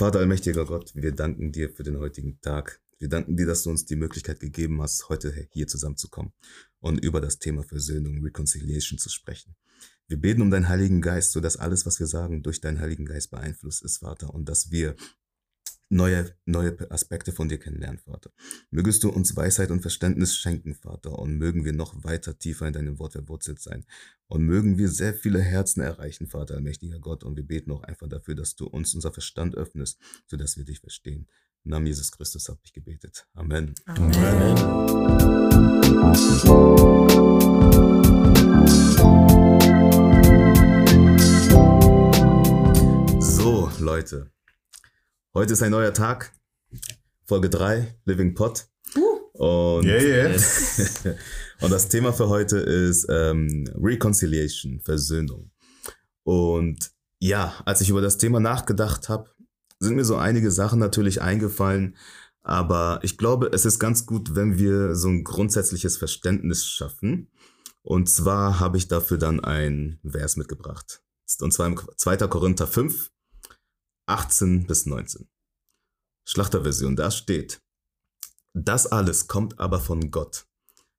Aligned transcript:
Vater 0.00 0.20
allmächtiger 0.20 0.64
Gott, 0.64 0.94
wir 0.94 1.12
danken 1.12 1.52
dir 1.52 1.68
für 1.68 1.82
den 1.82 1.98
heutigen 1.98 2.40
Tag. 2.40 2.80
Wir 2.98 3.10
danken 3.10 3.36
dir, 3.36 3.44
dass 3.44 3.64
du 3.64 3.70
uns 3.70 3.84
die 3.84 3.96
Möglichkeit 3.96 4.40
gegeben 4.40 4.80
hast, 4.80 5.10
heute 5.10 5.46
hier 5.50 5.66
zusammenzukommen 5.66 6.32
und 6.78 7.04
über 7.04 7.20
das 7.20 7.38
Thema 7.38 7.64
Versöhnung, 7.64 8.24
Reconciliation 8.24 8.98
zu 8.98 9.10
sprechen. 9.10 9.56
Wir 10.08 10.16
beten 10.16 10.40
um 10.40 10.50
deinen 10.50 10.70
Heiligen 10.70 11.02
Geist, 11.02 11.32
so 11.32 11.40
dass 11.40 11.58
alles, 11.58 11.84
was 11.84 12.00
wir 12.00 12.06
sagen, 12.06 12.42
durch 12.42 12.62
deinen 12.62 12.80
Heiligen 12.80 13.04
Geist 13.04 13.30
beeinflusst 13.30 13.84
ist, 13.84 13.98
Vater, 13.98 14.32
und 14.32 14.48
dass 14.48 14.70
wir 14.70 14.96
neue, 15.90 16.32
neue 16.46 16.90
Aspekte 16.90 17.32
von 17.32 17.48
dir 17.48 17.58
kennenlernen, 17.58 17.98
Vater. 17.98 18.30
Mögest 18.70 19.02
du 19.02 19.10
uns 19.10 19.36
Weisheit 19.36 19.70
und 19.70 19.82
Verständnis 19.82 20.36
schenken, 20.36 20.74
Vater, 20.74 21.18
und 21.18 21.36
mögen 21.36 21.64
wir 21.64 21.72
noch 21.72 22.04
weiter 22.04 22.38
tiefer 22.38 22.66
in 22.66 22.72
deinem 22.72 22.98
Wort 22.98 23.12
verwurzelt 23.12 23.60
sein. 23.60 23.84
Und 24.28 24.44
mögen 24.44 24.78
wir 24.78 24.88
sehr 24.88 25.12
viele 25.12 25.40
Herzen 25.40 25.80
erreichen, 25.80 26.28
Vater, 26.28 26.54
allmächtiger 26.54 27.00
Gott. 27.00 27.24
Und 27.24 27.36
wir 27.36 27.46
beten 27.46 27.72
auch 27.72 27.82
einfach 27.82 28.08
dafür, 28.08 28.36
dass 28.36 28.54
du 28.54 28.66
uns 28.66 28.94
unser 28.94 29.12
Verstand 29.12 29.56
öffnest, 29.56 29.98
sodass 30.26 30.56
wir 30.56 30.64
dich 30.64 30.80
verstehen. 30.80 31.26
Im 31.64 31.72
Namen 31.72 31.86
Jesus 31.86 32.12
Christus 32.12 32.48
habe 32.48 32.60
ich 32.62 32.72
gebetet. 32.72 33.26
Amen. 33.34 33.74
Amen. 33.86 34.56
So, 43.20 43.70
Leute. 43.80 44.30
Heute 45.32 45.52
ist 45.52 45.62
ein 45.62 45.70
neuer 45.70 45.94
Tag. 45.94 46.32
Folge 47.24 47.48
3, 47.50 47.94
Living 48.04 48.34
Pot. 48.34 48.66
Und, 49.34 49.84
yeah, 49.84 50.02
yeah. 50.02 50.30
und 51.60 51.70
das 51.70 51.88
Thema 51.88 52.12
für 52.12 52.28
heute 52.28 52.58
ist 52.58 53.06
ähm, 53.08 53.64
Reconciliation, 53.80 54.80
Versöhnung. 54.80 55.52
Und 56.24 56.90
ja, 57.20 57.54
als 57.64 57.80
ich 57.80 57.90
über 57.90 58.00
das 58.00 58.18
Thema 58.18 58.40
nachgedacht 58.40 59.08
habe, 59.08 59.30
sind 59.78 59.94
mir 59.94 60.04
so 60.04 60.16
einige 60.16 60.50
Sachen 60.50 60.80
natürlich 60.80 61.22
eingefallen. 61.22 61.96
Aber 62.42 62.98
ich 63.04 63.16
glaube, 63.16 63.50
es 63.52 63.64
ist 63.64 63.78
ganz 63.78 64.06
gut, 64.06 64.34
wenn 64.34 64.58
wir 64.58 64.96
so 64.96 65.06
ein 65.06 65.22
grundsätzliches 65.22 65.96
Verständnis 65.96 66.66
schaffen. 66.66 67.30
Und 67.82 68.08
zwar 68.08 68.58
habe 68.58 68.78
ich 68.78 68.88
dafür 68.88 69.16
dann 69.16 69.38
ein 69.38 70.00
Vers 70.04 70.36
mitgebracht. 70.36 71.02
Und 71.40 71.52
zwar 71.52 71.68
im 71.68 71.80
2. 71.96 72.16
Korinther 72.26 72.66
5, 72.66 73.12
18 74.10 74.66
bis 74.66 74.86
19. 74.86 75.28
Schlachterversion, 76.24 76.96
da 76.96 77.12
steht, 77.12 77.62
das 78.52 78.88
alles 78.88 79.28
kommt 79.28 79.60
aber 79.60 79.78
von 79.78 80.10
Gott, 80.10 80.48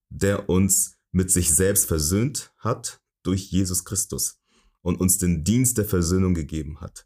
der 0.09 0.47
uns 0.47 0.97
mit 1.11 1.29
sich 1.29 1.53
selbst 1.53 1.87
versöhnt 1.87 2.53
hat 2.57 3.01
durch 3.23 3.51
Jesus 3.51 3.83
Christus 3.83 4.39
und 4.81 5.01
uns 5.01 5.17
den 5.17 5.43
Dienst 5.43 5.77
der 5.77 5.83
Versöhnung 5.83 6.33
gegeben 6.33 6.79
hat, 6.79 7.05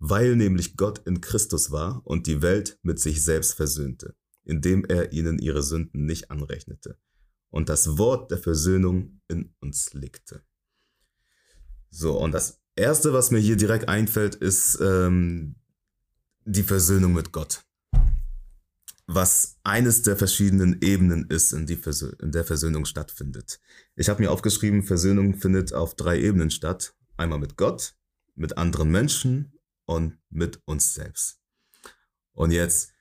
weil 0.00 0.34
nämlich 0.34 0.76
Gott 0.76 0.98
in 1.06 1.20
Christus 1.20 1.70
war 1.70 2.04
und 2.04 2.26
die 2.26 2.42
Welt 2.42 2.80
mit 2.82 2.98
sich 2.98 3.22
selbst 3.22 3.54
versöhnte, 3.54 4.16
indem 4.42 4.84
er 4.84 5.12
ihnen 5.12 5.38
ihre 5.38 5.62
Sünden 5.62 6.06
nicht 6.06 6.28
anrechnete 6.32 6.98
und 7.50 7.68
das 7.68 7.98
Wort 7.98 8.32
der 8.32 8.38
Versöhnung 8.38 9.20
in 9.28 9.54
uns 9.60 9.94
legte. 9.94 10.44
So, 11.88 12.18
und 12.18 12.32
das 12.32 12.60
Erste, 12.76 13.14
was 13.14 13.30
mir 13.30 13.38
hier 13.38 13.56
direkt 13.56 13.88
einfällt, 13.88 14.34
ist 14.34 14.78
ähm, 14.82 15.56
die 16.44 16.62
Versöhnung 16.62 17.14
mit 17.14 17.32
Gott. 17.32 17.64
Was 19.06 19.56
eines 19.64 20.02
der 20.02 20.16
verschiedenen 20.16 20.82
Ebenen 20.82 21.26
ist, 21.30 21.52
in, 21.52 21.66
die 21.66 21.76
Versö 21.76 22.12
in 22.20 22.32
der 22.32 22.44
Versöhnung 22.44 22.84
stattfindet. 22.84 23.60
Ich 23.94 24.10
habe 24.10 24.22
mir 24.22 24.30
aufgeschrieben, 24.30 24.82
Versöhnung 24.82 25.38
findet 25.38 25.72
auf 25.72 25.94
drei 25.94 26.20
Ebenen 26.20 26.50
statt. 26.50 26.94
Einmal 27.16 27.38
mit 27.38 27.56
Gott, 27.56 27.94
mit 28.34 28.58
anderen 28.58 28.90
Menschen 28.90 29.58
und 29.86 30.18
mit 30.28 30.60
uns 30.66 30.92
selbst. 30.92 31.40
Und 32.32 32.50
jetzt 32.50 32.92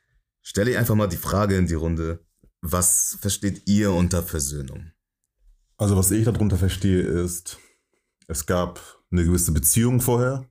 stelle 0.42 0.72
ich 0.72 0.78
einfach 0.78 0.95
mal 0.95 1.08
die 1.08 1.17
Frage 1.17 1.58
in 1.58 1.67
die 1.67 1.73
Runde, 1.73 2.23
was 2.62 3.17
versteht 3.20 3.67
ihr 3.67 3.92
unter 3.92 4.23
Versöhnung? 4.23 4.92
Also 5.76 5.98
was 5.98 6.11
ich 6.11 6.23
darunter 6.23 6.58
verstehe 6.58 7.02
ist, 7.02 7.60
es 8.27 8.45
gab 8.45 8.80
eine 9.11 9.23
gewisse 9.23 9.52
Beziehung 9.52 10.02
vorher, 10.02 10.47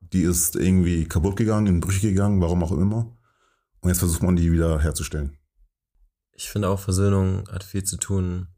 die 0.00 0.22
ist 0.22 0.56
irgendwie 0.56 1.06
kaputt 1.06 1.36
gegangen, 1.36 1.66
in 1.66 1.80
Brüche 1.80 2.08
gegangen, 2.08 2.40
warum 2.40 2.62
auch 2.62 2.72
immer. 2.72 3.16
Und 3.80 3.90
jetzt 3.90 3.98
versucht 3.98 4.22
man 4.22 4.36
die 4.36 4.52
wieder 4.52 4.80
herzustellen. 4.80 5.38
Ich 6.32 6.50
finde 6.50 6.68
auch, 6.68 6.80
Versöhnung 6.80 7.48
hat 7.48 7.64
viel 7.64 7.84
zu 7.84 7.96
tun 7.96 8.48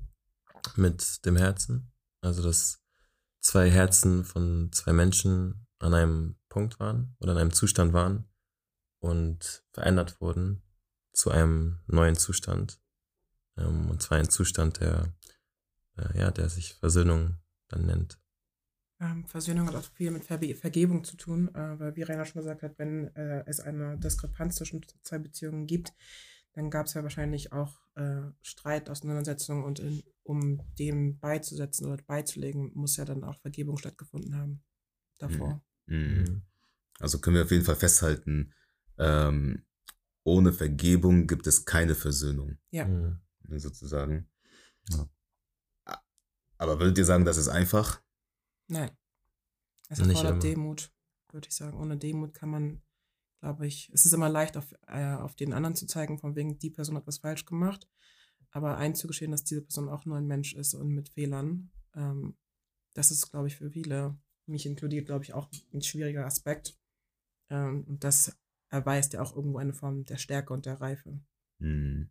mit 0.76 1.24
dem 1.24 1.36
Herzen. 1.36 1.92
Also, 2.20 2.42
dass 2.42 2.82
zwei 3.40 3.70
Herzen 3.70 4.24
von 4.24 4.70
zwei 4.72 4.92
Menschen 4.92 5.66
an 5.78 5.94
einem 5.94 6.36
Punkt 6.48 6.80
waren 6.80 7.14
oder 7.20 7.32
in 7.32 7.38
einem 7.38 7.52
Zustand 7.52 7.92
waren 7.92 8.28
und 8.98 9.64
verändert 9.72 10.20
wurden 10.20 10.62
zu 11.12 11.30
einem 11.30 11.80
neuen 11.86 12.16
Zustand. 12.16 12.80
Ähm, 13.56 13.88
und 13.90 14.02
zwar 14.02 14.18
ein 14.18 14.28
Zustand, 14.28 14.80
der, 14.80 15.12
äh, 15.96 16.18
ja, 16.18 16.30
der 16.30 16.48
sich 16.48 16.74
Versöhnung 16.74 17.38
dann 17.68 17.86
nennt. 17.86 18.18
Ähm, 19.00 19.24
Versöhnung 19.26 19.68
hat 19.68 19.76
auch 19.76 19.84
viel 19.94 20.10
mit 20.10 20.24
Ver 20.24 20.40
Vergebung 20.56 21.04
zu 21.04 21.16
tun, 21.16 21.54
äh, 21.54 21.78
weil 21.78 21.94
wie 21.94 22.02
Rainer 22.02 22.24
schon 22.24 22.42
gesagt 22.42 22.62
hat, 22.62 22.78
wenn 22.78 23.14
äh, 23.14 23.44
es 23.46 23.60
eine 23.60 23.96
Diskrepanz 23.98 24.56
zwischen 24.56 24.84
zwei 25.02 25.18
Beziehungen 25.18 25.66
gibt, 25.66 25.92
dann 26.52 26.70
gab 26.70 26.86
es 26.86 26.94
ja 26.94 27.04
wahrscheinlich 27.04 27.52
auch 27.52 27.80
äh, 27.94 28.22
Streit, 28.42 28.90
Auseinandersetzungen 28.90 29.62
und 29.62 29.78
in, 29.78 30.02
um 30.24 30.60
dem 30.78 31.20
beizusetzen 31.20 31.86
oder 31.86 32.02
beizulegen, 32.02 32.72
muss 32.74 32.96
ja 32.96 33.04
dann 33.04 33.22
auch 33.22 33.38
Vergebung 33.40 33.78
stattgefunden 33.78 34.34
haben 34.34 34.64
davor. 35.18 35.62
Mhm. 35.86 35.96
Mhm. 35.96 36.42
Also 36.98 37.20
können 37.20 37.36
wir 37.36 37.44
auf 37.44 37.52
jeden 37.52 37.64
Fall 37.64 37.76
festhalten, 37.76 38.52
ähm, 38.98 39.64
ohne 40.24 40.52
Vergebung 40.52 41.28
gibt 41.28 41.46
es 41.46 41.64
keine 41.64 41.94
Versöhnung. 41.94 42.58
Ja. 42.70 42.86
Mhm. 42.86 43.20
Sozusagen. 43.56 44.28
Ja. 44.90 45.08
Aber 46.58 46.80
würdet 46.80 46.98
ihr 46.98 47.04
sagen, 47.04 47.24
das 47.24 47.36
ist 47.36 47.48
einfach? 47.48 48.02
Nein. 48.66 48.90
Es 49.88 50.00
erfordert 50.00 50.42
Demut, 50.42 50.92
würde 51.32 51.48
ich 51.48 51.54
sagen. 51.54 51.78
Ohne 51.78 51.96
Demut 51.96 52.34
kann 52.34 52.50
man, 52.50 52.82
glaube 53.40 53.66
ich, 53.66 53.90
es 53.94 54.04
ist 54.04 54.12
immer 54.12 54.28
leicht, 54.28 54.56
auf, 54.56 54.74
äh, 54.86 55.14
auf 55.14 55.34
den 55.34 55.52
anderen 55.52 55.76
zu 55.76 55.86
zeigen, 55.86 56.18
von 56.18 56.36
wegen, 56.36 56.58
die 56.58 56.70
Person 56.70 56.96
hat 56.96 57.06
was 57.06 57.18
falsch 57.18 57.46
gemacht. 57.46 57.88
Aber 58.50 58.76
einzugestehen, 58.76 59.30
dass 59.30 59.44
diese 59.44 59.62
Person 59.62 59.88
auch 59.88 60.04
nur 60.04 60.16
ein 60.16 60.26
Mensch 60.26 60.54
ist 60.54 60.74
und 60.74 60.88
mit 60.88 61.08
Fehlern, 61.08 61.70
ähm, 61.94 62.36
das 62.94 63.10
ist, 63.10 63.30
glaube 63.30 63.46
ich, 63.46 63.56
für 63.56 63.70
viele, 63.70 64.18
mich 64.46 64.66
inkludiert, 64.66 65.06
glaube 65.06 65.24
ich, 65.24 65.34
auch 65.34 65.48
ein 65.72 65.82
schwieriger 65.82 66.26
Aspekt. 66.26 66.76
Ähm, 67.50 67.84
und 67.84 68.04
das 68.04 68.36
erweist 68.70 69.12
ja 69.12 69.22
auch 69.22 69.36
irgendwo 69.36 69.58
eine 69.58 69.74
Form 69.74 70.04
der 70.04 70.16
Stärke 70.16 70.52
und 70.52 70.66
der 70.66 70.80
Reife. 70.80 71.20
Mhm. 71.58 72.10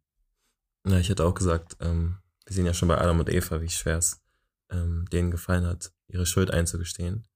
Ja, 0.88 1.00
ich 1.00 1.09
hätte 1.09 1.25
auch 1.25 1.34
gesagt, 1.34 1.78
ähm, 1.81 2.18
wir 2.46 2.53
sehen 2.53 2.66
ja 2.66 2.74
schon 2.74 2.88
bei 2.88 2.97
Adam 2.97 3.19
und 3.19 3.30
Eva, 3.30 3.62
wie 3.62 3.69
schwer 3.69 3.97
es 3.97 4.24
ähm, 4.70 5.06
denen 5.12 5.32
gefallen 5.32 5.66
hat, 5.66 5.94
ihre 6.08 6.26
Schuld 6.26 6.52
einzugestehen. 6.52 7.28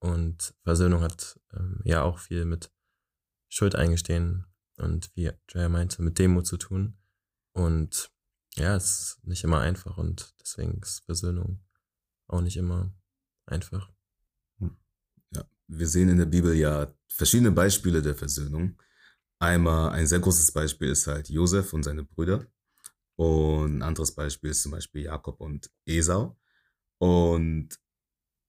Und 0.00 0.54
Versöhnung 0.62 1.02
hat 1.02 1.40
ähm, 1.52 1.80
ja 1.84 2.02
auch 2.02 2.18
viel 2.18 2.44
mit 2.44 2.70
Schuld 3.48 3.74
eingestehen 3.74 4.46
und 4.76 5.10
wie 5.14 5.30
Jaya 5.50 5.68
meinte, 5.68 6.02
mit 6.02 6.18
Demut 6.18 6.46
zu 6.46 6.56
tun. 6.56 6.98
Und 7.52 8.10
ja, 8.56 8.76
es 8.76 9.16
ist 9.16 9.26
nicht 9.26 9.44
immer 9.44 9.60
einfach 9.60 9.98
und 9.98 10.34
deswegen 10.40 10.80
ist 10.82 11.04
Versöhnung 11.04 11.64
auch 12.28 12.40
nicht 12.40 12.56
immer 12.56 12.92
einfach. 13.46 13.90
Hm. 14.60 14.76
Ja, 15.34 15.44
wir 15.66 15.88
sehen 15.88 16.08
in 16.08 16.18
der 16.18 16.26
Bibel 16.26 16.54
ja 16.54 16.92
verschiedene 17.08 17.50
Beispiele 17.50 18.02
der 18.02 18.14
Versöhnung. 18.14 18.80
Einmal 19.40 19.90
ein 19.90 20.06
sehr 20.06 20.20
großes 20.20 20.52
Beispiel 20.52 20.90
ist 20.90 21.06
halt 21.06 21.28
Josef 21.28 21.72
und 21.72 21.82
seine 21.82 22.04
Brüder. 22.04 22.46
Und 23.16 23.78
ein 23.78 23.82
anderes 23.82 24.14
Beispiel 24.14 24.50
ist 24.50 24.62
zum 24.62 24.72
Beispiel 24.72 25.02
Jakob 25.02 25.40
und 25.40 25.70
Esau. 25.84 26.37
Und 26.98 27.70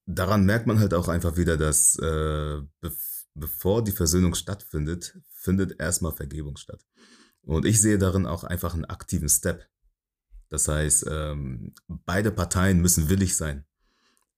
daran 0.06 0.44
merkt 0.44 0.66
man 0.66 0.78
halt 0.78 0.94
auch 0.94 1.08
einfach 1.08 1.36
wieder, 1.36 1.56
dass 1.56 1.96
äh, 1.96 2.60
bev 2.80 2.96
bevor 3.34 3.82
die 3.84 3.92
Versöhnung 3.92 4.34
stattfindet, 4.34 5.16
findet 5.30 5.80
erstmal 5.80 6.12
Vergebung 6.12 6.56
statt. 6.56 6.84
Und 7.42 7.64
ich 7.64 7.80
sehe 7.80 7.96
darin 7.96 8.26
auch 8.26 8.44
einfach 8.44 8.74
einen 8.74 8.84
aktiven 8.84 9.28
Step. 9.28 9.68
Das 10.48 10.66
heißt, 10.66 11.06
ähm, 11.08 11.72
beide 11.86 12.32
Parteien 12.32 12.80
müssen 12.80 13.08
willig 13.08 13.36
sein, 13.36 13.64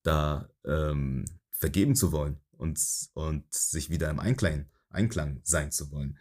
da 0.02 0.48
ähm, 0.64 1.24
vergeben 1.50 1.96
zu 1.96 2.12
wollen 2.12 2.38
und, 2.52 2.78
und 3.14 3.52
sich 3.52 3.88
wieder 3.88 4.10
im 4.10 4.20
Einklang, 4.20 4.66
Einklang 4.90 5.40
sein 5.42 5.72
zu 5.72 5.90
wollen. 5.90 6.18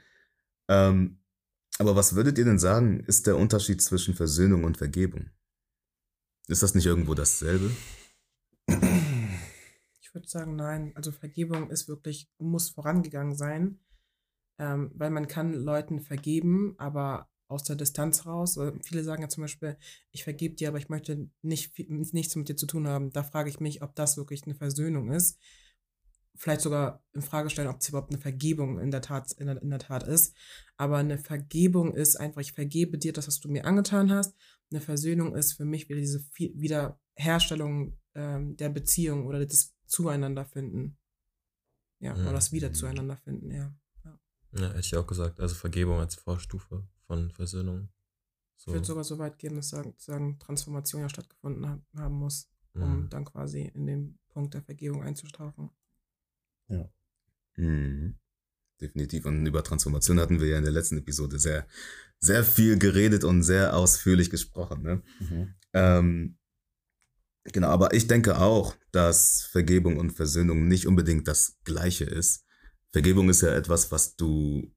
Ähm, 0.69 1.19
aber 1.77 1.95
was 1.95 2.15
würdet 2.15 2.37
ihr 2.37 2.45
denn 2.45 2.59
sagen, 2.59 3.01
ist 3.01 3.27
der 3.27 3.37
Unterschied 3.37 3.81
zwischen 3.81 4.13
Versöhnung 4.13 4.63
und 4.63 4.77
Vergebung? 4.77 5.29
Ist 6.47 6.63
das 6.63 6.75
nicht 6.75 6.85
irgendwo 6.85 7.13
dasselbe? 7.13 7.71
Ich 10.01 10.13
würde 10.13 10.27
sagen, 10.27 10.57
nein. 10.57 10.91
Also 10.95 11.11
Vergebung 11.11 11.69
ist 11.69 11.87
wirklich, 11.87 12.29
muss 12.37 12.69
vorangegangen 12.69 13.35
sein. 13.35 13.79
Ähm, 14.59 14.91
weil 14.95 15.09
man 15.09 15.27
kann 15.27 15.53
Leuten 15.53 16.01
vergeben, 16.01 16.75
aber 16.77 17.29
aus 17.47 17.63
der 17.63 17.75
Distanz 17.75 18.25
raus. 18.25 18.57
Viele 18.81 19.03
sagen 19.03 19.21
ja 19.21 19.29
zum 19.29 19.43
Beispiel, 19.43 19.77
ich 20.11 20.23
vergebe 20.23 20.55
dir, 20.55 20.69
aber 20.69 20.77
ich 20.77 20.89
möchte 20.89 21.29
nicht, 21.41 21.77
nichts 21.89 22.35
mit 22.35 22.49
dir 22.49 22.55
zu 22.55 22.65
tun 22.65 22.87
haben. 22.87 23.11
Da 23.11 23.23
frage 23.23 23.49
ich 23.49 23.59
mich, 23.59 23.81
ob 23.83 23.95
das 23.95 24.17
wirklich 24.17 24.43
eine 24.43 24.55
Versöhnung 24.55 25.11
ist. 25.11 25.39
Vielleicht 26.35 26.61
sogar 26.61 27.03
in 27.13 27.21
Frage 27.21 27.49
stellen, 27.49 27.67
ob 27.67 27.79
es 27.79 27.89
überhaupt 27.89 28.11
eine 28.11 28.21
Vergebung 28.21 28.79
in 28.79 28.91
der 28.91 29.01
Tat, 29.01 29.31
in 29.33 29.47
der, 29.47 29.61
in 29.61 29.69
der 29.69 29.79
Tat 29.79 30.03
ist. 30.03 30.35
Aber 30.77 30.97
eine 30.97 31.17
Vergebung 31.17 31.93
ist 31.93 32.15
einfach, 32.15 32.41
ich 32.41 32.53
vergebe 32.53 32.97
dir 32.97 33.13
das, 33.13 33.27
was 33.27 33.39
du 33.39 33.49
mir 33.49 33.65
angetan 33.65 34.11
hast. 34.11 34.35
Eine 34.71 34.81
Versöhnung 34.81 35.35
ist 35.35 35.53
für 35.53 35.65
mich 35.65 35.89
wieder 35.89 35.99
diese 35.99 36.23
Wiederherstellung 36.37 37.97
ähm, 38.15 38.55
der 38.57 38.69
Beziehung 38.69 39.27
oder 39.27 39.45
das 39.45 39.75
Zueinander 39.85 40.45
finden. 40.45 40.97
Ja, 41.99 42.15
mhm. 42.15 42.21
oder 42.21 42.33
das 42.33 42.51
Wieder 42.51 42.73
zueinander 42.73 43.17
finden, 43.17 43.51
ja. 43.51 43.75
ja. 44.03 44.19
Ja, 44.53 44.69
hätte 44.69 44.79
ich 44.79 44.95
auch 44.95 45.05
gesagt. 45.05 45.39
Also 45.39 45.55
Vergebung 45.55 45.99
als 45.99 46.15
Vorstufe 46.15 46.87
von 47.05 47.29
Versöhnung. 47.31 47.89
So. 48.57 48.71
Ich 48.71 48.75
würde 48.75 48.87
sogar 48.87 49.03
so 49.03 49.19
weit 49.19 49.37
gehen, 49.37 49.55
dass 49.55 49.69
sagen, 49.69 49.93
sagen 49.97 50.39
Transformation 50.39 51.01
ja 51.01 51.09
stattgefunden 51.09 51.83
haben 51.95 52.15
muss, 52.15 52.49
um 52.73 53.03
mhm. 53.03 53.09
dann 53.09 53.25
quasi 53.25 53.71
in 53.73 53.85
den 53.85 54.19
Punkt 54.29 54.53
der 54.53 54.61
Vergebung 54.61 55.03
einzutauchen. 55.03 55.69
Ja. 56.67 56.89
Mhm. 57.55 58.17
Definitiv. 58.79 59.25
Und 59.25 59.45
über 59.45 59.63
Transformation 59.63 60.19
hatten 60.19 60.39
wir 60.39 60.47
ja 60.47 60.57
in 60.57 60.63
der 60.63 60.73
letzten 60.73 60.97
Episode 60.97 61.37
sehr, 61.37 61.67
sehr 62.19 62.43
viel 62.43 62.79
geredet 62.79 63.23
und 63.23 63.43
sehr 63.43 63.75
ausführlich 63.75 64.29
gesprochen. 64.29 64.81
Ne? 64.81 65.03
Mhm. 65.19 65.53
Ähm, 65.73 66.37
genau, 67.43 67.67
aber 67.67 67.93
ich 67.93 68.07
denke 68.07 68.39
auch, 68.39 68.75
dass 68.91 69.43
Vergebung 69.43 69.97
und 69.97 70.11
Versöhnung 70.11 70.67
nicht 70.67 70.87
unbedingt 70.87 71.27
das 71.27 71.59
Gleiche 71.63 72.05
ist. 72.05 72.45
Vergebung 72.91 73.29
ist 73.29 73.41
ja 73.41 73.53
etwas, 73.53 73.91
was 73.91 74.15
du 74.15 74.73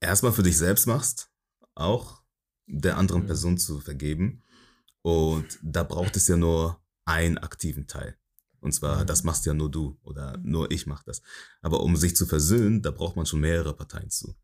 erstmal 0.00 0.32
für 0.32 0.42
dich 0.42 0.56
selbst 0.56 0.86
machst, 0.86 1.30
auch 1.74 2.22
der 2.66 2.96
anderen 2.96 3.22
mhm. 3.22 3.26
Person 3.26 3.58
zu 3.58 3.80
vergeben. 3.80 4.42
Und 5.02 5.58
da 5.62 5.82
braucht 5.82 6.16
es 6.16 6.28
ja 6.28 6.36
nur 6.36 6.82
einen 7.04 7.38
aktiven 7.38 7.86
Teil. 7.86 8.16
Und 8.60 8.72
zwar, 8.72 9.04
das 9.04 9.24
machst 9.24 9.46
ja 9.46 9.54
nur 9.54 9.70
du 9.70 9.98
oder 10.02 10.38
nur 10.42 10.70
ich 10.70 10.86
mach 10.86 11.02
das. 11.02 11.22
Aber 11.62 11.80
um 11.80 11.96
sich 11.96 12.14
zu 12.14 12.26
versöhnen, 12.26 12.82
da 12.82 12.90
braucht 12.90 13.16
man 13.16 13.26
schon 13.26 13.40
mehrere 13.40 13.74
Parteien 13.74 14.10
zu. 14.10 14.36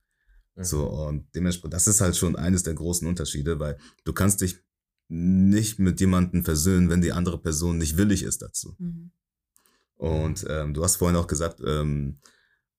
Mhm. 0.55 0.65
So, 0.65 0.87
und 0.89 1.35
dementsprechend, 1.35 1.75
das 1.75 1.87
ist 1.87 2.01
halt 2.01 2.17
schon 2.17 2.37
eines 2.37 2.63
der 2.63 2.75
großen 2.75 3.07
Unterschiede, 3.07 3.61
weil 3.61 3.79
du 4.05 4.13
kannst 4.13 4.41
dich 4.41 4.59
nicht 5.09 5.79
mit 5.79 6.01
jemandem 6.01 6.45
versöhnen, 6.45 6.89
wenn 6.91 7.03
die 7.03 7.13
andere 7.13 7.39
Person 7.39 7.79
nicht 7.79 7.97
willig 7.97 8.23
ist 8.23 8.43
dazu. 8.43 8.75
Mhm. 8.79 9.11
Und 9.97 10.45
ähm, 10.49 10.75
du 10.75 10.83
hast 10.83 10.97
vorhin 10.97 11.17
auch 11.17 11.27
gesagt, 11.27 11.61
ähm, 11.65 12.19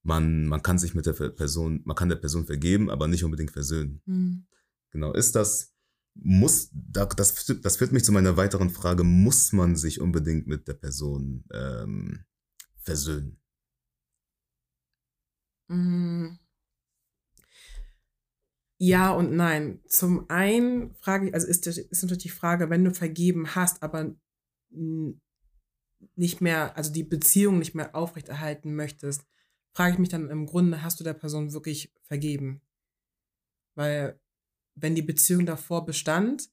man, 0.03 0.47
man 0.47 0.61
kann 0.61 0.79
sich 0.79 0.93
mit 0.93 1.05
der 1.05 1.13
Person, 1.13 1.81
man 1.83 1.95
kann 1.95 2.09
der 2.09 2.15
Person 2.15 2.45
vergeben, 2.45 2.89
aber 2.89 3.07
nicht 3.07 3.23
unbedingt 3.23 3.51
versöhnen. 3.51 4.01
Mhm. 4.05 4.45
Genau, 4.91 5.13
ist 5.13 5.35
das, 5.35 5.73
muss, 6.21 6.69
das, 6.73 7.45
das 7.61 7.77
führt 7.77 7.91
mich 7.91 8.03
zu 8.03 8.11
meiner 8.11 8.37
weiteren 8.37 8.69
Frage, 8.69 9.03
muss 9.03 9.53
man 9.53 9.75
sich 9.75 10.01
unbedingt 10.01 10.47
mit 10.47 10.67
der 10.67 10.73
Person 10.73 11.43
ähm, 11.53 12.25
versöhnen? 12.79 13.39
Mm. 15.67 16.37
Ja 18.79 19.11
und 19.11 19.31
nein. 19.35 19.81
Zum 19.87 20.29
einen 20.29 20.93
frage 20.95 21.27
ich, 21.27 21.33
also 21.33 21.47
ist, 21.47 21.65
ist 21.65 22.03
natürlich 22.03 22.23
die 22.23 22.29
Frage, 22.29 22.69
wenn 22.69 22.83
du 22.83 22.93
vergeben 22.93 23.55
hast, 23.55 23.81
aber 23.81 24.15
nicht 26.15 26.41
mehr, 26.41 26.77
also 26.77 26.91
die 26.91 27.03
Beziehung 27.03 27.57
nicht 27.57 27.73
mehr 27.73 27.95
aufrechterhalten 27.95 28.75
möchtest, 28.75 29.25
frage 29.73 29.93
ich 29.93 29.99
mich 29.99 30.09
dann 30.09 30.29
im 30.29 30.45
Grunde, 30.45 30.83
hast 30.83 30.99
du 30.99 31.03
der 31.03 31.13
Person 31.13 31.53
wirklich 31.53 31.93
vergeben? 32.03 32.61
Weil 33.75 34.19
wenn 34.79 34.95
die 34.95 35.01
Beziehung 35.01 35.45
davor 35.45 35.85
bestand, 35.85 36.49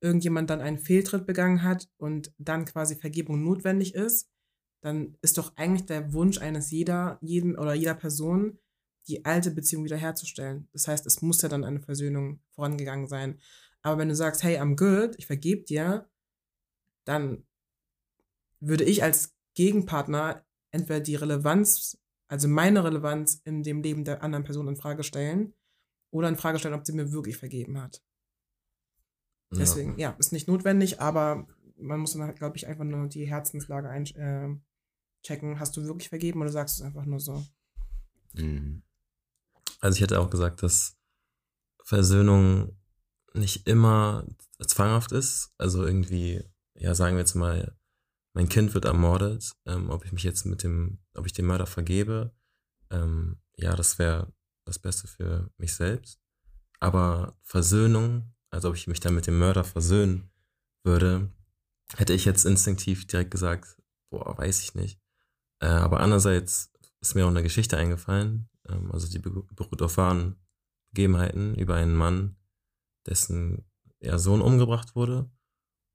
irgendjemand 0.00 0.50
dann 0.50 0.60
einen 0.60 0.78
Fehltritt 0.78 1.26
begangen 1.26 1.62
hat 1.62 1.88
und 1.96 2.32
dann 2.38 2.64
quasi 2.64 2.96
Vergebung 2.96 3.42
notwendig 3.42 3.94
ist, 3.94 4.28
dann 4.82 5.16
ist 5.22 5.38
doch 5.38 5.56
eigentlich 5.56 5.86
der 5.86 6.12
Wunsch 6.12 6.38
eines 6.38 6.70
jeder, 6.70 7.18
jeden 7.20 7.56
oder 7.56 7.72
jeder 7.74 7.94
Person, 7.94 8.58
die 9.08 9.24
alte 9.24 9.50
Beziehung 9.50 9.84
wiederherzustellen. 9.84 10.68
Das 10.72 10.88
heißt, 10.88 11.06
es 11.06 11.22
muss 11.22 11.42
ja 11.42 11.48
dann 11.48 11.64
eine 11.64 11.80
Versöhnung 11.80 12.40
vorangegangen 12.50 13.08
sein. 13.08 13.40
Aber 13.82 13.98
wenn 13.98 14.08
du 14.08 14.14
sagst, 14.14 14.42
hey, 14.42 14.58
I'm 14.58 14.76
good, 14.76 15.14
ich 15.18 15.26
vergebe 15.26 15.62
dir, 15.62 16.08
dann 17.04 17.44
würde 18.60 18.84
ich 18.84 19.02
als 19.02 19.34
Gegenpartner 19.54 20.44
entweder 20.70 21.00
die 21.00 21.16
Relevanz, 21.16 21.98
also 22.28 22.48
meine 22.48 22.84
Relevanz 22.84 23.40
in 23.44 23.62
dem 23.62 23.82
Leben 23.82 24.04
der 24.04 24.22
anderen 24.22 24.44
Person 24.44 24.68
in 24.68 24.76
Frage 24.76 25.02
stellen 25.02 25.54
oder 26.12 26.28
in 26.28 26.36
Frage 26.36 26.58
stellen, 26.58 26.74
ob 26.74 26.86
sie 26.86 26.92
mir 26.92 27.10
wirklich 27.10 27.36
vergeben 27.36 27.80
hat. 27.80 28.04
Deswegen, 29.50 29.98
ja, 29.98 30.10
ja 30.10 30.16
ist 30.18 30.32
nicht 30.32 30.48
notwendig, 30.48 31.00
aber 31.00 31.46
man 31.76 32.00
muss 32.00 32.12
dann, 32.12 32.22
halt, 32.22 32.38
glaube 32.38 32.56
ich, 32.56 32.66
einfach 32.66 32.84
nur 32.84 33.08
die 33.08 33.26
Herzenslage 33.26 33.88
einchecken. 33.88 34.62
Äh, 35.52 35.56
Hast 35.56 35.76
du 35.76 35.84
wirklich 35.84 36.08
vergeben 36.08 36.40
oder 36.40 36.50
sagst 36.50 36.78
du 36.78 36.82
es 36.82 36.86
einfach 36.86 37.04
nur 37.04 37.20
so? 37.20 37.44
Mhm. 38.34 38.82
Also 39.80 39.96
ich 39.96 40.02
hätte 40.02 40.20
auch 40.20 40.30
gesagt, 40.30 40.62
dass 40.62 40.96
Versöhnung 41.84 42.78
nicht 43.34 43.66
immer 43.66 44.26
zwanghaft 44.66 45.12
ist. 45.12 45.52
Also 45.58 45.84
irgendwie, 45.84 46.44
ja, 46.74 46.94
sagen 46.94 47.16
wir 47.16 47.20
jetzt 47.20 47.34
mal, 47.34 47.76
mein 48.34 48.48
Kind 48.48 48.74
wird 48.74 48.84
ermordet, 48.84 49.52
ähm, 49.66 49.90
ob 49.90 50.04
ich 50.04 50.12
mich 50.12 50.22
jetzt 50.22 50.46
mit 50.46 50.62
dem, 50.62 50.98
ob 51.14 51.26
ich 51.26 51.32
dem 51.32 51.46
Mörder 51.46 51.66
vergebe, 51.66 52.34
ähm, 52.90 53.40
ja, 53.56 53.74
das 53.76 53.98
wäre 53.98 54.32
das 54.64 54.78
Beste 54.78 55.06
für 55.08 55.50
mich 55.56 55.74
selbst. 55.74 56.20
Aber 56.80 57.36
Versöhnung, 57.42 58.34
also 58.50 58.68
ob 58.68 58.76
ich 58.76 58.86
mich 58.86 59.00
dann 59.00 59.14
mit 59.14 59.26
dem 59.26 59.38
Mörder 59.38 59.64
versöhnen 59.64 60.30
würde, 60.84 61.30
hätte 61.96 62.12
ich 62.12 62.24
jetzt 62.24 62.44
instinktiv 62.44 63.06
direkt 63.06 63.30
gesagt, 63.30 63.76
boah, 64.10 64.36
weiß 64.36 64.62
ich 64.62 64.74
nicht. 64.74 65.00
Äh, 65.60 65.66
aber 65.66 66.00
andererseits 66.00 66.72
ist 67.00 67.14
mir 67.14 67.24
auch 67.24 67.30
eine 67.30 67.42
Geschichte 67.42 67.76
eingefallen, 67.76 68.48
ähm, 68.68 68.90
also 68.92 69.08
die 69.08 69.18
beruht 69.18 69.82
auf 69.82 69.96
wahren 69.96 70.36
Begebenheiten 70.90 71.54
über 71.54 71.74
einen 71.74 71.94
Mann, 71.94 72.36
dessen 73.06 73.64
ja, 74.00 74.18
Sohn 74.18 74.40
umgebracht 74.40 74.94
wurde. 74.94 75.30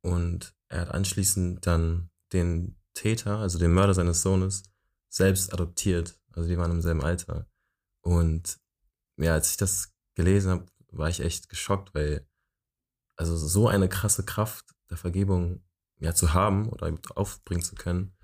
Und 0.01 0.55
er 0.69 0.81
hat 0.81 0.91
anschließend 0.91 1.65
dann 1.65 2.09
den 2.33 2.75
Täter, 2.93 3.37
also 3.37 3.59
den 3.59 3.73
Mörder 3.73 3.93
seines 3.93 4.21
Sohnes, 4.21 4.63
selbst 5.09 5.53
adoptiert. 5.53 6.19
Also 6.31 6.49
die 6.49 6.57
waren 6.57 6.71
im 6.71 6.81
selben 6.81 7.03
Alter. 7.03 7.47
Und 8.07 8.57
ja, 9.17 9.33
als 9.33 9.51
ich 9.51 9.57
das 9.57 9.93
gelesen 10.15 10.51
habe, 10.51 10.65
war 10.91 11.09
ich 11.09 11.19
echt 11.19 11.49
geschockt, 11.49 11.93
weil 11.93 12.25
also 13.17 13.35
so 13.35 13.67
eine 13.67 13.89
krasse 13.89 14.23
Kraft 14.23 14.73
der 14.89 14.95
Vergebung 14.95 15.61
ja 15.99 16.13
zu 16.13 16.33
haben 16.33 16.69
oder 16.69 16.97
aufbringen 17.15 17.63
zu 17.63 17.75
können, 17.75 18.15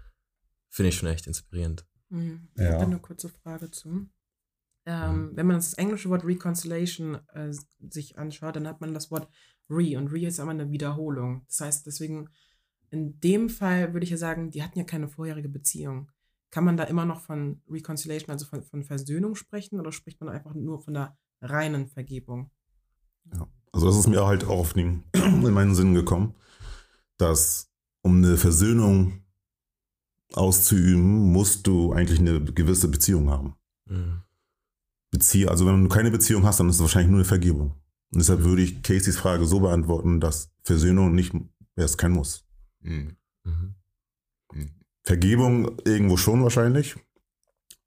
finde 0.70 0.90
ich 0.90 0.96
schon 0.96 1.10
echt 1.10 1.28
inspirierend. 1.28 1.86
Mhm. 2.08 2.48
Ja. 2.56 2.64
Ich 2.64 2.74
habe 2.76 2.86
eine 2.86 3.00
kurze 3.00 3.28
Frage 3.28 3.72
zu. 3.72 4.08
Ähm, 4.86 5.32
mhm. 5.32 5.36
Wenn 5.36 5.48
man 5.48 5.58
das 5.58 5.74
englische 5.74 6.10
Wort 6.10 6.24
Reconciliation 6.24 7.16
äh, 7.34 7.52
sich 7.80 8.18
anschaut, 8.18 8.56
dann 8.56 8.68
hat 8.68 8.80
man 8.80 8.94
das 8.94 9.12
Wort 9.12 9.28
Re 9.70 9.98
und 9.98 10.14
Re 10.14 10.28
ist 10.28 10.40
immer 10.40 10.52
eine 10.52 10.72
Wiederholung. 10.72 11.44
Das 11.48 11.60
heißt, 11.60 11.86
deswegen 11.86 12.30
in 12.90 13.20
dem 13.20 13.50
Fall 13.50 13.92
würde 13.92 14.06
ich 14.06 14.12
ja 14.12 14.18
sagen, 14.18 14.50
die 14.50 14.64
hatten 14.64 14.80
ja 14.80 14.86
keine 14.86 15.10
vorherige 15.10 15.50
Beziehung. 15.50 16.10
Kann 16.54 16.66
man 16.66 16.78
da 16.78 16.84
immer 16.84 17.04
noch 17.04 17.20
von 17.20 17.64
Reconciliation, 17.68 18.30
also 18.30 18.46
von, 18.46 18.62
von 18.62 18.84
Versöhnung 18.84 19.34
sprechen 19.34 19.80
oder 19.80 19.92
spricht 19.92 20.22
man 20.22 20.30
einfach 20.30 20.54
nur 20.54 20.80
von 20.80 20.94
der 20.94 21.18
reinen 21.42 21.88
Vergebung? 21.88 22.52
Ja, 23.34 23.48
also 23.72 23.88
das 23.88 23.98
ist 23.98 24.08
mir 24.08 24.24
halt 24.24 24.44
auch 24.44 24.60
auf 24.60 24.74
den, 24.74 25.04
in 25.16 25.52
meinen 25.52 25.74
Sinn 25.74 25.96
gekommen, 25.96 26.36
dass 27.18 27.72
um 28.04 28.18
eine 28.18 28.38
Versöhnung 28.38 29.24
auszuüben, 30.34 31.32
musst 31.32 31.66
du 31.66 31.92
eigentlich 31.92 32.20
eine 32.20 32.40
gewisse 32.44 32.88
Beziehung 32.88 33.32
haben. 33.32 33.56
Mhm. 33.90 34.22
Bezie 35.10 35.48
also 35.48 35.66
wenn 35.66 35.82
du 35.82 35.90
keine 35.90 36.12
Beziehung 36.12 36.44
hast, 36.46 36.60
dann 36.60 36.70
ist 36.70 36.76
es 36.76 36.82
wahrscheinlich 36.82 37.10
nur 37.10 37.22
eine 37.22 37.26
Vergebung. 37.26 37.82
Und 38.12 38.20
deshalb 38.20 38.44
würde 38.44 38.62
ich 38.62 38.84
Caseys 38.84 39.18
Frage 39.18 39.48
so 39.48 39.60
beantworten, 39.60 40.20
dass 40.20 40.52
Versöhnung 40.62 41.16
nicht, 41.16 41.34
ja, 41.76 41.84
ist 41.84 41.98
kein 41.98 42.12
Muss. 42.12 42.46
Mhm. 42.82 43.18
mhm. 43.44 43.74
Vergebung 45.04 45.78
irgendwo 45.86 46.18
schon 46.18 46.44
wahrscheinlich. 46.44 46.96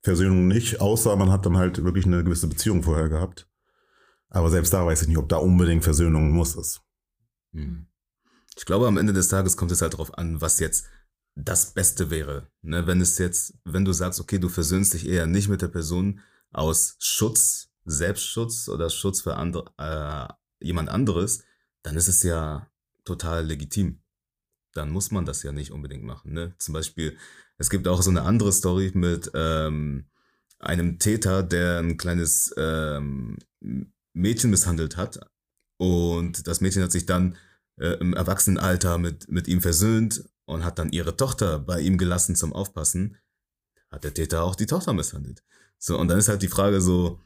Versöhnung 0.02 0.46
nicht, 0.46 0.80
außer 0.80 1.16
man 1.16 1.32
hat 1.32 1.46
dann 1.46 1.56
halt 1.56 1.82
wirklich 1.82 2.06
eine 2.06 2.22
gewisse 2.22 2.46
Beziehung 2.46 2.82
vorher 2.82 3.08
gehabt. 3.08 3.48
Aber 4.28 4.50
selbst 4.50 4.72
da 4.72 4.84
weiß 4.86 5.02
ich 5.02 5.08
nicht, 5.08 5.18
ob 5.18 5.28
da 5.28 5.38
unbedingt 5.38 5.82
Versöhnung 5.82 6.30
muss 6.30 6.54
ist. 6.54 6.82
Hm. 7.52 7.86
Ich 8.56 8.64
glaube, 8.64 8.86
am 8.86 8.98
Ende 8.98 9.12
des 9.12 9.28
Tages 9.28 9.56
kommt 9.56 9.72
es 9.72 9.82
halt 9.82 9.94
darauf 9.94 10.16
an, 10.16 10.40
was 10.40 10.60
jetzt 10.60 10.86
das 11.34 11.74
Beste 11.74 12.10
wäre. 12.10 12.48
Ne? 12.62 12.86
Wenn 12.86 13.00
es 13.00 13.18
jetzt, 13.18 13.54
wenn 13.64 13.84
du 13.84 13.92
sagst, 13.92 14.20
okay, 14.20 14.38
du 14.38 14.48
versöhnst 14.48 14.94
dich 14.94 15.06
eher 15.06 15.26
nicht 15.26 15.48
mit 15.48 15.62
der 15.62 15.68
Person 15.68 16.20
aus 16.52 16.96
Schutz, 16.98 17.68
Selbstschutz 17.84 18.68
oder 18.68 18.90
Schutz 18.90 19.20
für 19.20 19.36
andere, 19.36 19.70
äh, 19.78 20.64
jemand 20.64 20.88
anderes, 20.88 21.42
dann 21.82 21.96
ist 21.96 22.08
es 22.08 22.22
ja 22.22 22.68
total 23.04 23.44
legitim 23.44 24.00
dann 24.76 24.90
muss 24.90 25.10
man 25.10 25.24
das 25.24 25.42
ja 25.42 25.52
nicht 25.52 25.70
unbedingt 25.70 26.04
machen. 26.04 26.32
Ne? 26.32 26.54
Zum 26.58 26.74
Beispiel, 26.74 27.16
es 27.58 27.70
gibt 27.70 27.88
auch 27.88 28.02
so 28.02 28.10
eine 28.10 28.22
andere 28.22 28.52
Story 28.52 28.92
mit 28.94 29.30
ähm, 29.34 30.06
einem 30.58 30.98
Täter, 30.98 31.42
der 31.42 31.78
ein 31.78 31.96
kleines 31.96 32.54
ähm, 32.56 33.38
Mädchen 34.12 34.50
misshandelt 34.50 34.96
hat. 34.96 35.20
Und 35.78 36.46
das 36.46 36.60
Mädchen 36.60 36.82
hat 36.82 36.92
sich 36.92 37.06
dann 37.06 37.36
äh, 37.78 37.98
im 38.00 38.14
Erwachsenenalter 38.14 38.98
mit, 38.98 39.28
mit 39.28 39.48
ihm 39.48 39.60
versöhnt 39.60 40.24
und 40.46 40.64
hat 40.64 40.78
dann 40.78 40.92
ihre 40.92 41.16
Tochter 41.16 41.58
bei 41.58 41.80
ihm 41.80 41.98
gelassen 41.98 42.36
zum 42.36 42.52
Aufpassen. 42.52 43.18
hat 43.90 44.04
der 44.04 44.14
Täter 44.14 44.42
auch 44.42 44.56
die 44.56 44.66
Tochter 44.66 44.92
misshandelt. 44.92 45.42
So, 45.78 45.98
und 45.98 46.08
dann 46.08 46.18
ist 46.18 46.28
halt 46.28 46.42
die 46.42 46.48
Frage 46.48 46.80
so, 46.80 47.20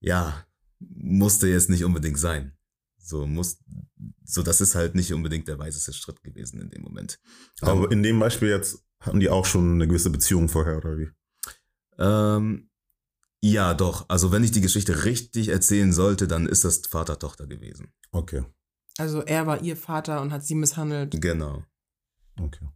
ja, 0.00 0.46
musste 0.78 1.48
jetzt 1.48 1.70
nicht 1.70 1.84
unbedingt 1.84 2.18
sein. 2.18 2.57
So 3.08 3.26
muss, 3.26 3.58
so 4.24 4.42
das 4.42 4.60
ist 4.60 4.74
halt 4.74 4.94
nicht 4.94 5.14
unbedingt 5.14 5.48
der 5.48 5.58
weiseste 5.58 5.94
Schritt 5.94 6.22
gewesen 6.22 6.60
in 6.60 6.68
dem 6.68 6.82
Moment. 6.82 7.18
Aber 7.62 7.86
um, 7.86 7.90
in 7.90 8.02
dem 8.02 8.20
Beispiel 8.20 8.48
jetzt 8.48 8.84
hatten 9.00 9.18
die 9.18 9.30
auch 9.30 9.46
schon 9.46 9.74
eine 9.74 9.88
gewisse 9.88 10.10
Beziehung 10.10 10.50
vorher, 10.50 10.76
oder 10.76 10.98
wie? 10.98 11.08
Ähm, 11.98 12.68
ja, 13.40 13.72
doch. 13.72 14.06
Also 14.08 14.30
wenn 14.30 14.44
ich 14.44 14.50
die 14.50 14.60
Geschichte 14.60 15.04
richtig 15.04 15.48
erzählen 15.48 15.92
sollte, 15.92 16.28
dann 16.28 16.46
ist 16.46 16.64
das 16.64 16.86
Vater-Tochter 16.86 17.46
gewesen. 17.46 17.94
Okay. 18.12 18.44
Also 18.98 19.22
er 19.22 19.46
war 19.46 19.62
ihr 19.62 19.76
Vater 19.76 20.20
und 20.20 20.30
hat 20.30 20.44
sie 20.44 20.54
misshandelt. 20.54 21.18
Genau. 21.18 21.64
Okay. 22.38 22.68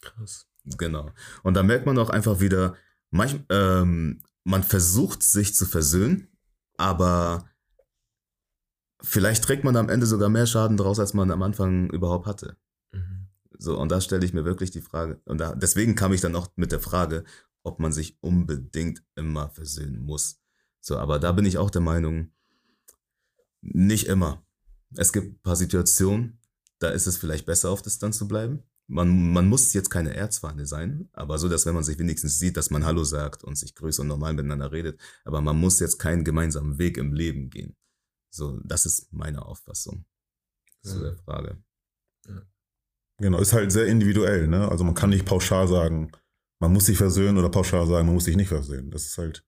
Krass. 0.00 0.48
Genau. 0.64 1.12
Und 1.44 1.54
da 1.54 1.62
merkt 1.62 1.86
man 1.86 1.96
auch 1.98 2.10
einfach 2.10 2.40
wieder, 2.40 2.74
manch, 3.10 3.38
ähm, 3.50 4.20
man 4.42 4.64
versucht 4.64 5.22
sich 5.22 5.54
zu 5.54 5.64
versöhnen, 5.64 6.26
aber 6.76 7.48
vielleicht 9.02 9.44
trägt 9.44 9.64
man 9.64 9.76
am 9.76 9.88
Ende 9.88 10.06
sogar 10.06 10.28
mehr 10.28 10.46
Schaden 10.46 10.76
draus, 10.76 10.98
als 10.98 11.14
man 11.14 11.30
am 11.30 11.42
Anfang 11.42 11.90
überhaupt 11.90 12.26
hatte. 12.26 12.56
Mhm. 12.92 13.28
So, 13.58 13.78
und 13.78 13.90
da 13.90 14.00
stelle 14.00 14.24
ich 14.24 14.32
mir 14.32 14.44
wirklich 14.44 14.70
die 14.70 14.80
Frage, 14.82 15.20
und 15.24 15.38
da, 15.38 15.54
deswegen 15.54 15.94
kam 15.94 16.12
ich 16.12 16.20
dann 16.20 16.36
auch 16.36 16.48
mit 16.56 16.72
der 16.72 16.80
Frage, 16.80 17.24
ob 17.62 17.80
man 17.80 17.92
sich 17.92 18.16
unbedingt 18.20 19.02
immer 19.16 19.50
versöhnen 19.50 20.00
muss. 20.00 20.40
So, 20.80 20.98
aber 20.98 21.18
da 21.18 21.32
bin 21.32 21.46
ich 21.46 21.58
auch 21.58 21.70
der 21.70 21.80
Meinung, 21.80 22.30
nicht 23.60 24.06
immer. 24.06 24.44
Es 24.94 25.12
gibt 25.12 25.26
ein 25.26 25.42
paar 25.42 25.56
Situationen, 25.56 26.38
da 26.78 26.90
ist 26.90 27.06
es 27.06 27.16
vielleicht 27.16 27.46
besser, 27.46 27.70
auf 27.70 27.82
Distanz 27.82 28.18
zu 28.18 28.28
bleiben. 28.28 28.62
Man, 28.86 29.32
man 29.32 29.48
muss 29.48 29.72
jetzt 29.72 29.90
keine 29.90 30.14
Erzfeinde 30.14 30.64
sein, 30.64 31.08
aber 31.12 31.38
so, 31.38 31.48
dass 31.48 31.66
wenn 31.66 31.74
man 31.74 31.82
sich 31.82 31.98
wenigstens 31.98 32.38
sieht, 32.38 32.56
dass 32.56 32.70
man 32.70 32.84
Hallo 32.84 33.02
sagt 33.02 33.42
und 33.42 33.58
sich 33.58 33.74
grüßt 33.74 33.98
und 33.98 34.06
normal 34.06 34.34
miteinander 34.34 34.70
redet. 34.70 35.00
Aber 35.24 35.40
man 35.40 35.58
muss 35.58 35.80
jetzt 35.80 35.98
keinen 35.98 36.22
gemeinsamen 36.22 36.78
Weg 36.78 36.96
im 36.98 37.12
Leben 37.12 37.50
gehen. 37.50 37.74
So, 38.30 38.60
das 38.64 38.86
ist 38.86 39.12
meine 39.12 39.44
Auffassung 39.44 40.04
zu 40.82 41.00
der 41.00 41.16
Frage. 41.16 41.62
Genau, 43.18 43.38
ist 43.38 43.52
halt 43.52 43.72
sehr 43.72 43.86
individuell, 43.86 44.46
ne? 44.46 44.68
Also 44.68 44.84
man 44.84 44.94
kann 44.94 45.10
nicht 45.10 45.24
pauschal 45.24 45.66
sagen, 45.68 46.12
man 46.60 46.72
muss 46.72 46.86
sich 46.86 46.98
versöhnen 46.98 47.38
oder 47.38 47.48
pauschal 47.48 47.86
sagen, 47.86 48.06
man 48.06 48.14
muss 48.14 48.24
sich 48.24 48.36
nicht 48.36 48.48
versöhnen. 48.48 48.90
Das 48.90 49.06
ist 49.06 49.18
halt 49.18 49.44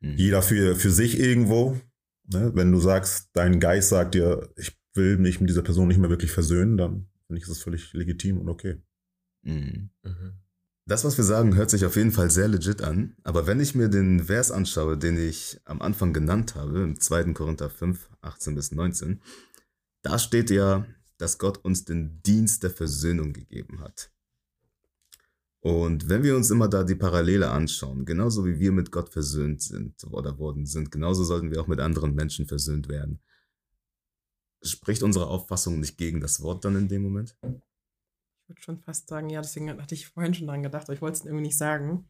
mhm. 0.00 0.16
jeder 0.16 0.42
für, 0.42 0.74
für 0.76 0.90
sich 0.90 1.18
irgendwo. 1.18 1.78
Ne? 2.24 2.52
Wenn 2.54 2.72
du 2.72 2.80
sagst, 2.80 3.30
dein 3.32 3.60
Geist 3.60 3.90
sagt 3.90 4.14
dir, 4.14 4.52
ich 4.56 4.78
will 4.94 5.18
mich 5.18 5.40
mit 5.40 5.50
dieser 5.50 5.62
Person 5.62 5.88
nicht 5.88 5.98
mehr 5.98 6.10
wirklich 6.10 6.30
versöhnen, 6.30 6.76
dann 6.76 7.08
finde 7.26 7.40
ich 7.40 7.48
das 7.48 7.62
völlig 7.62 7.92
legitim 7.92 8.38
und 8.38 8.48
okay. 8.48 8.80
Mhm. 9.42 9.90
Mhm. 10.02 10.40
Das, 10.88 11.04
was 11.04 11.18
wir 11.18 11.24
sagen, 11.24 11.54
hört 11.54 11.68
sich 11.68 11.84
auf 11.84 11.96
jeden 11.96 12.12
Fall 12.12 12.30
sehr 12.30 12.48
legit 12.48 12.80
an. 12.80 13.14
Aber 13.22 13.46
wenn 13.46 13.60
ich 13.60 13.74
mir 13.74 13.90
den 13.90 14.24
Vers 14.24 14.50
anschaue, 14.50 14.96
den 14.96 15.18
ich 15.18 15.60
am 15.66 15.82
Anfang 15.82 16.14
genannt 16.14 16.54
habe, 16.54 16.80
im 16.80 16.98
2. 16.98 17.34
Korinther 17.34 17.68
5, 17.68 18.08
18 18.22 18.54
bis 18.54 18.72
19, 18.72 19.20
da 20.00 20.18
steht 20.18 20.48
ja, 20.48 20.86
dass 21.18 21.36
Gott 21.36 21.58
uns 21.58 21.84
den 21.84 22.22
Dienst 22.22 22.62
der 22.62 22.70
Versöhnung 22.70 23.34
gegeben 23.34 23.82
hat. 23.82 24.10
Und 25.60 26.08
wenn 26.08 26.22
wir 26.22 26.34
uns 26.34 26.50
immer 26.50 26.68
da 26.68 26.84
die 26.84 26.94
Parallele 26.94 27.50
anschauen, 27.50 28.06
genauso 28.06 28.46
wie 28.46 28.58
wir 28.58 28.72
mit 28.72 28.90
Gott 28.90 29.10
versöhnt 29.10 29.60
sind 29.60 30.02
oder 30.04 30.38
worden 30.38 30.64
sind, 30.64 30.90
genauso 30.90 31.22
sollten 31.22 31.50
wir 31.50 31.60
auch 31.60 31.66
mit 31.66 31.80
anderen 31.80 32.14
Menschen 32.14 32.46
versöhnt 32.46 32.88
werden. 32.88 33.20
Spricht 34.62 35.02
unsere 35.02 35.26
Auffassung 35.26 35.80
nicht 35.80 35.98
gegen 35.98 36.22
das 36.22 36.40
Wort 36.40 36.64
dann 36.64 36.76
in 36.76 36.88
dem 36.88 37.02
Moment? 37.02 37.36
Ich 38.48 38.50
würde 38.50 38.62
schon 38.62 38.80
fast 38.80 39.08
sagen, 39.08 39.28
ja, 39.28 39.42
deswegen 39.42 39.70
hatte 39.70 39.94
ich 39.94 40.08
vorhin 40.08 40.32
schon 40.32 40.46
dran 40.46 40.62
gedacht, 40.62 40.84
aber 40.84 40.94
ich 40.94 41.02
wollte 41.02 41.18
es 41.18 41.24
irgendwie 41.26 41.44
nicht 41.44 41.58
sagen. 41.58 42.08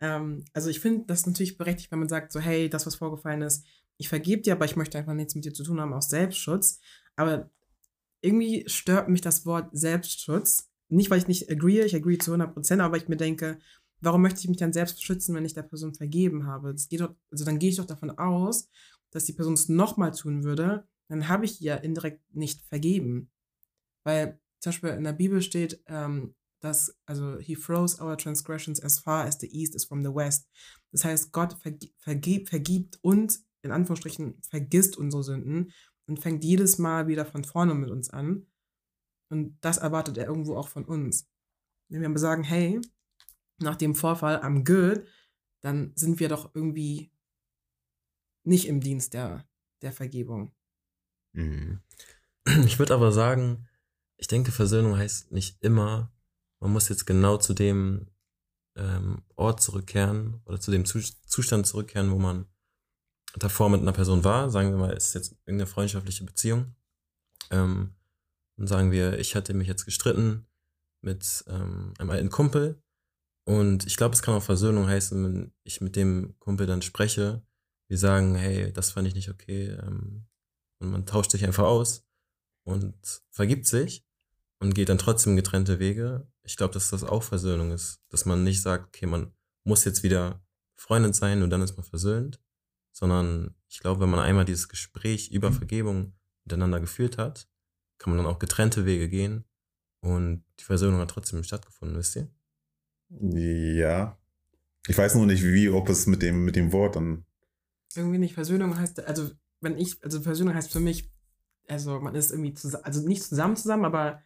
Ähm, 0.00 0.44
also 0.52 0.70
ich 0.70 0.78
finde 0.78 1.06
das 1.06 1.26
natürlich 1.26 1.58
berechtigt, 1.58 1.90
wenn 1.90 1.98
man 1.98 2.08
sagt, 2.08 2.30
so, 2.30 2.38
hey, 2.38 2.70
das, 2.70 2.86
was 2.86 2.94
vorgefallen 2.94 3.42
ist, 3.42 3.66
ich 3.96 4.08
vergebe 4.08 4.42
dir, 4.42 4.52
aber 4.52 4.64
ich 4.64 4.76
möchte 4.76 4.96
einfach 4.96 5.14
nichts 5.14 5.34
mit 5.34 5.44
dir 5.44 5.52
zu 5.52 5.64
tun 5.64 5.80
haben 5.80 5.92
aus 5.92 6.08
Selbstschutz. 6.08 6.78
Aber 7.16 7.50
irgendwie 8.20 8.62
stört 8.68 9.08
mich 9.08 9.22
das 9.22 9.44
Wort 9.44 9.70
Selbstschutz. 9.72 10.70
Nicht, 10.88 11.10
weil 11.10 11.18
ich 11.18 11.26
nicht 11.26 11.50
agree, 11.50 11.80
ich 11.82 11.96
agree 11.96 12.18
zu 12.18 12.30
100 12.30 12.54
Prozent, 12.54 12.80
aber 12.80 12.96
ich 12.96 13.08
mir 13.08 13.16
denke, 13.16 13.58
warum 14.00 14.22
möchte 14.22 14.38
ich 14.38 14.48
mich 14.48 14.58
dann 14.58 14.72
selbst 14.72 15.02
schützen, 15.02 15.34
wenn 15.34 15.44
ich 15.44 15.54
der 15.54 15.62
Person 15.62 15.94
vergeben 15.94 16.46
habe? 16.46 16.72
Das 16.72 16.88
geht 16.88 17.00
doch, 17.00 17.14
also 17.32 17.44
dann 17.44 17.58
gehe 17.58 17.70
ich 17.70 17.76
doch 17.76 17.86
davon 17.86 18.10
aus, 18.10 18.68
dass 19.10 19.24
die 19.24 19.32
Person 19.32 19.54
es 19.54 19.68
nochmal 19.68 20.12
tun 20.12 20.44
würde, 20.44 20.86
dann 21.08 21.28
habe 21.28 21.44
ich 21.44 21.60
ihr 21.60 21.82
indirekt 21.82 22.22
nicht 22.32 22.62
vergeben. 22.62 23.30
Weil 24.04 24.40
zum 24.62 24.70
Beispiel 24.70 24.90
in 24.90 25.04
der 25.04 25.12
Bibel 25.12 25.42
steht, 25.42 25.82
ähm, 25.86 26.34
dass, 26.60 26.96
also, 27.06 27.38
he 27.38 27.56
throws 27.56 28.00
our 28.00 28.16
transgressions 28.16 28.80
as 28.80 29.00
far 29.00 29.24
as 29.24 29.36
the 29.40 29.48
east 29.48 29.74
is 29.74 29.84
from 29.84 30.04
the 30.04 30.14
west. 30.14 30.48
Das 30.92 31.04
heißt, 31.04 31.32
Gott 31.32 31.54
vergi 31.60 31.92
vergib, 31.98 32.48
vergibt 32.48 32.98
uns, 33.02 33.44
in 33.62 33.72
Anführungsstrichen, 33.72 34.40
vergisst 34.48 34.96
unsere 34.96 35.24
Sünden 35.24 35.72
und 36.06 36.20
fängt 36.20 36.44
jedes 36.44 36.78
Mal 36.78 37.08
wieder 37.08 37.26
von 37.26 37.42
vorne 37.42 37.74
mit 37.74 37.90
uns 37.90 38.10
an. 38.10 38.46
Und 39.30 39.58
das 39.62 39.78
erwartet 39.78 40.16
er 40.18 40.26
irgendwo 40.26 40.56
auch 40.56 40.68
von 40.68 40.84
uns. 40.84 41.28
Wenn 41.88 42.00
wir 42.00 42.08
aber 42.08 42.18
sagen, 42.18 42.44
hey, 42.44 42.80
nach 43.58 43.76
dem 43.76 43.96
Vorfall, 43.96 44.36
I'm 44.42 44.64
good, 44.64 45.04
dann 45.60 45.92
sind 45.96 46.20
wir 46.20 46.28
doch 46.28 46.54
irgendwie 46.54 47.10
nicht 48.44 48.68
im 48.68 48.80
Dienst 48.80 49.14
der, 49.14 49.44
der 49.80 49.92
Vergebung. 49.92 50.54
Mhm. 51.32 51.80
Ich 52.66 52.78
würde 52.78 52.94
aber 52.94 53.10
sagen, 53.10 53.68
ich 54.16 54.28
denke, 54.28 54.52
Versöhnung 54.52 54.96
heißt 54.96 55.32
nicht 55.32 55.62
immer, 55.62 56.12
man 56.60 56.72
muss 56.72 56.88
jetzt 56.88 57.06
genau 57.06 57.38
zu 57.38 57.54
dem 57.54 58.06
ähm, 58.76 59.22
Ort 59.34 59.60
zurückkehren 59.60 60.40
oder 60.44 60.60
zu 60.60 60.70
dem 60.70 60.84
Zustand 60.84 61.66
zurückkehren, 61.66 62.10
wo 62.12 62.18
man 62.18 62.46
davor 63.34 63.68
mit 63.68 63.80
einer 63.80 63.92
Person 63.92 64.24
war. 64.24 64.50
Sagen 64.50 64.70
wir 64.70 64.78
mal, 64.78 64.92
es 64.92 65.08
ist 65.08 65.14
jetzt 65.14 65.32
irgendeine 65.44 65.66
freundschaftliche 65.66 66.24
Beziehung. 66.24 66.74
Ähm, 67.50 67.94
und 68.56 68.66
sagen 68.66 68.92
wir, 68.92 69.18
ich 69.18 69.34
hatte 69.34 69.54
mich 69.54 69.68
jetzt 69.68 69.84
gestritten 69.84 70.46
mit 71.02 71.44
ähm, 71.48 71.94
einem 71.98 72.10
alten 72.10 72.30
Kumpel. 72.30 72.80
Und 73.44 73.86
ich 73.86 73.96
glaube, 73.96 74.14
es 74.14 74.22
kann 74.22 74.34
auch 74.34 74.42
Versöhnung 74.42 74.86
heißen, 74.86 75.24
wenn 75.24 75.52
ich 75.64 75.80
mit 75.80 75.96
dem 75.96 76.38
Kumpel 76.38 76.66
dann 76.66 76.82
spreche. 76.82 77.42
Wir 77.88 77.98
sagen, 77.98 78.36
hey, 78.36 78.72
das 78.72 78.92
fand 78.92 79.08
ich 79.08 79.14
nicht 79.14 79.30
okay. 79.30 79.70
Ähm, 79.70 80.28
und 80.78 80.90
man 80.90 81.06
tauscht 81.06 81.32
sich 81.32 81.44
einfach 81.44 81.64
aus 81.64 82.06
und 82.64 83.22
vergibt 83.30 83.66
sich 83.66 84.04
und 84.58 84.74
geht 84.74 84.88
dann 84.88 84.98
trotzdem 84.98 85.36
getrennte 85.36 85.78
Wege. 85.78 86.26
Ich 86.42 86.56
glaube, 86.56 86.74
dass 86.74 86.90
das 86.90 87.04
auch 87.04 87.22
Versöhnung 87.22 87.72
ist. 87.72 88.00
Dass 88.08 88.24
man 88.24 88.44
nicht 88.44 88.62
sagt, 88.62 88.88
okay, 88.88 89.06
man 89.06 89.32
muss 89.64 89.84
jetzt 89.84 90.02
wieder 90.02 90.44
Freundin 90.74 91.12
sein 91.12 91.42
und 91.42 91.50
dann 91.50 91.62
ist 91.62 91.76
man 91.76 91.84
versöhnt, 91.84 92.40
sondern 92.92 93.54
ich 93.68 93.80
glaube, 93.80 94.00
wenn 94.00 94.10
man 94.10 94.20
einmal 94.20 94.44
dieses 94.44 94.68
Gespräch 94.68 95.30
über 95.30 95.50
mhm. 95.50 95.54
Vergebung 95.54 96.12
miteinander 96.44 96.80
geführt 96.80 97.18
hat, 97.18 97.48
kann 97.98 98.12
man 98.12 98.22
dann 98.22 98.32
auch 98.32 98.38
getrennte 98.38 98.84
Wege 98.84 99.08
gehen 99.08 99.44
und 100.00 100.44
die 100.58 100.64
Versöhnung 100.64 101.00
hat 101.00 101.10
trotzdem 101.10 101.44
stattgefunden, 101.44 101.96
wisst 101.96 102.16
ihr? 102.16 102.28
Ja. 103.20 104.18
Ich 104.88 104.98
weiß 104.98 105.14
nur 105.14 105.26
nicht, 105.26 105.44
wie, 105.44 105.68
ob 105.68 105.88
es 105.88 106.06
mit 106.06 106.22
dem, 106.22 106.44
mit 106.44 106.56
dem 106.56 106.72
Wort 106.72 106.96
dann. 106.96 107.24
Irgendwie 107.94 108.18
nicht. 108.18 108.34
Versöhnung 108.34 108.76
heißt, 108.76 109.00
also, 109.00 109.30
wenn 109.60 109.78
ich, 109.78 110.02
also 110.02 110.20
Versöhnung 110.20 110.54
heißt 110.54 110.72
für 110.72 110.80
mich, 110.80 111.11
also 111.68 112.00
man 112.00 112.14
ist 112.14 112.30
irgendwie 112.30 112.54
zusammen, 112.54 112.84
also 112.84 113.06
nicht 113.06 113.22
zusammen 113.22 113.56
zusammen, 113.56 113.84
aber 113.84 114.22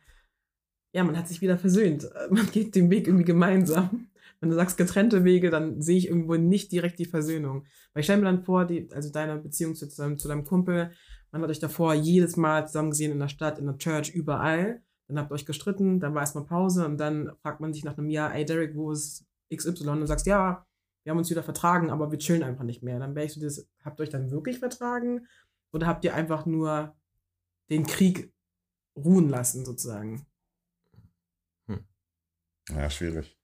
ja, 0.92 1.04
man 1.04 1.16
hat 1.16 1.28
sich 1.28 1.40
wieder 1.42 1.58
versöhnt. 1.58 2.08
Man 2.30 2.50
geht 2.50 2.74
den 2.74 2.88
Weg 2.88 3.06
irgendwie 3.06 3.24
gemeinsam. 3.24 4.08
Wenn 4.40 4.48
du 4.48 4.56
sagst 4.56 4.78
getrennte 4.78 5.24
Wege, 5.24 5.50
dann 5.50 5.82
sehe 5.82 5.98
ich 5.98 6.08
irgendwo 6.08 6.36
nicht 6.36 6.72
direkt 6.72 6.98
die 6.98 7.04
Versöhnung. 7.04 7.64
Weil 7.92 8.00
ich 8.00 8.06
stelle 8.06 8.20
mir 8.20 8.26
dann 8.26 8.44
vor, 8.44 8.64
die, 8.64 8.88
also 8.92 9.10
deine 9.10 9.36
Beziehung 9.36 9.74
zu, 9.74 9.88
zu 9.88 10.28
deinem 10.28 10.44
Kumpel, 10.44 10.90
man 11.32 11.42
hat 11.42 11.50
euch 11.50 11.58
davor 11.58 11.92
jedes 11.92 12.36
Mal 12.36 12.66
zusammen 12.66 12.90
gesehen 12.90 13.12
in 13.12 13.18
der 13.18 13.28
Stadt, 13.28 13.58
in 13.58 13.66
der 13.66 13.76
Church, 13.76 14.10
überall. 14.10 14.80
Dann 15.06 15.18
habt 15.18 15.30
ihr 15.30 15.34
euch 15.34 15.44
gestritten, 15.44 16.00
dann 16.00 16.14
war 16.14 16.22
erstmal 16.22 16.46
Pause 16.46 16.86
und 16.86 16.98
dann 16.98 17.30
fragt 17.42 17.60
man 17.60 17.74
sich 17.74 17.84
nach 17.84 17.98
einem 17.98 18.08
Jahr, 18.08 18.34
ey 18.34 18.46
Derek, 18.46 18.74
wo 18.74 18.90
ist 18.90 19.26
XY? 19.54 19.88
Und 19.88 20.00
du 20.00 20.06
sagst, 20.06 20.26
ja, 20.26 20.66
wir 21.04 21.10
haben 21.10 21.18
uns 21.18 21.30
wieder 21.30 21.42
vertragen, 21.42 21.90
aber 21.90 22.10
wir 22.10 22.18
chillen 22.18 22.42
einfach 22.42 22.64
nicht 22.64 22.82
mehr. 22.82 22.98
Dann 22.98 23.14
wäre 23.14 23.26
ich 23.26 23.34
so, 23.34 23.40
das, 23.40 23.68
habt 23.84 24.00
ihr 24.00 24.04
euch 24.04 24.10
dann 24.10 24.30
wirklich 24.30 24.58
vertragen? 24.58 25.26
Oder 25.72 25.86
habt 25.86 26.04
ihr 26.04 26.14
einfach 26.14 26.46
nur 26.46 26.95
den 27.70 27.86
Krieg 27.86 28.32
ruhen 28.96 29.28
lassen, 29.28 29.64
sozusagen? 29.64 30.26
Ja, 32.70 32.90
schwierig. 32.90 33.36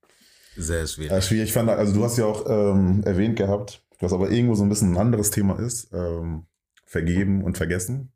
Sehr 0.56 0.86
schwierig. 0.86 1.12
Ja, 1.12 1.20
schwierig. 1.20 1.48
Ich 1.48 1.52
fand, 1.52 1.68
also 1.70 1.94
du 1.94 2.04
hast 2.04 2.18
ja 2.18 2.26
auch 2.26 2.44
ähm, 2.48 3.02
erwähnt 3.04 3.36
gehabt, 3.36 3.84
was 4.00 4.12
aber 4.12 4.30
irgendwo 4.30 4.54
so 4.54 4.64
ein 4.64 4.68
bisschen 4.68 4.92
ein 4.92 4.98
anderes 4.98 5.30
Thema 5.30 5.58
ist. 5.58 5.92
Ähm, 5.92 6.46
vergeben 6.84 7.42
und 7.42 7.56
vergessen. 7.56 8.12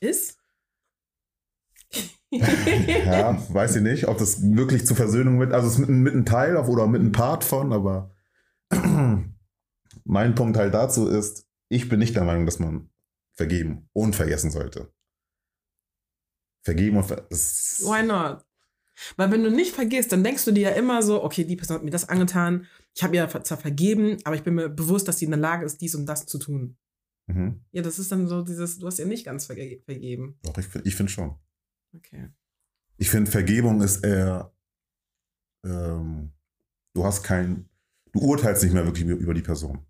Ist? 0.00 0.38
ja, 2.30 3.40
weiß 3.48 3.76
ich 3.76 3.82
nicht, 3.82 4.08
ob 4.08 4.18
das 4.18 4.42
wirklich 4.42 4.86
zur 4.86 4.96
Versöhnung 4.96 5.38
mit, 5.38 5.52
also 5.52 5.68
es 5.68 5.74
ist 5.74 5.78
mit, 5.78 5.88
mit 5.88 6.12
einem 6.12 6.26
Teil 6.26 6.56
oder 6.56 6.86
mit 6.86 7.00
einem 7.00 7.12
Part 7.12 7.44
von, 7.44 7.72
aber 7.72 8.12
mein 10.04 10.34
Punkt 10.34 10.56
halt 10.56 10.74
dazu 10.74 11.08
ist, 11.08 11.46
ich 11.68 11.88
bin 11.88 12.00
nicht 12.00 12.16
der 12.16 12.24
Meinung, 12.24 12.44
dass 12.44 12.58
man 12.58 12.90
vergeben 13.34 13.88
und 13.92 14.16
vergessen 14.16 14.50
sollte. 14.50 14.92
Vergeben 16.64 16.96
und 16.96 17.04
vergessen. 17.04 17.86
Why 17.86 18.02
not? 18.02 18.44
Weil 19.16 19.30
wenn 19.30 19.42
du 19.42 19.50
nicht 19.50 19.74
vergisst, 19.74 20.12
dann 20.12 20.24
denkst 20.24 20.44
du 20.44 20.52
dir 20.52 20.70
ja 20.70 20.70
immer 20.70 21.02
so, 21.02 21.22
okay, 21.22 21.44
die 21.44 21.56
Person 21.56 21.76
hat 21.76 21.84
mir 21.84 21.90
das 21.90 22.08
angetan, 22.08 22.66
ich 22.94 23.02
habe 23.02 23.16
ihr 23.16 23.28
zwar 23.28 23.58
vergeben, 23.58 24.18
aber 24.24 24.36
ich 24.36 24.42
bin 24.42 24.54
mir 24.54 24.68
bewusst, 24.68 25.08
dass 25.08 25.18
sie 25.18 25.24
in 25.24 25.32
der 25.32 25.40
Lage 25.40 25.66
ist, 25.66 25.80
dies 25.80 25.94
und 25.94 26.06
das 26.06 26.26
zu 26.26 26.38
tun. 26.38 26.76
Mhm. 27.26 27.64
Ja, 27.72 27.82
das 27.82 27.98
ist 27.98 28.12
dann 28.12 28.28
so 28.28 28.42
dieses, 28.42 28.78
du 28.78 28.86
hast 28.86 28.98
ihr 28.98 29.06
nicht 29.06 29.24
ganz 29.24 29.46
verge 29.46 29.82
vergeben. 29.84 30.38
Doch, 30.42 30.56
ich, 30.58 30.66
ich 30.84 30.94
finde 30.94 31.10
schon. 31.10 31.34
Okay. 31.94 32.30
Ich 32.96 33.10
finde, 33.10 33.30
Vergebung 33.30 33.80
ist 33.82 34.04
eher, 34.04 34.54
ähm, 35.64 36.32
du 36.94 37.04
hast 37.04 37.24
kein, 37.24 37.68
du 38.12 38.20
urteilst 38.20 38.62
nicht 38.62 38.72
mehr 38.72 38.86
wirklich 38.86 39.04
über 39.04 39.34
die 39.34 39.42
Person. 39.42 39.84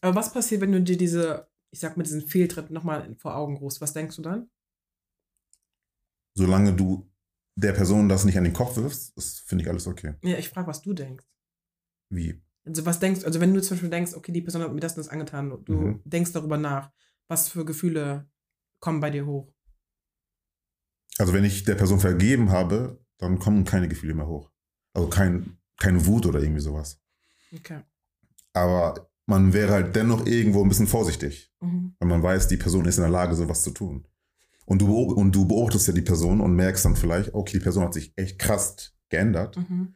Aber 0.00 0.14
was 0.14 0.32
passiert, 0.32 0.62
wenn 0.62 0.72
du 0.72 0.80
dir 0.80 0.96
diese, 0.96 1.48
ich 1.70 1.80
sag 1.80 1.96
mal, 1.96 2.04
diesen 2.04 2.26
Fehltritt 2.26 2.70
nochmal 2.70 3.14
vor 3.16 3.36
Augen 3.36 3.58
rufst? 3.58 3.80
Was 3.82 3.92
denkst 3.92 4.16
du 4.16 4.22
dann? 4.22 4.50
Solange 6.40 6.72
du 6.72 7.06
der 7.54 7.74
Person 7.74 8.08
das 8.08 8.24
nicht 8.24 8.38
an 8.38 8.44
den 8.44 8.54
Kopf 8.54 8.76
wirfst, 8.76 9.12
finde 9.46 9.62
ich 9.62 9.68
alles 9.68 9.86
okay. 9.86 10.14
Ja, 10.22 10.38
ich 10.38 10.48
frage, 10.48 10.68
was 10.68 10.80
du 10.80 10.94
denkst. 10.94 11.26
Wie? 12.08 12.42
Also 12.64 12.86
was 12.86 12.98
denkst, 12.98 13.24
also 13.24 13.40
wenn 13.40 13.52
du 13.52 13.60
zum 13.60 13.76
Beispiel 13.76 13.90
denkst, 13.90 14.14
okay, 14.14 14.32
die 14.32 14.40
Person 14.40 14.62
hat 14.62 14.72
mir 14.72 14.80
das 14.80 14.92
und 14.92 15.04
das 15.04 15.08
angetan, 15.08 15.50
du 15.66 15.72
mhm. 15.72 16.00
denkst 16.06 16.32
darüber 16.32 16.56
nach, 16.56 16.92
was 17.28 17.50
für 17.50 17.66
Gefühle 17.66 18.26
kommen 18.80 19.00
bei 19.00 19.10
dir 19.10 19.26
hoch? 19.26 19.52
Also 21.18 21.34
wenn 21.34 21.44
ich 21.44 21.64
der 21.64 21.74
Person 21.74 22.00
vergeben 22.00 22.50
habe, 22.50 23.04
dann 23.18 23.38
kommen 23.38 23.66
keine 23.66 23.88
Gefühle 23.88 24.14
mehr 24.14 24.26
hoch. 24.26 24.50
Also 24.94 25.10
kein, 25.10 25.58
keine 25.76 26.06
Wut 26.06 26.24
oder 26.24 26.40
irgendwie 26.40 26.62
sowas. 26.62 27.02
Okay. 27.54 27.82
Aber 28.54 29.12
man 29.26 29.52
wäre 29.52 29.72
halt 29.74 29.94
dennoch 29.94 30.24
irgendwo 30.24 30.62
ein 30.62 30.70
bisschen 30.70 30.86
vorsichtig, 30.86 31.52
mhm. 31.60 31.94
weil 31.98 32.08
man 32.08 32.22
weiß, 32.22 32.48
die 32.48 32.56
Person 32.56 32.86
ist 32.86 32.96
in 32.96 33.02
der 33.02 33.12
Lage, 33.12 33.34
sowas 33.34 33.62
zu 33.62 33.72
tun. 33.72 34.06
Und 34.66 34.82
du, 34.82 35.02
und 35.02 35.34
du 35.34 35.46
beobachtest 35.46 35.88
ja 35.88 35.92
die 35.92 36.02
Person 36.02 36.40
und 36.40 36.54
merkst 36.54 36.84
dann 36.84 36.96
vielleicht, 36.96 37.34
okay, 37.34 37.58
die 37.58 37.62
Person 37.62 37.84
hat 37.84 37.94
sich 37.94 38.12
echt 38.16 38.38
krass 38.38 38.92
geändert. 39.08 39.56
Mhm. 39.56 39.94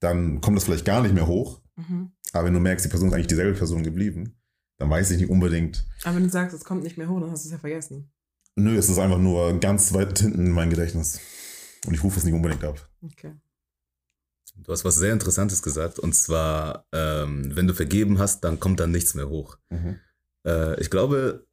Dann 0.00 0.40
kommt 0.40 0.56
das 0.56 0.64
vielleicht 0.64 0.84
gar 0.84 1.02
nicht 1.02 1.14
mehr 1.14 1.26
hoch. 1.26 1.60
Mhm. 1.76 2.12
Aber 2.32 2.46
wenn 2.46 2.54
du 2.54 2.60
merkst, 2.60 2.84
die 2.84 2.90
Person 2.90 3.08
ist 3.08 3.14
eigentlich 3.14 3.28
dieselbe 3.28 3.56
Person 3.56 3.82
geblieben, 3.82 4.36
dann 4.78 4.90
weiß 4.90 5.10
ich 5.10 5.18
nicht 5.18 5.30
unbedingt. 5.30 5.86
Aber 6.04 6.16
wenn 6.16 6.24
du 6.24 6.30
sagst, 6.30 6.54
es 6.54 6.64
kommt 6.64 6.82
nicht 6.82 6.98
mehr 6.98 7.08
hoch, 7.08 7.20
dann 7.20 7.30
hast 7.30 7.44
du 7.44 7.48
es 7.48 7.52
ja 7.52 7.58
vergessen. 7.58 8.10
Nö, 8.56 8.76
es 8.76 8.88
ist 8.88 8.98
einfach 8.98 9.18
nur 9.18 9.58
ganz 9.60 9.92
weit 9.94 10.18
hinten 10.18 10.46
in 10.46 10.52
mein 10.52 10.70
Gedächtnis. 10.70 11.20
Und 11.86 11.94
ich 11.94 12.02
rufe 12.02 12.18
es 12.18 12.24
nicht 12.24 12.34
unbedingt 12.34 12.64
ab. 12.64 12.88
Okay. 13.02 13.34
Du 14.56 14.72
hast 14.72 14.84
was 14.84 14.96
sehr 14.96 15.12
Interessantes 15.12 15.62
gesagt. 15.62 15.98
Und 15.98 16.14
zwar, 16.14 16.86
ähm, 16.92 17.54
wenn 17.54 17.68
du 17.68 17.74
vergeben 17.74 18.18
hast, 18.18 18.42
dann 18.42 18.58
kommt 18.58 18.80
dann 18.80 18.90
nichts 18.90 19.14
mehr 19.14 19.28
hoch. 19.28 19.58
Mhm. 19.70 20.00
Äh, 20.44 20.80
ich 20.80 20.90
glaube, 20.90 21.46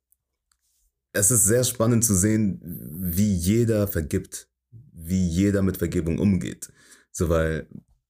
es 1.16 1.32
ist 1.32 1.46
sehr 1.46 1.64
spannend 1.64 2.04
zu 2.04 2.14
sehen, 2.14 2.60
wie 2.62 3.34
jeder 3.34 3.88
vergibt, 3.88 4.50
wie 4.72 5.28
jeder 5.28 5.62
mit 5.62 5.78
Vergebung 5.78 6.20
umgeht. 6.20 6.72
So, 7.12 7.30
weil 7.30 7.68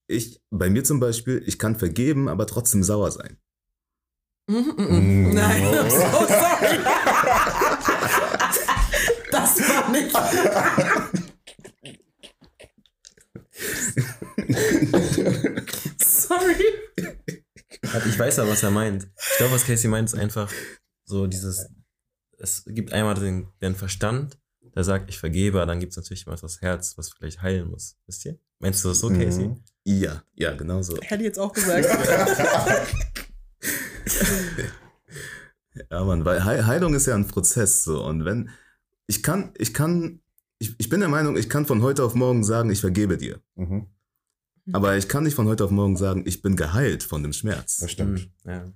ich, 0.07 0.41
bei 0.49 0.69
mir 0.69 0.83
zum 0.83 0.99
Beispiel, 0.99 1.41
ich 1.45 1.59
kann 1.59 1.75
vergeben, 1.75 2.27
aber 2.27 2.47
trotzdem 2.47 2.83
sauer 2.83 3.11
sein. 3.11 3.37
Mm, 4.47 4.55
mm, 4.55 4.73
mm. 4.77 5.33
Nein, 5.33 5.63
I'm 5.73 5.89
so 5.89 6.27
sorry. 6.27 6.77
das 9.31 9.59
war 9.69 9.91
nicht. 9.91 10.11
sorry. 16.03 16.55
Ich 18.07 18.19
weiß 18.19 18.37
ja, 18.37 18.47
was 18.47 18.63
er 18.63 18.71
meint. 18.71 19.07
Ich 19.17 19.37
glaube, 19.37 19.53
was 19.53 19.65
Casey 19.65 19.89
meint, 19.89 20.09
ist 20.09 20.19
einfach 20.19 20.51
so 21.05 21.27
dieses, 21.27 21.67
es 22.39 22.63
gibt 22.67 22.93
einmal 22.93 23.15
den, 23.15 23.47
den 23.61 23.75
Verstand, 23.75 24.37
der 24.75 24.83
sagt, 24.83 25.09
ich 25.09 25.17
vergebe, 25.17 25.65
dann 25.65 25.79
gibt 25.79 25.91
es 25.91 25.97
natürlich 25.97 26.27
immer 26.27 26.35
das 26.35 26.61
Herz, 26.61 26.97
was 26.97 27.09
vielleicht 27.09 27.41
heilen 27.41 27.69
muss. 27.69 27.97
Wisst 28.05 28.25
ihr? 28.25 28.37
Meinst 28.59 28.83
du 28.83 28.89
das 28.89 28.99
so, 28.99 29.09
Casey? 29.09 29.47
Mhm. 29.47 29.63
Ja, 29.85 30.23
ja, 30.33 30.53
genau 30.53 30.81
so. 30.81 30.97
Hätte 31.01 31.21
ich 31.21 31.27
jetzt 31.27 31.39
auch 31.39 31.53
gesagt. 31.53 31.87
ja, 35.91 36.03
Mann, 36.03 36.25
weil 36.25 36.43
Heilung 36.43 36.93
ist 36.93 37.05
ja 37.05 37.15
ein 37.15 37.27
Prozess 37.27 37.83
so. 37.83 38.03
Und 38.03 38.25
wenn, 38.25 38.49
ich 39.07 39.23
kann, 39.23 39.53
ich 39.57 39.73
kann, 39.73 40.21
ich, 40.57 40.75
ich 40.77 40.89
bin 40.89 40.99
der 40.99 41.09
Meinung, 41.09 41.37
ich 41.37 41.49
kann 41.49 41.65
von 41.65 41.81
heute 41.81 42.03
auf 42.03 42.15
morgen 42.15 42.43
sagen, 42.43 42.69
ich 42.69 42.81
vergebe 42.81 43.17
dir. 43.17 43.39
Mhm. 43.55 43.87
Aber 44.73 44.97
ich 44.97 45.07
kann 45.07 45.23
nicht 45.23 45.35
von 45.35 45.47
heute 45.47 45.63
auf 45.63 45.71
morgen 45.71 45.95
sagen, 45.95 46.23
ich 46.25 46.41
bin 46.41 46.55
geheilt 46.55 47.03
von 47.03 47.21
dem 47.21 47.33
Schmerz. 47.33 47.77
Das 47.77 47.91
stimmt. 47.91 48.29
Mhm. 48.43 48.49
Ja. 48.49 48.73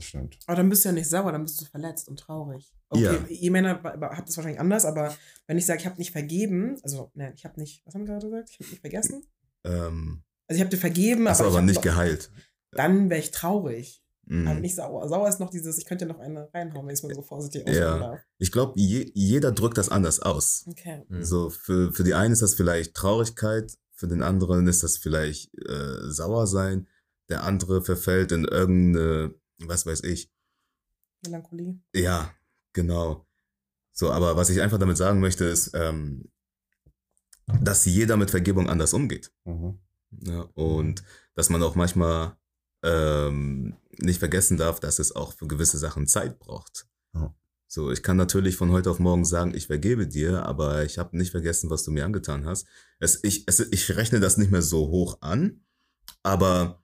Das 0.00 0.08
stimmt. 0.08 0.38
Aber 0.46 0.56
dann 0.56 0.70
bist 0.70 0.82
du 0.82 0.88
ja 0.88 0.94
nicht 0.94 1.10
sauer, 1.10 1.30
dann 1.30 1.42
bist 1.42 1.60
du 1.60 1.66
verletzt 1.66 2.08
und 2.08 2.18
traurig. 2.18 2.72
Okay, 2.88 3.02
ja. 3.02 3.26
ihr 3.28 3.50
Männer 3.50 3.82
habt 3.82 4.28
das 4.28 4.36
wahrscheinlich 4.36 4.58
anders, 4.58 4.86
aber 4.86 5.14
wenn 5.46 5.58
ich 5.58 5.66
sage, 5.66 5.80
ich 5.80 5.86
habe 5.86 5.98
nicht 5.98 6.10
vergeben, 6.10 6.76
also, 6.82 7.10
nein, 7.12 7.34
ich 7.36 7.44
habe 7.44 7.60
nicht, 7.60 7.84
was 7.84 7.94
haben 7.94 8.06
wir 8.06 8.14
gerade 8.14 8.26
gesagt? 8.26 8.48
Ich 8.50 8.60
habe 8.60 8.70
nicht 8.70 8.80
vergessen. 8.80 9.26
Ähm, 9.64 10.22
also 10.48 10.56
ich 10.56 10.60
habe 10.60 10.70
dir 10.70 10.80
vergeben, 10.80 11.28
aber, 11.28 11.44
aber 11.44 11.60
nicht 11.60 11.82
geheilt. 11.82 12.30
Dann 12.72 13.10
wäre 13.10 13.20
ich 13.20 13.30
traurig. 13.30 14.02
Mhm. 14.24 14.48
Aber 14.48 14.60
nicht 14.60 14.74
sauer. 14.74 15.06
Sauer 15.06 15.28
ist 15.28 15.38
noch 15.38 15.50
dieses, 15.50 15.76
ich 15.76 15.84
könnte 15.84 16.06
noch 16.06 16.18
eine 16.18 16.48
reinhauen, 16.54 16.86
wenn 16.86 16.94
ich 16.94 17.00
es 17.00 17.02
mal 17.02 17.14
so 17.14 17.20
vorsichtig 17.20 17.68
ausdrücken 17.68 18.00
ja. 18.00 18.18
Ich 18.38 18.52
glaube, 18.52 18.72
je, 18.76 19.10
jeder 19.12 19.52
drückt 19.52 19.76
das 19.76 19.90
anders 19.90 20.20
aus. 20.20 20.64
Okay. 20.66 21.02
Mhm. 21.08 21.22
So, 21.22 21.50
für, 21.50 21.92
für 21.92 22.04
die 22.04 22.14
einen 22.14 22.32
ist 22.32 22.40
das 22.40 22.54
vielleicht 22.54 22.94
Traurigkeit, 22.94 23.76
für 23.92 24.08
den 24.08 24.22
anderen 24.22 24.66
ist 24.66 24.82
das 24.82 24.96
vielleicht 24.96 25.52
äh, 25.68 26.10
sauer 26.10 26.46
sein, 26.46 26.88
der 27.30 27.44
andere 27.44 27.82
verfällt 27.82 28.32
in 28.32 28.44
irgendeine, 28.44 29.34
was 29.66 29.86
weiß 29.86 30.02
ich. 30.04 30.30
Melancholie. 31.24 31.78
Ja, 31.94 32.32
genau. 32.72 33.26
So, 33.92 34.10
aber 34.10 34.36
was 34.36 34.50
ich 34.50 34.60
einfach 34.60 34.78
damit 34.78 34.96
sagen 34.96 35.20
möchte, 35.20 35.44
ist, 35.44 35.72
ähm, 35.74 36.30
dass 37.60 37.84
jeder 37.84 38.16
mit 38.16 38.30
Vergebung 38.30 38.68
anders 38.68 38.94
umgeht. 38.94 39.32
Mhm. 39.44 39.78
Ja, 40.22 40.42
und 40.54 41.02
dass 41.34 41.50
man 41.50 41.62
auch 41.62 41.74
manchmal 41.74 42.36
ähm, 42.82 43.76
nicht 43.98 44.18
vergessen 44.18 44.56
darf, 44.56 44.80
dass 44.80 44.98
es 44.98 45.14
auch 45.14 45.32
für 45.32 45.46
gewisse 45.46 45.78
Sachen 45.78 46.06
Zeit 46.06 46.38
braucht. 46.38 46.86
Ja. 47.14 47.34
So, 47.66 47.92
ich 47.92 48.02
kann 48.02 48.16
natürlich 48.16 48.56
von 48.56 48.72
heute 48.72 48.90
auf 48.90 48.98
morgen 48.98 49.24
sagen, 49.24 49.54
ich 49.54 49.68
vergebe 49.68 50.06
dir, 50.06 50.44
aber 50.44 50.84
ich 50.84 50.98
habe 50.98 51.16
nicht 51.16 51.30
vergessen, 51.30 51.70
was 51.70 51.84
du 51.84 51.92
mir 51.92 52.04
angetan 52.04 52.44
hast. 52.44 52.66
Es, 52.98 53.20
ich, 53.22 53.44
es, 53.46 53.60
ich 53.60 53.96
rechne 53.96 54.18
das 54.18 54.38
nicht 54.38 54.50
mehr 54.50 54.62
so 54.62 54.88
hoch 54.88 55.18
an, 55.20 55.60
aber 56.22 56.79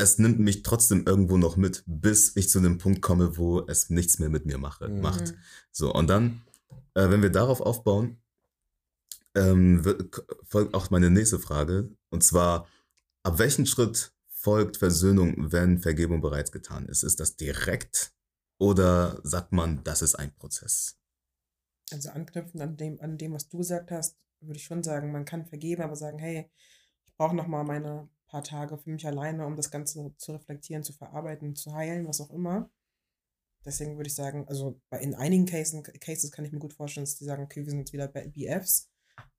es 0.00 0.18
nimmt 0.18 0.38
mich 0.38 0.62
trotzdem 0.62 1.04
irgendwo 1.06 1.36
noch 1.36 1.56
mit, 1.56 1.84
bis 1.86 2.34
ich 2.34 2.48
zu 2.48 2.60
dem 2.60 2.78
Punkt 2.78 3.02
komme, 3.02 3.36
wo 3.36 3.66
es 3.66 3.90
nichts 3.90 4.18
mehr 4.18 4.30
mit 4.30 4.46
mir 4.46 4.56
mache, 4.56 4.88
mhm. 4.88 5.00
macht. 5.02 5.34
So, 5.70 5.92
und 5.92 6.08
dann, 6.08 6.42
äh, 6.94 7.10
wenn 7.10 7.22
wir 7.22 7.30
darauf 7.30 7.60
aufbauen, 7.60 8.20
ähm, 9.34 9.84
wird, 9.84 10.24
folgt 10.44 10.74
auch 10.74 10.90
meine 10.90 11.10
nächste 11.10 11.38
Frage. 11.38 11.90
Und 12.08 12.24
zwar, 12.24 12.66
ab 13.22 13.38
welchem 13.38 13.66
Schritt 13.66 14.12
folgt 14.28 14.78
Versöhnung, 14.78 15.52
wenn 15.52 15.78
Vergebung 15.78 16.22
bereits 16.22 16.50
getan 16.50 16.86
ist? 16.86 17.02
Ist 17.02 17.20
das 17.20 17.36
direkt 17.36 18.14
oder 18.58 19.20
sagt 19.22 19.52
man, 19.52 19.84
das 19.84 20.00
ist 20.00 20.14
ein 20.14 20.34
Prozess? 20.34 20.96
Also 21.92 22.08
anknüpfend 22.08 22.62
an 22.62 22.76
dem, 22.76 23.00
an 23.00 23.18
dem, 23.18 23.34
was 23.34 23.48
du 23.48 23.58
gesagt 23.58 23.90
hast, 23.90 24.16
würde 24.40 24.56
ich 24.56 24.64
schon 24.64 24.82
sagen, 24.82 25.12
man 25.12 25.26
kann 25.26 25.44
vergeben, 25.44 25.82
aber 25.82 25.96
sagen, 25.96 26.18
hey, 26.18 26.50
ich 27.04 27.14
brauche 27.16 27.36
noch 27.36 27.46
mal 27.46 27.64
meine 27.64 28.08
paar 28.30 28.42
Tage 28.42 28.78
für 28.78 28.90
mich 28.90 29.06
alleine, 29.06 29.46
um 29.46 29.56
das 29.56 29.70
Ganze 29.70 30.14
zu 30.16 30.32
reflektieren, 30.32 30.82
zu 30.82 30.92
verarbeiten, 30.92 31.56
zu 31.56 31.74
heilen, 31.74 32.06
was 32.06 32.20
auch 32.20 32.30
immer. 32.30 32.70
Deswegen 33.64 33.96
würde 33.96 34.08
ich 34.08 34.14
sagen, 34.14 34.46
also 34.48 34.80
in 35.00 35.14
einigen 35.14 35.44
Cases, 35.44 35.82
Cases 36.00 36.30
kann 36.30 36.44
ich 36.44 36.52
mir 36.52 36.60
gut 36.60 36.72
vorstellen, 36.72 37.04
dass 37.04 37.16
die 37.16 37.24
sagen, 37.24 37.42
okay, 37.42 37.60
wir 37.60 37.70
sind 37.70 37.80
jetzt 37.80 37.92
wieder 37.92 38.08
BFs. 38.08 38.90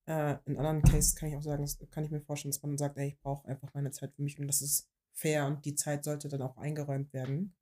Äh, 0.06 0.38
in 0.46 0.58
anderen 0.58 0.84
Cases 0.84 1.16
kann 1.16 1.30
ich 1.30 1.36
auch 1.36 1.42
sagen, 1.42 1.66
kann 1.90 2.04
ich 2.04 2.12
mir 2.12 2.22
vorstellen, 2.22 2.52
dass 2.52 2.62
man 2.62 2.78
sagt, 2.78 2.98
ey, 2.98 3.10
ich 3.10 3.20
brauche 3.20 3.48
einfach 3.48 3.74
meine 3.74 3.92
Zeit 3.92 4.14
für 4.14 4.22
mich 4.22 4.40
und 4.40 4.48
das 4.48 4.62
ist 4.62 4.88
fair 5.14 5.48
und 5.48 5.66
die 5.66 5.76
Zeit 5.76 6.04
sollte 6.04 6.28
dann 6.28 6.42
auch 6.42 6.58
eingeräumt 6.58 7.14
werden. 7.14 7.56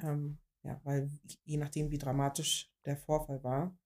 Ähm, 0.00 0.38
ja, 0.62 0.80
weil 0.84 1.10
je 1.44 1.56
nachdem, 1.56 1.90
wie 1.90 1.98
dramatisch 1.98 2.70
der 2.84 2.96
Vorfall 2.96 3.42
war, 3.42 3.76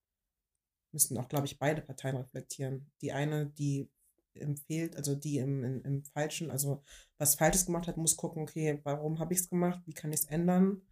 müssten 0.93 1.17
auch, 1.19 1.29
glaube 1.29 1.47
ich, 1.47 1.59
beide 1.59 1.83
Parteien 1.83 2.17
reflektieren. 2.17 2.91
Die 3.01 3.13
eine, 3.13 3.47
die 3.47 3.91
empfiehlt, 4.35 4.97
also 4.97 5.15
die 5.15 5.39
im, 5.39 5.65
im, 5.65 5.83
im 5.83 6.05
Falschen, 6.05 6.51
also 6.51 6.83
was 7.19 7.35
Falsches 7.35 7.67
gemacht 7.67 7.87
hat, 7.87 7.97
muss 7.97 8.17
gucken, 8.17 8.43
okay, 8.43 8.81
warum 8.85 9.19
habe 9.19 9.35
ich 9.35 9.41
es 9.41 9.49
gemacht, 9.49 9.83
wie 9.87 9.95
kann 9.95 10.13
ich 10.13 10.21
es 10.21 10.27
ändern, 10.27 10.83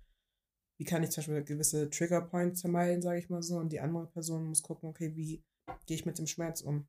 wie 0.78 0.84
kann 0.84 1.02
ich 1.02 1.10
zum 1.10 1.22
Beispiel 1.22 1.44
gewisse 1.44 1.90
Trigger 1.90 2.22
Points 2.22 2.60
vermeiden, 2.60 3.02
sage 3.02 3.18
ich 3.18 3.28
mal 3.28 3.42
so, 3.42 3.58
und 3.58 3.70
die 3.70 3.80
andere 3.80 4.06
Person 4.06 4.44
muss 4.44 4.62
gucken, 4.62 4.88
okay, 4.88 5.14
wie 5.14 5.44
gehe 5.86 5.96
ich 5.96 6.06
mit 6.06 6.18
dem 6.18 6.26
Schmerz 6.26 6.60
um. 6.60 6.88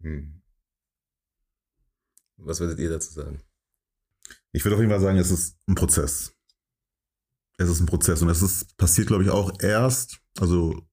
Hm. 0.00 0.42
Was 2.36 2.60
würdet 2.60 2.78
ihr 2.78 2.90
dazu 2.90 3.12
sagen? 3.12 3.42
Ich 4.52 4.64
würde 4.64 4.76
auf 4.76 4.80
jeden 4.80 4.90
Fall 4.90 5.00
sagen, 5.00 5.18
es 5.18 5.30
ist 5.30 5.58
ein 5.68 5.74
Prozess. 5.74 6.34
Es 7.58 7.68
ist 7.68 7.80
ein 7.80 7.86
Prozess 7.86 8.22
und 8.22 8.30
es 8.30 8.42
ist, 8.42 8.76
passiert, 8.78 9.08
glaube 9.08 9.22
ich, 9.22 9.30
auch 9.30 9.60
erst, 9.60 10.20
also 10.38 10.88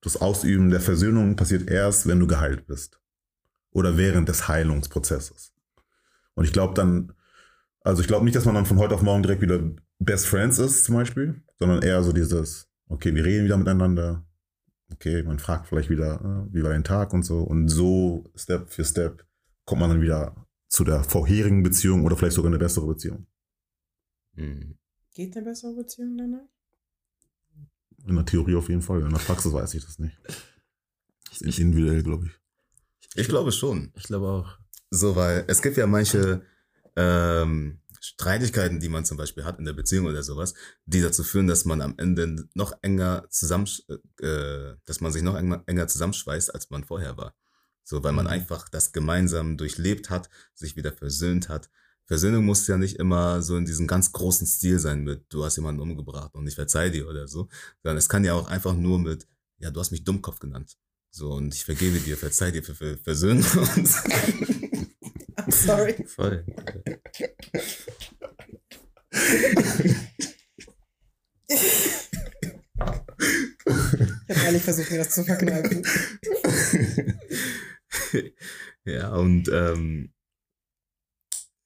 das 0.00 0.16
Ausüben 0.16 0.70
der 0.70 0.80
Versöhnung 0.80 1.36
passiert 1.36 1.70
erst, 1.70 2.08
wenn 2.08 2.18
du 2.18 2.26
geheilt 2.26 2.66
bist. 2.66 3.01
Oder 3.72 3.96
während 3.96 4.28
des 4.28 4.48
Heilungsprozesses. 4.48 5.52
Und 6.34 6.44
ich 6.44 6.52
glaube 6.52 6.74
dann, 6.74 7.12
also 7.80 8.02
ich 8.02 8.08
glaube 8.08 8.24
nicht, 8.24 8.36
dass 8.36 8.44
man 8.44 8.54
dann 8.54 8.66
von 8.66 8.78
heute 8.78 8.94
auf 8.94 9.02
morgen 9.02 9.22
direkt 9.22 9.42
wieder 9.42 9.60
Best 9.98 10.26
Friends 10.26 10.58
ist, 10.58 10.84
zum 10.84 10.94
Beispiel, 10.94 11.42
sondern 11.58 11.82
eher 11.82 12.02
so 12.02 12.12
dieses, 12.12 12.68
okay, 12.88 13.14
wir 13.14 13.24
reden 13.24 13.44
wieder 13.44 13.56
miteinander, 13.56 14.24
okay, 14.92 15.22
man 15.22 15.38
fragt 15.38 15.68
vielleicht 15.68 15.90
wieder, 15.90 16.20
äh, 16.20 16.54
wie 16.54 16.62
war 16.62 16.70
dein 16.70 16.84
Tag 16.84 17.12
und 17.12 17.22
so. 17.22 17.42
Und 17.42 17.68
so 17.68 18.30
Step 18.34 18.70
für 18.70 18.84
Step 18.84 19.26
kommt 19.64 19.80
man 19.80 19.90
dann 19.90 20.02
wieder 20.02 20.46
zu 20.68 20.84
der 20.84 21.04
vorherigen 21.04 21.62
Beziehung 21.62 22.04
oder 22.04 22.16
vielleicht 22.16 22.36
sogar 22.36 22.50
eine 22.50 22.58
bessere 22.58 22.86
Beziehung. 22.86 23.26
Mhm. 24.34 24.78
Geht 25.14 25.36
eine 25.36 25.44
bessere 25.44 25.74
Beziehung 25.74 26.16
danach? 26.16 26.48
In 28.06 28.16
der 28.16 28.24
Theorie 28.24 28.56
auf 28.56 28.68
jeden 28.68 28.82
Fall. 28.82 29.02
In 29.02 29.10
der 29.10 29.18
Praxis 29.18 29.52
weiß 29.52 29.74
ich 29.74 29.84
das 29.84 29.98
nicht. 29.98 30.18
Das 31.28 31.40
ist 31.40 31.58
individuell, 31.58 32.02
glaube 32.02 32.26
ich. 32.26 32.41
Ich 33.14 33.28
glaube 33.28 33.52
schon. 33.52 33.92
Ich 33.96 34.04
glaube 34.04 34.26
auch. 34.26 34.58
So, 34.90 35.16
weil 35.16 35.44
es 35.48 35.62
gibt 35.62 35.76
ja 35.76 35.86
manche 35.86 36.42
ähm, 36.96 37.80
Streitigkeiten, 38.00 38.80
die 38.80 38.88
man 38.88 39.04
zum 39.04 39.16
Beispiel 39.16 39.44
hat 39.44 39.58
in 39.58 39.64
der 39.64 39.72
Beziehung 39.72 40.06
oder 40.06 40.22
sowas, 40.22 40.54
die 40.86 41.00
dazu 41.00 41.22
führen, 41.22 41.46
dass 41.46 41.64
man 41.64 41.80
am 41.80 41.94
Ende 41.98 42.48
noch 42.54 42.72
enger 42.82 43.26
zusammen, 43.30 43.68
äh, 44.20 44.74
dass 44.84 45.00
man 45.00 45.12
sich 45.12 45.22
noch 45.22 45.36
enger, 45.36 45.62
enger 45.66 45.86
zusammenschweißt, 45.86 46.52
als 46.54 46.68
man 46.70 46.84
vorher 46.84 47.16
war. 47.16 47.34
So, 47.84 48.02
weil 48.02 48.12
man 48.12 48.26
mhm. 48.26 48.32
einfach 48.32 48.68
das 48.68 48.92
gemeinsam 48.92 49.56
durchlebt 49.56 50.10
hat, 50.10 50.28
sich 50.54 50.76
wieder 50.76 50.92
versöhnt 50.92 51.48
hat. 51.48 51.70
Versöhnung 52.06 52.44
muss 52.44 52.66
ja 52.66 52.76
nicht 52.76 52.96
immer 52.96 53.40
so 53.40 53.56
in 53.56 53.64
diesem 53.64 53.86
ganz 53.86 54.12
großen 54.12 54.46
Stil 54.46 54.78
sein 54.78 55.04
mit, 55.04 55.32
du 55.32 55.44
hast 55.44 55.56
jemanden 55.56 55.80
umgebracht 55.80 56.34
und 56.34 56.46
ich 56.46 56.56
verzeih 56.56 56.90
dir 56.90 57.08
oder 57.08 57.28
so, 57.28 57.48
sondern 57.82 57.98
es 57.98 58.08
kann 58.08 58.24
ja 58.24 58.34
auch 58.34 58.48
einfach 58.48 58.74
nur 58.74 58.98
mit, 58.98 59.28
ja, 59.58 59.70
du 59.70 59.80
hast 59.80 59.92
mich 59.92 60.04
Dummkopf 60.04 60.40
genannt. 60.40 60.76
So, 61.14 61.34
und 61.34 61.54
ich 61.54 61.62
vergebe 61.62 62.00
dir, 62.00 62.16
verzeih 62.16 62.50
dir 62.52 62.62
für, 62.62 62.74
für 62.74 62.96
Versöhnung. 62.96 63.44
I'm 65.36 65.52
sorry. 65.52 65.92
Voll. 66.06 66.42
Ich 74.26 74.36
habe 74.36 74.40
ehrlich 74.46 74.62
versucht, 74.62 74.90
mir 74.90 74.98
das 74.98 75.10
zu 75.14 75.24
verkneifen. 75.24 75.86
ja, 78.86 79.12
und 79.14 79.50
ähm, 79.52 80.14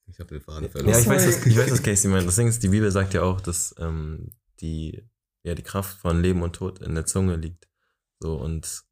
ich 0.09 0.19
habe 0.19 0.31
den 0.31 0.41
Faden 0.41 0.71
verloren. 0.71 0.93
Ja, 0.93 0.99
ich 0.99 1.07
weiß, 1.07 1.25
dass, 1.25 1.47
ich 1.47 1.57
weiß, 1.57 1.71
was 1.71 1.85
Casey 1.85 2.11
meint. 2.11 2.27
Das 2.27 2.35
Ding 2.35 2.49
ist, 2.49 2.65
die 2.65 2.69
Bibel 2.69 2.91
sagt 2.91 3.15
ja 3.15 3.23
auch, 3.23 3.41
dass 3.41 3.77
ähm, 3.79 4.33
die, 4.61 5.05
ja, 5.45 5.55
die 5.55 5.63
Kraft 5.63 6.01
von 6.01 6.21
Leben 6.21 6.43
und 6.43 6.57
Tod 6.57 6.81
in 6.81 6.97
der 6.97 7.07
Zunge 7.07 7.37
liegt. 7.37 7.69
So, 8.19 8.35
und 8.35 8.86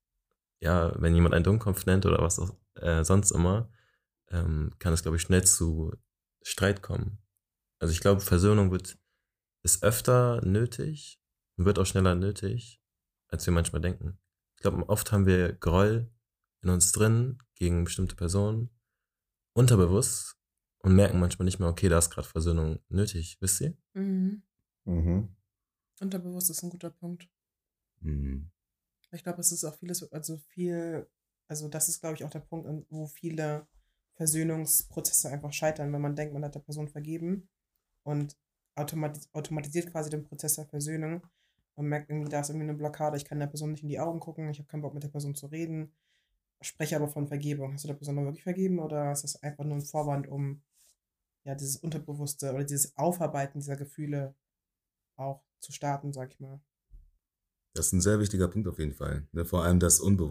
ja, 0.65 0.95
wenn 0.99 1.15
jemand 1.15 1.35
einen 1.35 1.45
Dummkopf 1.45 1.85
nennt 1.85 2.07
oder 2.07 2.23
was 2.23 2.39
auch 2.39 2.57
äh, 2.77 3.05
sonst 3.05 3.31
immer, 3.31 3.71
ähm, 4.31 4.73
kann 4.79 4.95
es, 4.95 5.03
glaube 5.03 5.19
ich, 5.19 5.23
schnell 5.23 5.45
zu 5.45 5.93
Streit 6.43 6.81
kommen. 6.81 7.19
Also 7.79 7.93
ich 7.93 8.01
glaube, 8.01 8.23
Versöhnung 8.23 8.71
wird, 8.71 8.99
ist 9.63 9.83
öfter 9.83 10.41
nötig 10.45 11.21
und 11.57 11.67
wird 11.67 11.79
auch 11.79 11.85
schneller 11.85 12.15
nötig, 12.15 12.83
als 13.29 13.45
wir 13.45 13.53
manchmal 13.53 13.83
denken. 13.83 14.19
Ich 14.57 14.63
glaube, 14.63 14.89
oft 14.89 15.13
haben 15.13 15.27
wir 15.27 15.53
Groll 15.53 16.11
in 16.63 16.71
uns 16.71 16.93
drin 16.93 17.39
gegen 17.57 17.85
bestimmte 17.85 18.17
Personen, 18.17 18.71
unterbewusst 19.53 20.37
und 20.79 20.97
merken 20.97 21.21
manchmal 21.21 21.45
nicht 21.45 21.59
mehr, 21.59 21.69
okay, 21.69 21.91
da 21.91 21.99
ist 21.99 22.09
gerade 22.09 22.27
Versöhnung 22.27 22.81
nötig, 22.89 23.37
wisst 23.41 23.61
ihr? 23.61 23.77
Mhm. 23.93 24.43
Mhm. 24.85 25.37
Unterbewusst 26.01 26.49
ist 26.49 26.63
ein 26.63 26.71
guter 26.71 26.91
Punkt. 26.91 27.29
Mhm. 28.01 28.51
Ich 29.15 29.23
glaube, 29.23 29.41
es 29.41 29.53
ist 29.53 29.65
auch 29.65 29.75
vieles, 29.77 30.11
also 30.13 30.37
viel, 30.37 31.09
also 31.49 31.69
das 31.69 31.89
ist, 31.89 32.01
glaube 32.01 32.17
ich, 32.17 32.25
auch 32.25 32.31
der 32.31 32.41
Punkt, 32.41 32.69
wo 32.91 33.07
viele 33.07 33.67
Versöhnungsprozesse 34.17 35.31
einfach 35.31 35.53
scheitern, 35.53 35.93
wenn 35.93 36.01
man 36.01 36.17
denkt, 36.17 36.35
man 36.35 36.45
hat 36.45 36.55
der 36.55 36.61
Person 36.61 36.89
vergeben 36.89 37.49
und 38.03 38.37
automatis 38.77 39.29
automatisiert 39.33 39.91
quasi 39.91 40.11
den 40.11 40.25
Prozess 40.25 40.55
der 40.55 40.67
Versöhnung 40.67 41.27
und 41.75 41.87
merkt 41.87 42.11
irgendwie, 42.11 42.29
da 42.29 42.41
ist 42.41 42.51
irgendwie 42.51 42.69
eine 42.69 42.79
Blockade, 42.79 43.17
ich 43.17 43.25
kann 43.25 43.41
der 43.41 43.47
Person 43.47 43.73
nicht 43.73 43.83
in 43.83 43.89
die 43.89 44.01
Augen 44.01 44.21
gucken, 44.21 44.49
ich 44.51 44.59
habe 44.59 44.69
keinen 44.69 44.83
Bock 44.83 44.95
mit 44.95 45.03
der 45.03 45.09
Person 45.09 45.35
zu 45.35 45.47
reden, 45.47 45.93
spreche 46.61 46.97
aber 46.97 47.09
von 47.09 47.29
Vergebung. 47.29 47.73
Hast 47.73 47.85
du 47.85 47.89
der 47.89 47.95
Person 47.95 48.17
wirklich 48.17 48.43
vergeben 48.45 48.79
oder 48.79 49.13
ist 49.13 49.25
das 49.25 49.43
einfach 49.43 49.65
nur 49.65 49.77
ein 49.77 49.83
Vorwand, 49.83 50.29
um 50.29 50.63
ja 51.45 51.55
dieses 51.55 51.77
Unterbewusste 51.77 52.53
oder 52.53 52.65
dieses 52.65 52.97
Aufarbeiten 52.97 53.61
dieser 53.61 53.77
Gefühle 53.77 54.35
auch 55.17 55.43
zu 55.61 55.73
starten, 55.73 56.13
sag 56.13 56.33
ich 56.33 56.41
mal? 56.41 56.61
Das 57.75 57.87
ist 57.87 57.93
ein 57.93 58.01
sehr 58.01 58.21
wichtiger 58.21 58.49
Punkt 58.49 58.69
auf 58.69 58.79
jeden 58.79 58.95
Fall. 58.95 59.27
Ne? 59.33 59.45
Vor 59.45 59.65
allem 59.65 59.81
das 59.81 60.01
Unbe 60.01 60.25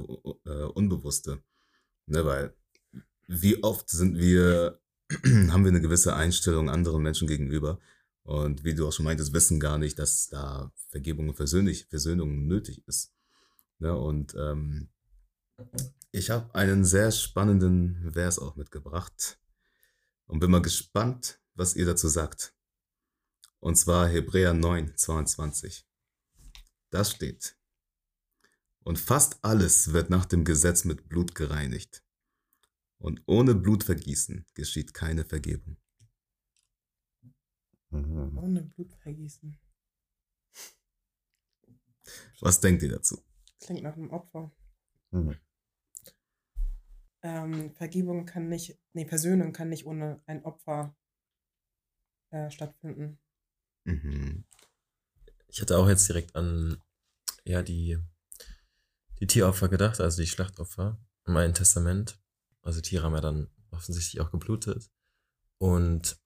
äh, 0.46 0.64
Unbewusste. 0.64 1.44
Ne? 2.06 2.26
Weil 2.26 2.56
wie 3.28 3.62
oft 3.64 3.90
sind 3.90 4.18
wir, 4.18 4.80
haben 5.12 5.64
wir 5.64 5.70
eine 5.70 5.82
gewisse 5.82 6.16
Einstellung 6.16 6.70
anderen 6.70 7.04
Menschen 7.04 7.28
gegenüber. 7.28 7.80
Und 8.24 8.64
wie 8.64 8.74
du 8.74 8.88
auch 8.88 8.94
schon 8.94 9.06
meintest, 9.06 9.34
wissen 9.34 9.60
gar 9.60 9.78
nicht, 9.78 10.00
dass 10.00 10.30
da 10.30 10.72
Vergebung 10.90 11.28
und 11.30 11.36
Versöhnlich, 11.36 11.86
Versöhnung 11.88 12.48
nötig 12.48 12.82
ist. 12.88 13.12
Ne? 13.80 13.94
Und 13.94 14.34
ähm, 14.36 14.88
ich 16.12 16.30
habe 16.30 16.56
einen 16.56 16.86
sehr 16.86 17.12
spannenden 17.12 18.12
Vers 18.14 18.40
auch 18.40 18.56
mitgebracht 18.56 19.38
und 20.28 20.40
bin 20.40 20.52
mal 20.52 20.62
gespannt, 20.62 21.42
was 21.56 21.76
ihr 21.76 21.86
dazu 21.86 22.08
sagt. 22.08 22.56
Und 23.60 23.76
zwar 23.76 24.08
Hebräer 24.08 24.54
9, 24.54 24.96
22. 24.96 25.86
Da 26.94 27.04
steht, 27.04 27.58
und 28.84 29.00
fast 29.00 29.44
alles 29.44 29.94
wird 29.94 30.12
nach 30.12 30.26
dem 30.26 30.46
Gesetz 30.46 30.86
mit 30.86 31.10
Blut 31.10 31.34
gereinigt. 31.34 32.06
Und 33.00 33.24
ohne 33.26 33.56
Blutvergießen 33.56 34.46
geschieht 34.54 34.94
keine 34.94 35.26
Vergebung. 35.26 35.78
Mhm. 37.90 38.38
Ohne 38.38 38.62
Blutvergießen. 38.62 39.58
Was 42.42 42.60
denkt 42.60 42.84
ihr 42.84 42.90
dazu? 42.90 43.24
Klingt 43.60 43.82
nach 43.82 43.96
einem 43.96 44.12
Opfer. 44.12 44.52
Mhm. 45.10 45.36
Ähm, 47.24 47.74
Vergebung 47.74 48.28
kann 48.28 48.50
nicht, 48.50 48.80
nee, 48.94 49.08
Versöhnung 49.08 49.52
kann 49.52 49.70
nicht 49.70 49.88
ohne 49.88 50.22
ein 50.28 50.46
Opfer 50.46 50.96
äh, 52.30 52.52
stattfinden. 52.52 53.18
Mhm. 53.86 54.46
Ich 55.54 55.62
hatte 55.62 55.78
auch 55.78 55.88
jetzt 55.88 56.10
direkt 56.10 56.36
an 56.36 56.82
ja, 57.46 57.62
die, 57.62 58.00
die 59.20 59.28
Tieropfer 59.28 59.70
gedacht, 59.70 60.02
also 60.02 60.20
die 60.20 60.28
Schlachtopfer 60.28 61.00
im 61.26 61.38
Alten 61.38 61.54
Testament. 61.54 62.20
Also 62.64 62.82
Tiere 62.82 63.04
haben 63.04 63.14
ja 63.14 63.22
dann 63.22 63.52
offensichtlich 63.70 64.20
auch 64.20 64.32
geblutet. 64.32 64.90
Und 65.60 66.18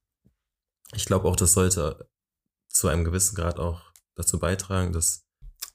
ich 0.93 1.05
glaube 1.05 1.27
auch, 1.27 1.35
das 1.35 1.51
sollte 1.51 2.09
zu 2.69 2.87
einem 2.87 3.03
gewissen 3.03 3.35
Grad 3.35 3.59
auch 3.59 3.91
dazu 4.15 4.39
beitragen, 4.39 4.93
dass 4.93 5.25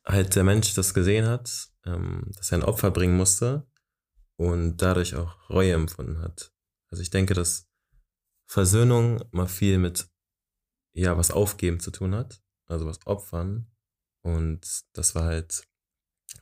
halt 0.07 0.35
der 0.35 0.45
Mensch 0.45 0.73
das 0.73 0.95
gesehen 0.95 1.27
hat, 1.27 1.69
ähm, 1.85 2.31
dass 2.37 2.53
er 2.53 2.59
ein 2.59 2.65
Opfer 2.65 2.91
bringen 2.91 3.19
musste 3.19 3.67
und 4.37 4.79
dadurch 4.79 5.15
auch 5.15 5.51
Reue 5.51 5.75
empfunden 5.75 6.23
hat. 6.23 6.55
Also 6.88 7.03
ich 7.03 7.11
denke, 7.11 7.35
dass 7.35 7.69
Versöhnung 8.47 9.23
mal 9.31 9.47
viel 9.47 9.77
mit 9.77 10.09
ja 10.95 11.19
was 11.19 11.31
aufgeben 11.31 11.81
zu 11.81 11.91
tun 11.91 12.15
hat, 12.15 12.41
also 12.73 12.87
was 12.87 13.07
opfern 13.07 13.71
und 14.25 14.85
das 14.93 15.15
war 15.15 15.25
halt 15.25 15.67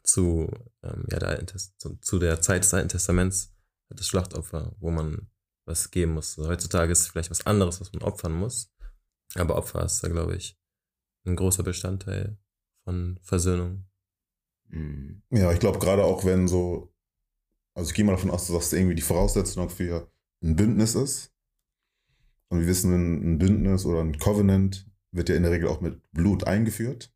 zu 0.03 0.51
ähm, 0.83 1.05
ja 1.11 1.19
der 1.19 1.47
zu, 1.47 1.97
zu 2.01 2.19
der 2.19 2.41
Zeit 2.41 2.65
des 2.65 2.73
Alten 2.75 2.89
Testaments 2.89 3.53
das 3.91 4.07
Schlachtopfer, 4.07 4.75
wo 4.79 4.91
man 4.91 5.29
was 5.67 5.91
geben 5.91 6.15
muss. 6.15 6.39
Also 6.39 6.51
heutzutage 6.51 6.93
ist 6.93 7.01
es 7.01 7.09
vielleicht 7.09 7.31
was 7.31 7.47
anderes, 7.47 7.81
was 7.81 7.93
man 7.93 8.03
opfern 8.03 8.33
muss. 8.33 8.73
Aber 9.35 9.57
Opfer 9.57 9.85
ist 9.85 10.03
da, 10.03 10.09
glaube 10.09 10.37
ich, 10.37 10.59
ein 11.27 11.37
großer 11.37 11.63
Bestandteil 11.63 12.39
von 12.85 13.19
Versöhnung. 13.23 13.87
Mhm. 14.69 15.23
Ja, 15.31 15.53
ich 15.53 15.61
glaube 15.61 15.79
gerade 15.79 16.05
auch, 16.05 16.25
wenn 16.25 16.49
so, 16.49 16.93
also 17.75 17.91
ich 17.91 17.95
gehe 17.95 18.05
mal 18.05 18.13
davon 18.13 18.31
aus, 18.31 18.47
dass 18.47 18.57
das 18.57 18.73
irgendwie 18.73 18.95
die 18.95 19.03
Voraussetzung 19.03 19.71
für 19.71 20.11
ein 20.43 20.57
Bündnis 20.57 20.95
ist. 20.95 21.33
Und 22.49 22.61
wir 22.61 22.67
wissen, 22.67 22.93
ein 23.35 23.39
Bündnis 23.39 23.85
oder 23.85 24.01
ein 24.01 24.19
Covenant 24.19 24.90
wird 25.13 25.29
ja 25.29 25.35
in 25.35 25.43
der 25.43 25.53
Regel 25.53 25.69
auch 25.69 25.81
mit 25.81 26.01
Blut 26.13 26.45
eingeführt. 26.45 27.13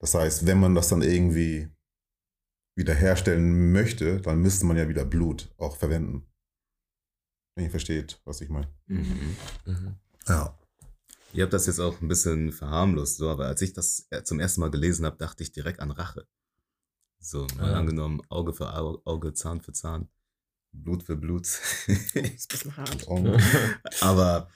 Das 0.00 0.14
heißt, 0.14 0.46
wenn 0.46 0.60
man 0.60 0.74
das 0.74 0.88
dann 0.88 1.02
irgendwie 1.02 1.68
wiederherstellen 2.76 3.72
möchte, 3.72 4.20
dann 4.20 4.40
müsste 4.40 4.64
man 4.64 4.76
ja 4.76 4.88
wieder 4.88 5.04
Blut 5.04 5.52
auch 5.58 5.76
verwenden. 5.76 6.26
Wenn 7.56 7.64
ihr 7.64 7.70
versteht, 7.70 8.20
was 8.24 8.40
ich 8.40 8.48
meine. 8.48 8.68
Mhm. 8.86 9.36
Mhm. 9.66 9.96
Ja. 10.28 10.56
Ihr 11.32 11.42
habt 11.42 11.52
das 11.52 11.66
jetzt 11.66 11.80
auch 11.80 12.00
ein 12.00 12.08
bisschen 12.08 12.52
verharmlost, 12.52 13.18
so, 13.18 13.28
aber 13.28 13.46
als 13.46 13.60
ich 13.60 13.72
das 13.72 14.08
zum 14.24 14.40
ersten 14.40 14.60
Mal 14.60 14.70
gelesen 14.70 15.04
habe, 15.04 15.16
dachte 15.18 15.42
ich 15.42 15.52
direkt 15.52 15.80
an 15.80 15.90
Rache. 15.90 16.26
So, 17.18 17.46
mal 17.56 17.72
ja. 17.72 17.76
angenommen, 17.76 18.22
Auge 18.28 18.54
für 18.54 18.72
Auge, 18.72 19.34
Zahn 19.34 19.60
für 19.60 19.72
Zahn, 19.72 20.08
Blut 20.72 21.02
für 21.02 21.16
Blut. 21.16 21.46
das 21.46 21.88
ist 21.88 22.16
ein 22.16 22.38
bisschen 22.48 22.76
hart. 22.76 23.08
aber 24.00 24.48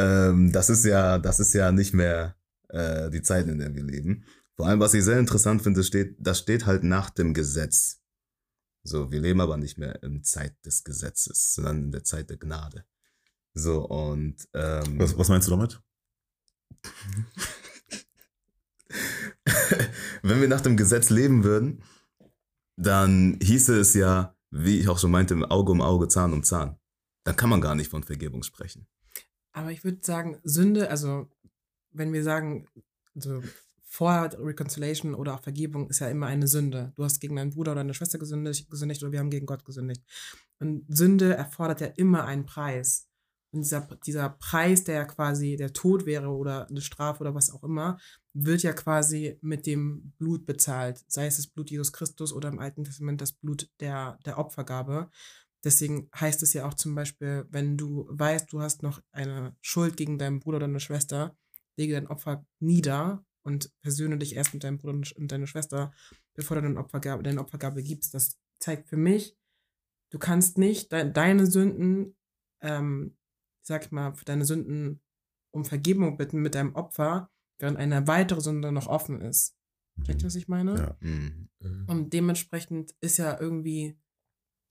ähm, 0.00 0.52
das 0.52 0.70
ist 0.70 0.84
ja, 0.84 1.18
das 1.18 1.40
ist 1.40 1.52
ja 1.54 1.72
nicht 1.72 1.92
mehr 1.92 2.36
äh, 2.68 3.10
die 3.10 3.22
Zeit, 3.22 3.48
in 3.48 3.58
der 3.58 3.74
wir 3.74 3.82
leben. 3.82 4.24
Vor 4.56 4.66
allem, 4.66 4.80
was 4.80 4.94
ich 4.94 5.04
sehr 5.04 5.18
interessant 5.18 5.62
finde, 5.62 5.84
steht, 5.84 6.16
das 6.18 6.38
steht 6.38 6.66
halt 6.66 6.84
nach 6.84 7.10
dem 7.10 7.34
Gesetz. 7.34 8.00
So, 8.82 9.12
wir 9.12 9.20
leben 9.20 9.40
aber 9.40 9.56
nicht 9.56 9.78
mehr 9.78 10.02
in 10.02 10.24
Zeit 10.24 10.54
des 10.64 10.84
Gesetzes, 10.84 11.54
sondern 11.54 11.84
in 11.84 11.92
der 11.92 12.04
Zeit 12.04 12.30
der 12.30 12.38
Gnade. 12.38 12.84
So, 13.54 13.86
und. 13.86 14.48
Ähm, 14.54 14.98
was, 14.98 15.16
was 15.18 15.28
meinst 15.28 15.48
du 15.48 15.52
damit? 15.52 15.80
Wenn 20.22 20.40
wir 20.40 20.48
nach 20.48 20.60
dem 20.60 20.76
Gesetz 20.76 21.10
leben 21.10 21.44
würden, 21.44 21.82
dann 22.76 23.38
hieße 23.42 23.78
es 23.78 23.94
ja, 23.94 24.34
wie 24.50 24.78
ich 24.78 24.88
auch 24.88 24.98
schon 24.98 25.10
meinte, 25.10 25.50
Auge 25.50 25.72
um 25.72 25.82
Auge, 25.82 26.08
Zahn 26.08 26.32
um 26.32 26.42
Zahn. 26.42 26.78
Dann 27.24 27.36
kann 27.36 27.50
man 27.50 27.60
gar 27.60 27.74
nicht 27.74 27.90
von 27.90 28.02
Vergebung 28.02 28.42
sprechen. 28.42 28.86
Aber 29.52 29.70
ich 29.72 29.84
würde 29.84 29.98
sagen, 30.02 30.38
Sünde, 30.44 30.90
also 30.90 31.28
wenn 31.92 32.12
wir 32.12 32.22
sagen, 32.22 32.66
also 33.14 33.42
vor 33.84 34.30
Reconciliation 34.38 35.14
oder 35.14 35.34
auch 35.34 35.42
Vergebung 35.42 35.90
ist 35.90 35.98
ja 35.98 36.08
immer 36.08 36.26
eine 36.26 36.46
Sünde. 36.46 36.92
Du 36.94 37.02
hast 37.02 37.18
gegen 37.20 37.34
deinen 37.34 37.50
Bruder 37.50 37.72
oder 37.72 37.80
deine 37.80 37.94
Schwester 37.94 38.18
gesündigt, 38.18 38.70
gesündigt 38.70 39.02
oder 39.02 39.10
wir 39.10 39.18
haben 39.18 39.30
gegen 39.30 39.46
Gott 39.46 39.64
gesündigt. 39.64 40.02
Und 40.60 40.84
Sünde 40.88 41.34
erfordert 41.34 41.80
ja 41.80 41.88
immer 41.88 42.24
einen 42.24 42.46
Preis. 42.46 43.08
Und 43.52 43.62
dieser, 43.62 43.80
dieser 44.06 44.28
Preis, 44.30 44.84
der 44.84 44.94
ja 44.94 45.04
quasi 45.04 45.56
der 45.56 45.72
Tod 45.72 46.06
wäre 46.06 46.28
oder 46.28 46.68
eine 46.68 46.80
Strafe 46.80 47.20
oder 47.22 47.34
was 47.34 47.50
auch 47.50 47.64
immer, 47.64 47.98
wird 48.32 48.62
ja 48.62 48.72
quasi 48.72 49.38
mit 49.40 49.66
dem 49.66 50.12
Blut 50.18 50.46
bezahlt. 50.46 51.04
Sei 51.08 51.26
es 51.26 51.36
das 51.36 51.48
Blut 51.48 51.68
Jesus 51.68 51.92
Christus 51.92 52.32
oder 52.32 52.48
im 52.48 52.60
Alten 52.60 52.84
Testament 52.84 53.20
das 53.20 53.32
Blut 53.32 53.68
der, 53.80 54.20
der 54.24 54.38
Opfergabe. 54.38 55.10
Deswegen 55.64 56.08
heißt 56.18 56.42
es 56.42 56.52
ja 56.54 56.66
auch 56.66 56.74
zum 56.74 56.94
Beispiel, 56.94 57.46
wenn 57.50 57.76
du 57.76 58.06
weißt, 58.10 58.52
du 58.52 58.62
hast 58.62 58.82
noch 58.82 59.02
eine 59.12 59.56
Schuld 59.60 59.96
gegen 59.96 60.18
deinen 60.18 60.40
Bruder 60.40 60.56
oder 60.56 60.66
deine 60.66 60.80
Schwester, 60.80 61.36
lege 61.76 61.94
dein 61.94 62.06
Opfer 62.06 62.46
nieder 62.60 63.24
und 63.42 63.70
versöhne 63.82 64.18
dich 64.18 64.36
erst 64.36 64.54
mit 64.54 64.64
deinem 64.64 64.78
Bruder 64.78 65.00
und 65.16 65.32
deiner 65.32 65.46
Schwester, 65.46 65.92
bevor 66.34 66.56
du 66.56 66.62
deine 66.62 66.78
Opfergabe, 66.78 67.22
deine 67.22 67.40
Opfergabe 67.40 67.82
gibst. 67.82 68.14
Das 68.14 68.38
zeigt 68.58 68.88
für 68.88 68.96
mich, 68.96 69.36
du 70.10 70.18
kannst 70.18 70.58
nicht 70.58 70.92
de 70.92 71.10
deine 71.10 71.46
Sünden, 71.46 72.16
ähm, 72.62 73.16
sag 73.62 73.84
ich 73.84 73.92
mal, 73.92 74.14
für 74.14 74.24
deine 74.24 74.44
Sünden 74.44 75.02
um 75.52 75.64
Vergebung 75.64 76.16
bitten 76.16 76.40
mit 76.40 76.54
deinem 76.54 76.74
Opfer, 76.74 77.30
während 77.58 77.76
eine 77.76 78.06
weitere 78.06 78.40
Sünde 78.40 78.72
noch 78.72 78.86
offen 78.86 79.20
ist. 79.20 79.56
Versteht 79.96 80.22
ihr, 80.22 80.26
was 80.26 80.34
ich 80.36 80.48
meine? 80.48 80.74
Ja. 80.76 80.96
Mhm. 81.00 81.48
Und 81.86 82.12
dementsprechend 82.12 82.94
ist 83.00 83.18
ja 83.18 83.38
irgendwie, 83.38 83.98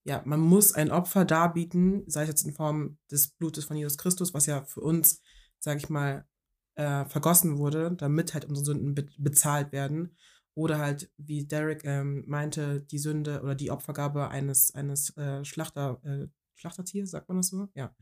ja, 0.09 0.23
man 0.25 0.39
muss 0.39 0.73
ein 0.73 0.89
Opfer 0.89 1.23
darbieten, 1.23 2.03
sei 2.07 2.23
es 2.23 2.29
jetzt 2.29 2.43
in 2.43 2.53
Form 2.53 2.97
des 3.11 3.27
Blutes 3.27 3.65
von 3.65 3.77
Jesus 3.77 3.95
Christus, 3.95 4.33
was 4.33 4.47
ja 4.47 4.63
für 4.63 4.81
uns, 4.81 5.21
sag 5.59 5.77
ich 5.77 5.87
mal, 5.87 6.27
äh, 6.73 7.05
vergossen 7.05 7.59
wurde, 7.59 7.95
damit 7.95 8.33
halt 8.33 8.45
unsere 8.45 8.65
Sünden 8.65 8.95
be 8.95 9.05
bezahlt 9.19 9.71
werden. 9.71 10.17
Oder 10.55 10.79
halt, 10.79 11.11
wie 11.17 11.45
Derek 11.45 11.85
ähm, 11.85 12.23
meinte, 12.25 12.81
die 12.81 12.97
Sünde 12.97 13.43
oder 13.43 13.53
die 13.53 13.69
Opfergabe 13.69 14.29
eines, 14.29 14.73
eines 14.73 15.15
äh, 15.15 15.45
Schlachter, 15.45 16.01
äh, 16.03 16.27
Schlachtertiers, 16.55 17.11
sagt 17.11 17.29
man 17.29 17.37
das 17.37 17.49
so? 17.49 17.69
Ja. 17.75 17.95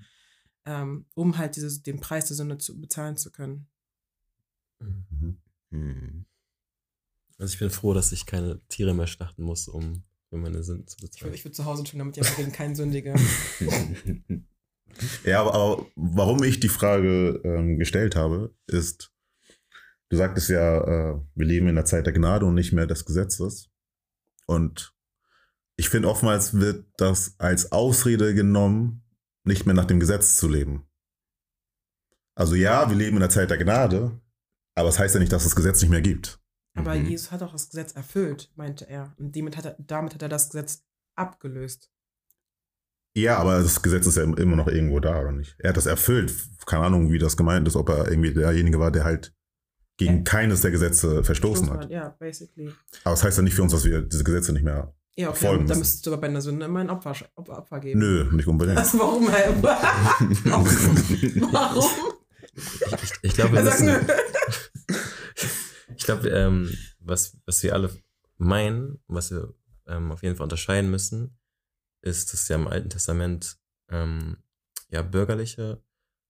Ähm, 0.63 1.07
um 1.13 1.37
halt 1.37 1.57
dieses, 1.57 1.83
den 1.83 1.99
Preis 1.99 2.27
der 2.27 2.37
Sünde 2.37 2.57
zu 2.57 2.79
bezahlen 2.79 3.17
zu 3.17 3.33
können. 3.33 3.67
Mhm. 4.79 5.41
Mhm. 5.71 6.25
Also 7.37 7.53
ich 7.53 7.59
bin 7.59 7.69
froh, 7.69 7.93
dass 7.93 8.13
ich 8.13 8.25
keine 8.25 8.65
Tiere 8.69 8.93
mehr 8.93 9.07
schlachten 9.07 9.43
muss, 9.43 9.67
um 9.67 10.06
für 10.29 10.37
meine 10.37 10.63
Sünden 10.63 10.87
zu 10.87 10.97
bezahlen. 10.97 11.33
Ich, 11.33 11.39
ich 11.39 11.45
würde 11.45 11.55
zu 11.55 11.65
Hause 11.65 11.83
tun, 11.83 11.99
damit 11.99 12.17
ich 12.17 12.53
keinen 12.53 12.75
sündige. 12.75 13.15
Ja, 15.23 15.41
aber, 15.41 15.53
aber 15.53 15.85
warum 15.95 16.43
ich 16.43 16.59
die 16.59 16.69
Frage 16.69 17.41
ähm, 17.43 17.77
gestellt 17.77 18.15
habe, 18.15 18.55
ist, 18.67 19.11
du 20.09 20.17
sagtest 20.17 20.49
ja, 20.49 20.81
äh, 20.81 21.21
wir 21.35 21.45
leben 21.45 21.67
in 21.67 21.75
der 21.75 21.85
Zeit 21.85 22.05
der 22.05 22.13
Gnade 22.13 22.45
und 22.45 22.55
nicht 22.55 22.73
mehr 22.73 22.87
des 22.87 23.05
Gesetzes. 23.05 23.69
Und 24.45 24.95
ich 25.75 25.89
finde, 25.89 26.09
oftmals 26.09 26.59
wird 26.59 26.85
das 26.97 27.35
als 27.37 27.71
Ausrede 27.71 28.33
genommen, 28.33 29.03
nicht 29.43 29.65
mehr 29.65 29.75
nach 29.75 29.85
dem 29.85 29.99
Gesetz 29.99 30.37
zu 30.37 30.47
leben. 30.47 30.87
Also 32.35 32.55
ja, 32.55 32.89
wir 32.89 32.97
leben 32.97 33.17
in 33.17 33.21
der 33.21 33.29
Zeit 33.29 33.49
der 33.49 33.57
Gnade, 33.57 34.19
aber 34.75 34.89
es 34.89 34.95
das 34.95 34.99
heißt 35.03 35.15
ja 35.15 35.19
nicht, 35.19 35.31
dass 35.31 35.43
es 35.43 35.49
das 35.49 35.55
Gesetz 35.55 35.81
nicht 35.81 35.91
mehr 35.91 36.01
gibt. 36.01 36.39
Aber 36.77 36.95
mhm. 36.95 37.07
Jesus 37.07 37.31
hat 37.31 37.43
auch 37.43 37.51
das 37.51 37.69
Gesetz 37.69 37.93
erfüllt, 37.93 38.51
meinte 38.55 38.89
er. 38.89 39.13
Und 39.17 39.35
damit 39.35 39.57
hat 39.57 39.65
er, 39.65 39.75
damit 39.79 40.13
hat 40.13 40.21
er 40.21 40.29
das 40.29 40.49
Gesetz 40.49 40.83
abgelöst. 41.15 41.91
Ja, 43.15 43.39
aber 43.39 43.61
das 43.61 43.81
Gesetz 43.81 44.05
ist 44.05 44.17
ja 44.17 44.23
immer 44.23 44.55
noch 44.55 44.67
irgendwo 44.67 44.99
da, 44.99 45.19
oder 45.19 45.31
nicht? 45.31 45.55
Er 45.59 45.69
hat 45.69 45.77
das 45.77 45.87
erfüllt. 45.87 46.31
Keine 46.67 46.85
Ahnung, 46.85 47.11
wie 47.11 47.17
das 47.17 47.35
gemeint 47.35 47.67
ist, 47.67 47.75
ob 47.75 47.89
er 47.89 48.09
irgendwie 48.09 48.33
derjenige 48.33 48.79
war, 48.79 48.91
der 48.91 49.05
halt 49.05 49.33
gegen 49.97 50.17
ja. 50.17 50.23
keines 50.23 50.61
der 50.61 50.69
Gesetze 50.69 51.23
verstoßen 51.23 51.71
hat. 51.71 51.89
Ja, 51.89 52.15
basically. 52.19 52.71
Aber 53.03 53.15
das 53.15 53.23
heißt 53.23 53.37
ja 53.37 53.43
nicht 53.43 53.55
für 53.55 53.63
uns, 53.63 53.71
dass 53.71 53.83
wir 53.83 54.03
diese 54.03 54.23
Gesetze 54.23 54.53
nicht 54.53 54.63
mehr 54.63 54.93
ja, 55.15 55.29
okay, 55.29 55.47
folgen 55.47 55.65
dann 55.65 55.79
müsstest 55.79 56.05
du 56.05 56.11
aber 56.11 56.21
bei 56.21 56.27
einer 56.27 56.41
Sünde 56.41 56.67
immer 56.67 56.79
ein 56.79 56.91
Opfer, 56.91 57.15
Opfer 57.35 57.79
geben. 57.79 57.99
Nö, 57.99 58.29
nicht 58.33 58.47
unbedingt. 58.47 58.77
Was, 58.77 58.93
warum? 58.99 59.27
warum? 61.51 61.89
Ich, 62.55 63.03
ich, 63.03 63.11
ich 63.23 63.33
glaube, 63.33 63.55
wir 63.55 63.63
müssen, 63.63 63.87
glaube, 66.07 66.29
ähm, 66.29 66.75
was, 66.99 67.37
was 67.45 67.61
wir 67.61 67.73
alle 67.73 67.91
meinen, 68.37 68.99
was 69.07 69.31
wir 69.31 69.53
ähm, 69.85 70.11
auf 70.11 70.23
jeden 70.23 70.35
Fall 70.35 70.45
unterscheiden 70.45 70.89
müssen, 70.89 71.37
ist, 72.01 72.33
dass 72.33 72.41
es 72.41 72.47
ja 72.47 72.55
im 72.55 72.67
Alten 72.67 72.89
Testament 72.89 73.59
ähm, 73.89 74.37
ja 74.89 75.01
bürgerliche 75.01 75.83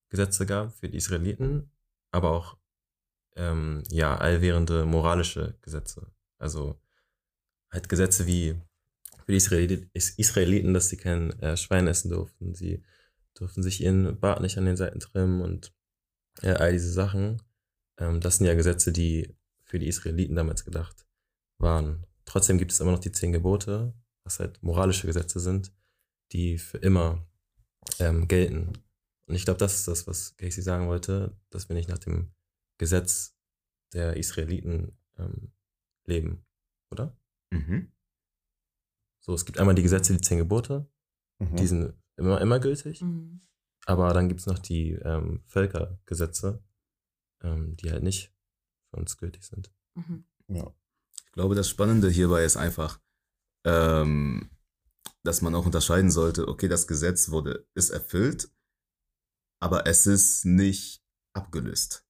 Gesetze 0.10 0.46
gab 0.46 0.74
für 0.74 0.90
die 0.90 0.98
Israeliten, 0.98 1.72
aber 2.12 2.32
auch 2.32 2.58
ähm, 3.36 3.84
ja 3.90 4.18
allwährende 4.18 4.86
moralische 4.86 5.58
Gesetze. 5.62 6.12
Also 6.40 6.82
halt 7.70 7.88
Gesetze 7.88 8.26
wie 8.26 8.60
für 9.26 9.32
die 9.32 9.90
Israeliten, 10.18 10.74
dass 10.74 10.90
sie 10.90 10.98
kein 10.98 11.38
äh, 11.42 11.56
Schwein 11.58 11.88
essen 11.88 12.10
durften, 12.10 12.56
sie 12.56 12.84
durften 13.34 13.62
sich 13.62 13.82
ihren 13.82 14.20
Bart 14.20 14.42
nicht 14.42 14.58
an 14.58 14.66
den 14.66 14.78
Seiten 14.78 15.00
trimmen 15.00 15.42
und 15.42 15.74
äh, 16.42 16.52
all 16.52 16.72
diese 16.72 16.92
Sachen. 16.92 17.42
Ähm, 18.00 18.22
das 18.22 18.38
sind 18.38 18.48
ja 18.48 18.56
Gesetze, 18.56 18.92
die 18.92 19.38
für 19.68 19.80
die 19.80 19.88
Israeliten 19.88 20.36
damals 20.36 20.66
gedacht 20.66 21.06
waren. 21.60 22.06
Trotzdem 22.26 22.58
gibt 22.58 22.72
es 22.72 22.80
immer 22.80 22.92
noch 22.92 23.00
die 23.00 23.12
zehn 23.12 23.32
Gebote, 23.32 23.94
was 24.24 24.40
halt 24.40 24.62
moralische 24.62 25.08
Gesetze 25.08 25.40
sind, 25.40 25.74
die 26.32 26.58
für 26.58 26.78
immer 26.78 27.26
ähm, 28.00 28.28
gelten. 28.28 28.74
Und 29.28 29.36
ich 29.36 29.46
glaube, 29.46 29.60
das 29.60 29.76
ist 29.76 29.88
das, 29.88 30.08
was 30.08 30.36
Casey 30.38 30.62
sagen 30.62 30.88
wollte, 30.88 31.38
dass 31.50 31.70
wir 31.70 31.76
nicht 31.76 31.90
nach 31.90 32.00
dem 32.00 32.34
Gesetz 32.78 33.38
der 33.94 34.18
Israeliten 34.18 34.98
ähm, 35.18 35.54
leben, 36.06 36.46
oder? 36.92 37.18
Mhm. 37.52 37.92
So, 39.24 39.34
es 39.34 39.46
gibt 39.46 39.60
einmal 39.60 39.76
die 39.76 39.84
Gesetze, 39.84 40.14
die 40.14 40.22
zehn 40.22 40.38
Gebote, 40.38 40.90
mhm. 41.40 41.56
die 41.56 41.68
sind 41.68 41.94
immer, 42.18 42.40
immer 42.42 42.60
gültig. 42.60 43.02
Mhm. 43.02 43.42
Aber 43.86 44.14
dann 44.14 44.28
gibt 44.28 44.42
es 44.42 44.46
noch 44.46 44.60
die 44.60 44.92
ähm, 44.94 45.44
Völkergesetze, 45.46 46.64
ähm, 47.42 47.76
die 47.78 47.92
halt 47.92 48.04
nicht 48.04 48.37
uns 48.98 49.18
gültig 49.18 49.46
sind. 49.46 49.72
Mhm. 49.96 50.26
Ja. 50.48 50.74
Ich 51.26 51.32
glaube, 51.32 51.56
das 51.56 51.70
Spannende 51.70 52.10
hierbei 52.10 52.44
ist 52.44 52.58
einfach, 52.58 53.00
ähm, 53.66 54.50
dass 55.24 55.42
man 55.42 55.56
auch 55.56 55.66
unterscheiden 55.66 56.12
sollte, 56.12 56.48
okay, 56.48 56.68
das 56.68 56.88
Gesetz 56.88 57.30
wurde, 57.30 57.68
ist 57.74 57.90
erfüllt, 57.90 58.50
aber 59.60 59.88
es 59.88 60.08
ist 60.08 60.46
nicht 60.46 61.04
abgelöst. 61.34 62.06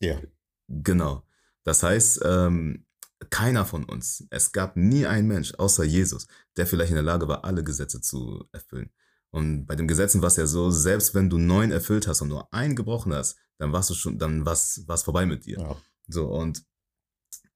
Ja. 0.00 0.20
Genau. 0.68 1.26
Das 1.64 1.82
heißt, 1.82 2.20
ähm, 2.24 2.86
keiner 3.30 3.64
von 3.64 3.84
uns, 3.84 4.26
es 4.30 4.52
gab 4.52 4.76
nie 4.76 5.06
einen 5.06 5.28
Mensch 5.28 5.54
außer 5.54 5.84
Jesus, 5.84 6.26
der 6.56 6.66
vielleicht 6.66 6.90
in 6.90 6.96
der 6.96 7.02
Lage 7.02 7.28
war, 7.28 7.44
alle 7.44 7.64
Gesetze 7.64 8.00
zu 8.00 8.48
erfüllen. 8.52 8.90
Und 9.30 9.66
bei 9.66 9.76
den 9.76 9.88
Gesetzen 9.88 10.22
war 10.22 10.28
es 10.28 10.36
ja 10.36 10.46
so, 10.46 10.70
selbst 10.70 11.14
wenn 11.14 11.28
du 11.28 11.38
neun 11.38 11.70
erfüllt 11.70 12.06
hast 12.06 12.22
und 12.22 12.28
nur 12.28 12.52
einen 12.52 12.76
gebrochen 12.76 13.12
hast, 13.12 13.36
dann 13.58 13.72
warst 13.72 13.90
du 13.90 13.94
schon, 13.94 14.18
dann 14.18 14.46
war 14.46 14.52
es 14.52 15.02
vorbei 15.02 15.26
mit 15.26 15.44
dir. 15.44 15.58
Ja. 15.58 15.76
So, 16.08 16.28
und 16.28 16.64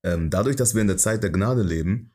ähm, 0.02 0.30
dadurch, 0.30 0.56
dass 0.56 0.74
wir 0.74 0.82
in 0.82 0.88
der 0.88 0.98
Zeit 0.98 1.22
der 1.22 1.30
Gnade 1.30 1.62
leben, 1.62 2.14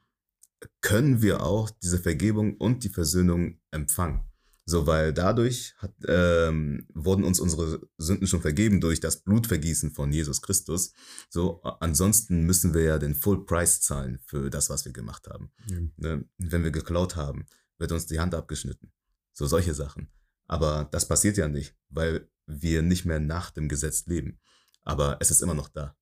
können 0.81 1.21
wir 1.21 1.43
auch 1.43 1.69
diese 1.69 1.99
Vergebung 1.99 2.57
und 2.57 2.83
die 2.83 2.89
Versöhnung 2.89 3.59
empfangen. 3.71 4.23
So, 4.69 4.85
weil 4.85 5.13
dadurch 5.13 5.75
hat, 5.77 5.93
ähm, 6.07 6.87
wurden 6.93 7.23
uns 7.23 7.39
unsere 7.39 7.87
Sünden 7.97 8.27
schon 8.27 8.41
vergeben 8.41 8.81
durch 8.81 8.99
das 8.99 9.23
Blutvergießen 9.23 9.91
von 9.91 10.11
Jesus 10.11 10.41
Christus. 10.41 10.91
So, 11.29 11.61
ansonsten 11.61 12.43
müssen 12.43 12.73
wir 12.73 12.81
ja 12.81 12.97
den 12.99 13.15
Full 13.15 13.45
Price 13.45 13.79
zahlen 13.79 14.19
für 14.25 14.49
das, 14.49 14.69
was 14.69 14.83
wir 14.83 14.91
gemacht 14.91 15.27
haben. 15.29 15.53
Mhm. 15.69 16.27
Wenn 16.37 16.63
wir 16.65 16.71
geklaut 16.71 17.15
haben, 17.15 17.45
wird 17.77 17.93
uns 17.93 18.07
die 18.07 18.19
Hand 18.19 18.35
abgeschnitten. 18.35 18.91
So 19.37 19.45
solche 19.45 19.75
Sachen. 19.75 20.09
Aber 20.47 20.87
das 20.91 21.07
passiert 21.07 21.37
ja 21.37 21.47
nicht, 21.47 21.75
weil 21.89 22.27
wir 22.47 22.81
nicht 22.81 23.05
mehr 23.05 23.19
nach 23.19 23.51
dem 23.51 23.69
Gesetz 23.69 24.07
leben. 24.07 24.39
Aber 24.81 25.17
es 25.19 25.29
ist 25.29 25.43
immer 25.43 25.53
noch 25.53 25.69
da, 25.69 25.95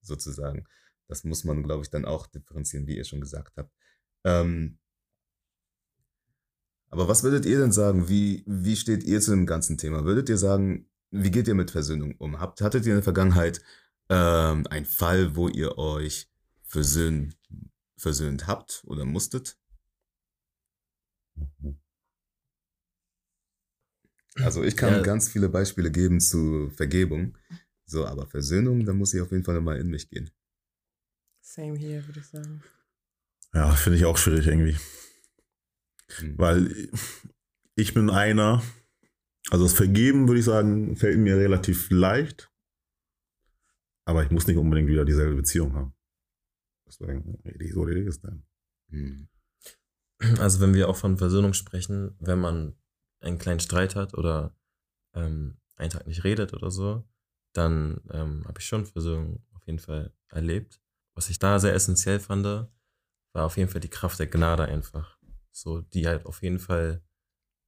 sozusagen. 0.00 0.64
Das 1.06 1.24
muss 1.24 1.44
man, 1.44 1.62
glaube 1.62 1.82
ich, 1.82 1.90
dann 1.90 2.06
auch 2.06 2.26
differenzieren, 2.26 2.86
wie 2.86 2.96
ihr 2.96 3.04
schon 3.04 3.20
gesagt 3.20 3.58
habt. 3.58 3.70
Ähm, 4.24 4.78
aber 6.88 7.06
was 7.06 7.22
würdet 7.22 7.44
ihr 7.44 7.58
denn 7.58 7.72
sagen? 7.72 8.08
Wie, 8.08 8.44
wie 8.46 8.76
steht 8.76 9.04
ihr 9.04 9.20
zu 9.20 9.32
dem 9.32 9.44
ganzen 9.44 9.76
Thema? 9.76 10.06
Würdet 10.06 10.30
ihr 10.30 10.38
sagen, 10.38 10.88
wie 11.10 11.30
geht 11.30 11.48
ihr 11.48 11.54
mit 11.54 11.70
Versöhnung 11.70 12.14
um? 12.16 12.40
Habt, 12.40 12.62
hattet 12.62 12.86
ihr 12.86 12.92
in 12.92 12.98
der 12.98 13.04
Vergangenheit 13.04 13.60
ähm, 14.08 14.66
einen 14.68 14.86
Fall, 14.86 15.36
wo 15.36 15.48
ihr 15.48 15.76
euch 15.76 16.30
versöhnt, 16.62 17.36
versöhnt 17.98 18.46
habt 18.46 18.82
oder 18.86 19.04
musstet? 19.04 19.58
Also 24.36 24.62
ich 24.64 24.76
kann 24.76 24.94
ja. 24.94 25.02
ganz 25.02 25.28
viele 25.28 25.48
Beispiele 25.48 25.90
geben 25.90 26.20
zu 26.20 26.70
Vergebung. 26.70 27.36
So, 27.86 28.06
aber 28.06 28.26
Versöhnung, 28.26 28.84
da 28.84 28.92
muss 28.92 29.14
ich 29.14 29.20
auf 29.20 29.30
jeden 29.30 29.44
Fall 29.44 29.54
nochmal 29.54 29.78
in 29.78 29.88
mich 29.88 30.08
gehen. 30.08 30.30
Same 31.40 31.76
hier, 31.76 32.06
würde 32.06 32.20
ich 32.20 32.26
sagen. 32.26 32.62
Ja, 33.52 33.70
finde 33.72 33.98
ich 33.98 34.04
auch 34.04 34.16
schwierig 34.16 34.46
irgendwie. 34.46 34.76
Mhm. 36.20 36.38
Weil 36.38 36.90
ich 37.76 37.94
bin 37.94 38.10
einer, 38.10 38.62
also 39.50 39.64
das 39.64 39.74
Vergeben, 39.74 40.26
würde 40.26 40.40
ich 40.40 40.46
sagen, 40.46 40.96
fällt 40.96 41.18
mir 41.18 41.36
relativ 41.36 41.90
leicht. 41.90 42.50
Aber 44.06 44.24
ich 44.24 44.30
muss 44.30 44.46
nicht 44.46 44.56
unbedingt 44.56 44.88
wieder 44.88 45.04
dieselbe 45.04 45.36
Beziehung 45.36 45.74
haben. 45.74 45.94
Deswegen 46.86 47.38
so 47.72 47.82
rede 47.82 48.02
ich 48.02 48.08
es 48.08 48.20
dann. 48.20 48.44
Mhm. 48.88 49.28
Also 50.38 50.60
wenn 50.60 50.74
wir 50.74 50.88
auch 50.88 50.96
von 50.96 51.18
Versöhnung 51.18 51.52
sprechen, 51.52 52.16
wenn 52.20 52.38
man 52.38 52.76
einen 53.24 53.38
kleinen 53.38 53.60
Streit 53.60 53.96
hat 53.96 54.14
oder 54.14 54.54
ähm, 55.14 55.56
einen 55.76 55.90
Tag 55.90 56.06
nicht 56.06 56.24
redet 56.24 56.52
oder 56.54 56.70
so, 56.70 57.04
dann 57.52 58.00
ähm, 58.10 58.44
habe 58.46 58.60
ich 58.60 58.66
schon 58.66 58.86
Versöhnung 58.86 59.42
auf 59.54 59.66
jeden 59.66 59.78
Fall 59.78 60.12
erlebt. 60.28 60.80
Was 61.14 61.30
ich 61.30 61.38
da 61.38 61.58
sehr 61.58 61.74
essentiell 61.74 62.20
fand, 62.20 62.44
war 62.44 63.46
auf 63.46 63.56
jeden 63.56 63.70
Fall 63.70 63.80
die 63.80 63.88
Kraft 63.88 64.18
der 64.18 64.26
Gnade 64.26 64.64
einfach. 64.64 65.18
So, 65.52 65.80
die 65.80 66.06
halt 66.06 66.26
auf 66.26 66.42
jeden 66.42 66.58
Fall 66.58 67.02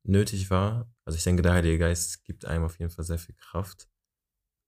nötig 0.04 0.50
war. 0.50 0.92
Also 1.04 1.16
ich 1.16 1.24
denke, 1.24 1.42
der 1.42 1.52
Heilige 1.52 1.78
Geist 1.78 2.24
gibt 2.24 2.44
einem 2.44 2.64
auf 2.64 2.78
jeden 2.78 2.90
Fall 2.90 3.04
sehr 3.04 3.18
viel 3.18 3.34
Kraft, 3.36 3.88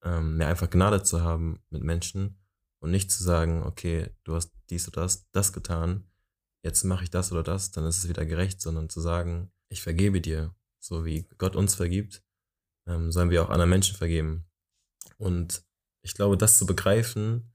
ähm, 0.05 0.37
mehr 0.37 0.49
einfach 0.49 0.71
Gnade 0.71 1.03
zu 1.03 1.23
haben 1.23 1.63
mit 1.71 1.83
Menschen 1.83 2.39
und 2.81 2.91
nicht 2.91 3.11
zu 3.11 3.23
sagen, 3.23 3.65
okay, 3.65 4.15
du 4.25 4.35
hast 4.35 4.53
dies 4.71 4.87
oder 4.89 5.03
das, 5.03 5.29
das 5.33 5.53
getan, 5.53 6.09
jetzt 6.63 6.85
mache 6.85 7.05
ich 7.05 7.11
das 7.11 7.33
oder 7.33 7.43
das, 7.43 7.71
dann 7.73 7.85
ist 7.87 7.99
es 7.99 8.09
wieder 8.09 8.25
gerecht, 8.25 8.61
sondern 8.61 8.89
zu 8.89 9.01
sagen, 9.01 9.51
ich 9.69 9.83
vergebe 9.83 10.21
dir, 10.21 10.55
so 10.81 11.05
wie 11.05 11.27
Gott 11.39 11.57
uns 11.57 11.75
vergibt, 11.75 12.23
ähm, 12.87 13.13
sollen 13.13 13.31
wir 13.31 13.43
auch 13.43 13.51
anderen 13.51 13.71
Menschen 13.71 13.97
vergeben. 13.97 14.47
Und 15.17 15.65
ich 16.03 16.15
glaube, 16.15 16.37
das 16.37 16.59
zu 16.59 16.67
begreifen, 16.67 17.53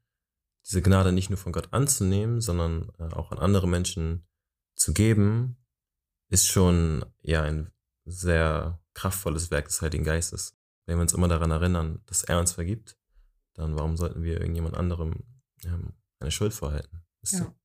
diese 0.66 0.82
Gnade 0.82 1.12
nicht 1.12 1.30
nur 1.30 1.38
von 1.38 1.52
Gott 1.52 1.74
anzunehmen, 1.74 2.42
sondern 2.42 2.92
äh, 3.00 3.14
auch 3.14 3.32
an 3.32 3.40
andere 3.40 3.68
Menschen 3.68 4.28
zu 4.76 4.94
geben, 4.94 5.58
ist 6.30 6.48
schon 6.48 7.06
ja 7.22 7.44
ein 7.44 7.72
sehr 8.06 8.82
kraftvolles 8.94 9.52
Werk 9.52 9.66
des 9.66 9.82
Heiligen 9.82 10.04
Geistes. 10.04 10.58
Wenn 10.86 10.98
wir 10.98 11.04
uns 11.04 11.14
immer 11.14 11.28
daran 11.28 11.52
erinnern, 11.52 12.02
dass 12.06 12.24
er 12.24 12.40
uns 12.40 12.54
vergibt, 12.54 12.98
dann 13.54 13.76
warum 13.76 13.98
sollten 13.98 14.24
wir 14.24 14.40
irgendjemand 14.40 14.76
anderem 14.76 15.24
ähm, 15.64 15.94
eine 16.20 16.32
Schuld 16.32 16.54
vorhalten? 16.54 17.06
Ist 17.22 17.34
ja. 17.34 17.40
So, 17.40 17.56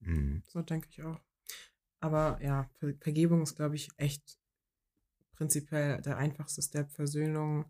mhm. 0.00 0.42
so 0.46 0.62
denke 0.62 0.88
ich 0.90 1.02
auch. 1.02 1.20
Aber 2.00 2.40
ja, 2.42 2.68
Ver 2.78 2.94
Vergebung 3.00 3.42
ist, 3.42 3.56
glaube 3.56 3.76
ich, 3.76 3.90
echt 3.96 4.38
prinzipiell 5.36 6.00
der 6.02 6.16
einfachste 6.16 6.62
Step. 6.62 6.90
Versöhnung 6.90 7.66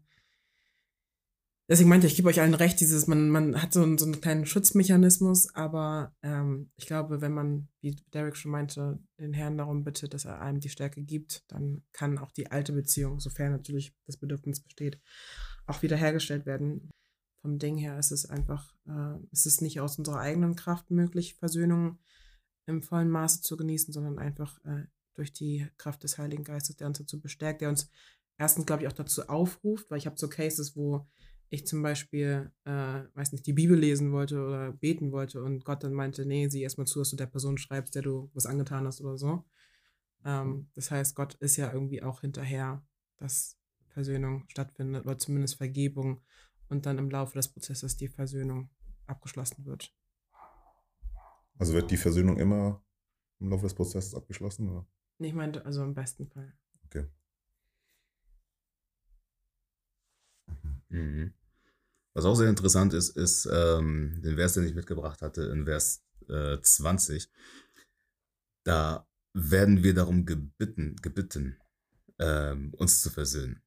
deswegen 1.68 1.88
meinte 1.88 2.06
ich, 2.06 2.12
ich 2.12 2.16
gebe 2.16 2.28
euch 2.28 2.40
allen 2.40 2.54
recht, 2.54 2.80
dieses, 2.80 3.06
man, 3.06 3.28
man 3.30 3.60
hat 3.60 3.72
so 3.72 3.82
einen, 3.82 3.98
so 3.98 4.04
einen 4.04 4.20
kleinen 4.20 4.46
Schutzmechanismus, 4.46 5.54
aber 5.54 6.14
ähm, 6.22 6.70
ich 6.76 6.86
glaube, 6.86 7.20
wenn 7.20 7.32
man, 7.32 7.68
wie 7.80 7.96
Derek 8.12 8.36
schon 8.36 8.52
meinte, 8.52 8.98
den 9.18 9.32
Herrn 9.32 9.58
darum 9.58 9.84
bittet, 9.84 10.14
dass 10.14 10.24
er 10.24 10.40
einem 10.40 10.60
die 10.60 10.68
Stärke 10.68 11.02
gibt, 11.02 11.44
dann 11.48 11.82
kann 11.92 12.18
auch 12.18 12.32
die 12.32 12.50
alte 12.50 12.72
Beziehung, 12.72 13.20
sofern 13.20 13.52
natürlich 13.52 13.94
das 14.06 14.16
Bedürfnis 14.16 14.60
besteht, 14.60 15.00
auch 15.66 15.82
wiederhergestellt 15.82 16.46
werden. 16.46 16.90
Vom 17.42 17.58
Ding 17.58 17.76
her 17.76 17.98
ist 17.98 18.12
es 18.12 18.26
einfach, 18.26 18.74
äh, 18.88 19.16
ist 19.30 19.46
es 19.46 19.60
nicht 19.60 19.80
aus 19.80 19.98
unserer 19.98 20.20
eigenen 20.20 20.56
Kraft 20.56 20.90
möglich, 20.90 21.36
Versöhnung 21.36 21.98
im 22.66 22.82
vollen 22.82 23.10
Maße 23.10 23.42
zu 23.42 23.56
genießen, 23.56 23.92
sondern 23.92 24.18
einfach 24.18 24.58
äh, 24.64 24.86
durch 25.16 25.32
die 25.32 25.66
Kraft 25.78 26.02
des 26.04 26.18
Heiligen 26.18 26.44
Geistes, 26.44 26.76
der 26.76 26.86
uns 26.86 26.98
dazu 26.98 27.20
bestärkt, 27.20 27.60
der 27.60 27.68
uns 27.68 27.90
erstens, 28.38 28.66
glaube 28.66 28.82
ich, 28.82 28.88
auch 28.88 28.92
dazu 28.92 29.28
aufruft, 29.28 29.90
weil 29.90 29.98
ich 29.98 30.06
habe 30.06 30.18
so 30.18 30.28
Cases, 30.28 30.76
wo 30.76 31.06
ich 31.48 31.66
zum 31.66 31.82
Beispiel, 31.82 32.50
äh, 32.64 33.04
weiß 33.14 33.32
nicht, 33.32 33.46
die 33.46 33.52
Bibel 33.52 33.78
lesen 33.78 34.12
wollte 34.12 34.44
oder 34.44 34.72
beten 34.72 35.12
wollte 35.12 35.42
und 35.42 35.64
Gott 35.64 35.84
dann 35.84 35.92
meinte, 35.92 36.26
nee, 36.26 36.48
sieh 36.48 36.62
erstmal 36.62 36.86
zu, 36.86 36.98
dass 36.98 37.10
du 37.10 37.16
der 37.16 37.26
Person 37.26 37.56
schreibst, 37.56 37.94
der 37.94 38.02
du 38.02 38.30
was 38.34 38.46
angetan 38.46 38.86
hast 38.86 39.00
oder 39.00 39.16
so. 39.16 39.44
Ähm, 40.24 40.68
das 40.74 40.90
heißt, 40.90 41.14
Gott 41.14 41.34
ist 41.34 41.56
ja 41.56 41.72
irgendwie 41.72 42.02
auch 42.02 42.20
hinterher, 42.20 42.84
dass 43.16 43.58
Versöhnung 43.88 44.44
stattfindet 44.48 45.06
oder 45.06 45.18
zumindest 45.18 45.56
Vergebung 45.56 46.20
und 46.68 46.84
dann 46.84 46.98
im 46.98 47.10
Laufe 47.10 47.34
des 47.34 47.48
Prozesses 47.48 47.96
die 47.96 48.08
Versöhnung 48.08 48.68
abgeschlossen 49.06 49.64
wird. 49.64 49.94
Also 51.58 51.72
wird 51.72 51.90
die 51.90 51.96
Versöhnung 51.96 52.38
immer 52.38 52.84
im 53.38 53.50
Laufe 53.50 53.64
des 53.64 53.74
Prozesses 53.74 54.14
abgeschlossen? 54.14 54.68
Oder? 54.68 54.86
Ich 55.18 55.32
meinte 55.32 55.64
also 55.64 55.82
im 55.82 55.94
besten 55.94 56.26
Fall. 56.28 56.52
Okay. 56.86 57.06
Mhm. 60.88 61.32
Was 62.14 62.24
auch 62.24 62.34
sehr 62.34 62.48
interessant 62.48 62.94
ist, 62.94 63.10
ist 63.16 63.46
ähm, 63.52 64.20
den 64.22 64.36
Vers, 64.36 64.54
den 64.54 64.64
ich 64.64 64.74
mitgebracht 64.74 65.20
hatte, 65.22 65.42
in 65.44 65.66
Vers 65.66 66.02
äh, 66.28 66.58
20. 66.60 67.30
Da 68.64 69.06
werden 69.34 69.82
wir 69.82 69.94
darum 69.94 70.24
gebitten, 70.24 70.96
gebitten 70.96 71.58
ähm, 72.18 72.72
uns 72.74 73.02
zu 73.02 73.10
versöhnen. 73.10 73.62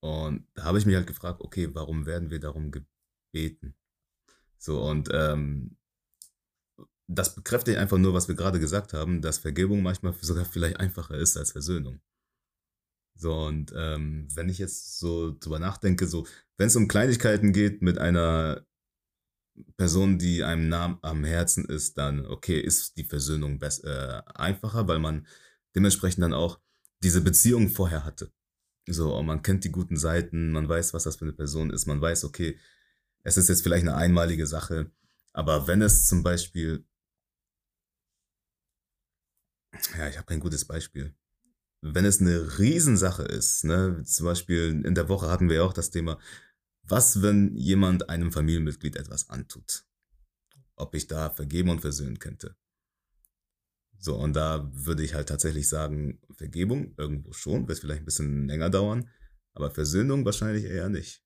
Und 0.00 0.46
da 0.54 0.64
habe 0.64 0.78
ich 0.78 0.86
mich 0.86 0.96
halt 0.96 1.06
gefragt, 1.06 1.40
okay, 1.40 1.74
warum 1.74 2.06
werden 2.06 2.30
wir 2.30 2.40
darum 2.40 2.70
gebeten? 2.70 3.74
So, 4.58 4.82
und 4.82 5.08
ähm, 5.12 5.76
das 7.08 7.34
bekräftigt 7.34 7.78
einfach 7.78 7.98
nur, 7.98 8.14
was 8.14 8.28
wir 8.28 8.34
gerade 8.34 8.60
gesagt 8.60 8.92
haben, 8.92 9.22
dass 9.22 9.38
Vergebung 9.38 9.82
manchmal 9.82 10.14
sogar 10.20 10.44
vielleicht 10.44 10.78
einfacher 10.78 11.16
ist 11.16 11.36
als 11.36 11.52
Versöhnung. 11.52 12.00
So, 13.14 13.34
und 13.34 13.72
ähm, 13.74 14.28
wenn 14.34 14.48
ich 14.48 14.58
jetzt 14.58 14.98
so 15.00 15.36
drüber 15.40 15.58
nachdenke, 15.58 16.06
so, 16.06 16.26
wenn 16.56 16.68
es 16.68 16.76
um 16.76 16.86
Kleinigkeiten 16.86 17.52
geht 17.52 17.82
mit 17.82 17.98
einer 17.98 18.64
Person, 19.76 20.18
die 20.18 20.44
einem 20.44 20.68
nah 20.68 20.98
am 21.02 21.24
Herzen 21.24 21.64
ist, 21.64 21.98
dann, 21.98 22.24
okay, 22.26 22.60
ist 22.60 22.96
die 22.96 23.02
Versöhnung 23.02 23.58
besser, 23.58 24.24
äh, 24.28 24.32
einfacher, 24.34 24.86
weil 24.86 25.00
man 25.00 25.26
dementsprechend 25.74 26.22
dann 26.22 26.32
auch 26.32 26.60
diese 27.02 27.20
Beziehung 27.20 27.68
vorher 27.70 28.04
hatte. 28.04 28.30
So, 28.86 29.16
und 29.16 29.26
man 29.26 29.42
kennt 29.42 29.64
die 29.64 29.72
guten 29.72 29.96
Seiten, 29.96 30.52
man 30.52 30.68
weiß, 30.68 30.94
was 30.94 31.02
das 31.02 31.16
für 31.16 31.24
eine 31.24 31.32
Person 31.32 31.70
ist, 31.70 31.86
man 31.86 32.00
weiß, 32.00 32.24
okay, 32.24 32.56
es 33.24 33.36
ist 33.36 33.48
jetzt 33.48 33.62
vielleicht 33.62 33.82
eine 33.82 33.96
einmalige 33.96 34.46
Sache, 34.46 34.92
aber 35.32 35.66
wenn 35.66 35.82
es 35.82 36.06
zum 36.06 36.22
Beispiel, 36.22 36.84
ja, 39.96 40.08
ich 40.08 40.16
habe 40.16 40.26
kein 40.26 40.40
gutes 40.40 40.64
Beispiel 40.64 41.14
wenn 41.80 42.04
es 42.04 42.20
eine 42.20 42.58
Riesensache 42.58 43.22
ist, 43.22 43.64
ne, 43.64 44.02
zum 44.04 44.26
Beispiel 44.26 44.82
in 44.84 44.94
der 44.94 45.08
Woche 45.08 45.30
hatten 45.30 45.48
wir 45.48 45.56
ja 45.56 45.62
auch 45.62 45.72
das 45.72 45.90
Thema, 45.90 46.18
was, 46.82 47.22
wenn 47.22 47.54
jemand 47.56 48.08
einem 48.08 48.32
Familienmitglied 48.32 48.96
etwas 48.96 49.28
antut? 49.28 49.84
Ob 50.74 50.94
ich 50.94 51.06
da 51.06 51.30
vergeben 51.30 51.70
und 51.70 51.80
versöhnen 51.80 52.18
könnte. 52.18 52.56
So, 53.98 54.16
und 54.16 54.34
da 54.34 54.70
würde 54.72 55.02
ich 55.02 55.14
halt 55.14 55.28
tatsächlich 55.28 55.68
sagen, 55.68 56.20
Vergebung 56.30 56.94
irgendwo 56.96 57.32
schon, 57.32 57.68
wird 57.68 57.80
vielleicht 57.80 58.02
ein 58.02 58.06
bisschen 58.06 58.46
länger 58.46 58.70
dauern, 58.70 59.10
aber 59.54 59.70
Versöhnung 59.70 60.24
wahrscheinlich 60.24 60.64
eher 60.64 60.88
nicht 60.88 61.24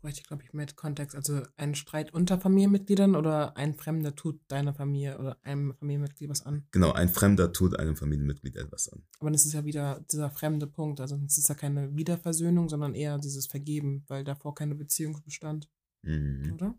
bräuchte 0.00 0.20
ich, 0.20 0.26
glaube 0.26 0.42
ich, 0.42 0.52
mit 0.52 0.76
Kontext. 0.76 1.14
Also 1.14 1.42
ein 1.56 1.74
Streit 1.74 2.12
unter 2.14 2.40
Familienmitgliedern 2.40 3.14
oder 3.14 3.56
ein 3.56 3.74
Fremder 3.74 4.14
tut 4.14 4.40
deiner 4.48 4.74
Familie 4.74 5.18
oder 5.18 5.38
einem 5.42 5.74
Familienmitglied 5.74 6.30
was 6.30 6.46
an? 6.46 6.66
Genau, 6.70 6.92
ein 6.92 7.08
Fremder 7.08 7.52
tut 7.52 7.78
einem 7.78 7.96
Familienmitglied 7.96 8.56
etwas 8.56 8.88
an. 8.88 9.02
Aber 9.20 9.30
das 9.30 9.44
ist 9.44 9.52
ja 9.52 9.64
wieder 9.64 10.04
dieser 10.10 10.30
fremde 10.30 10.66
Punkt. 10.66 11.00
Also 11.00 11.20
es 11.26 11.38
ist 11.38 11.48
ja 11.48 11.54
keine 11.54 11.94
Wiederversöhnung, 11.96 12.68
sondern 12.68 12.94
eher 12.94 13.18
dieses 13.18 13.46
Vergeben, 13.46 14.04
weil 14.08 14.24
davor 14.24 14.54
keine 14.54 14.74
Beziehung 14.74 15.20
bestand. 15.24 15.68
Mhm. 16.02 16.52
Oder? 16.54 16.78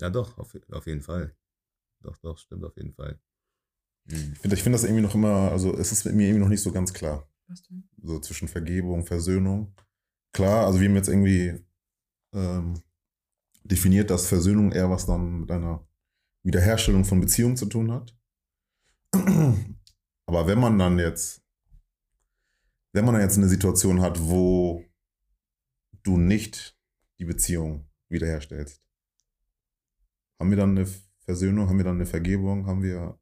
Ja, 0.00 0.10
doch, 0.10 0.38
auf, 0.38 0.56
auf 0.70 0.86
jeden 0.86 1.02
Fall. 1.02 1.34
Doch, 2.00 2.16
doch, 2.18 2.38
stimmt 2.38 2.64
auf 2.64 2.76
jeden 2.76 2.92
Fall. 2.92 3.20
Mhm. 4.04 4.32
Ich 4.32 4.38
finde 4.38 4.56
ich 4.56 4.62
find 4.62 4.74
das 4.74 4.84
irgendwie 4.84 5.02
noch 5.02 5.14
immer, 5.14 5.50
also 5.50 5.76
es 5.76 5.92
ist 5.92 6.04
mir 6.04 6.26
irgendwie 6.26 6.40
noch 6.40 6.48
nicht 6.48 6.62
so 6.62 6.72
ganz 6.72 6.92
klar. 6.92 7.28
Was 7.48 7.62
denn? 7.62 7.88
So 8.02 8.20
zwischen 8.20 8.48
Vergebung, 8.48 9.06
Versöhnung. 9.06 9.74
Klar, 10.32 10.66
also 10.66 10.80
wir 10.80 10.88
haben 10.88 10.96
jetzt 10.96 11.08
irgendwie 11.08 11.64
ähm, 12.32 12.82
definiert, 13.64 14.10
dass 14.10 14.26
Versöhnung 14.26 14.72
eher 14.72 14.90
was 14.90 15.06
dann 15.06 15.40
mit 15.40 15.50
einer 15.50 15.86
Wiederherstellung 16.42 17.04
von 17.04 17.20
Beziehungen 17.20 17.56
zu 17.56 17.66
tun 17.66 17.92
hat. 17.92 18.16
Aber 20.26 20.46
wenn 20.46 20.58
man 20.58 20.78
dann 20.78 20.98
jetzt, 20.98 21.42
wenn 22.92 23.04
man 23.04 23.14
dann 23.14 23.22
jetzt 23.22 23.38
eine 23.38 23.48
Situation 23.48 24.00
hat, 24.00 24.20
wo 24.20 24.84
du 26.02 26.16
nicht 26.16 26.78
die 27.18 27.24
Beziehung 27.24 27.88
wiederherstellst, 28.08 28.82
haben 30.40 30.50
wir 30.50 30.56
dann 30.56 30.70
eine 30.70 30.86
Versöhnung, 31.20 31.68
haben 31.68 31.78
wir 31.78 31.84
dann 31.84 31.96
eine 31.96 32.06
Vergebung, 32.06 32.66
haben 32.66 32.82
wir 32.82 33.18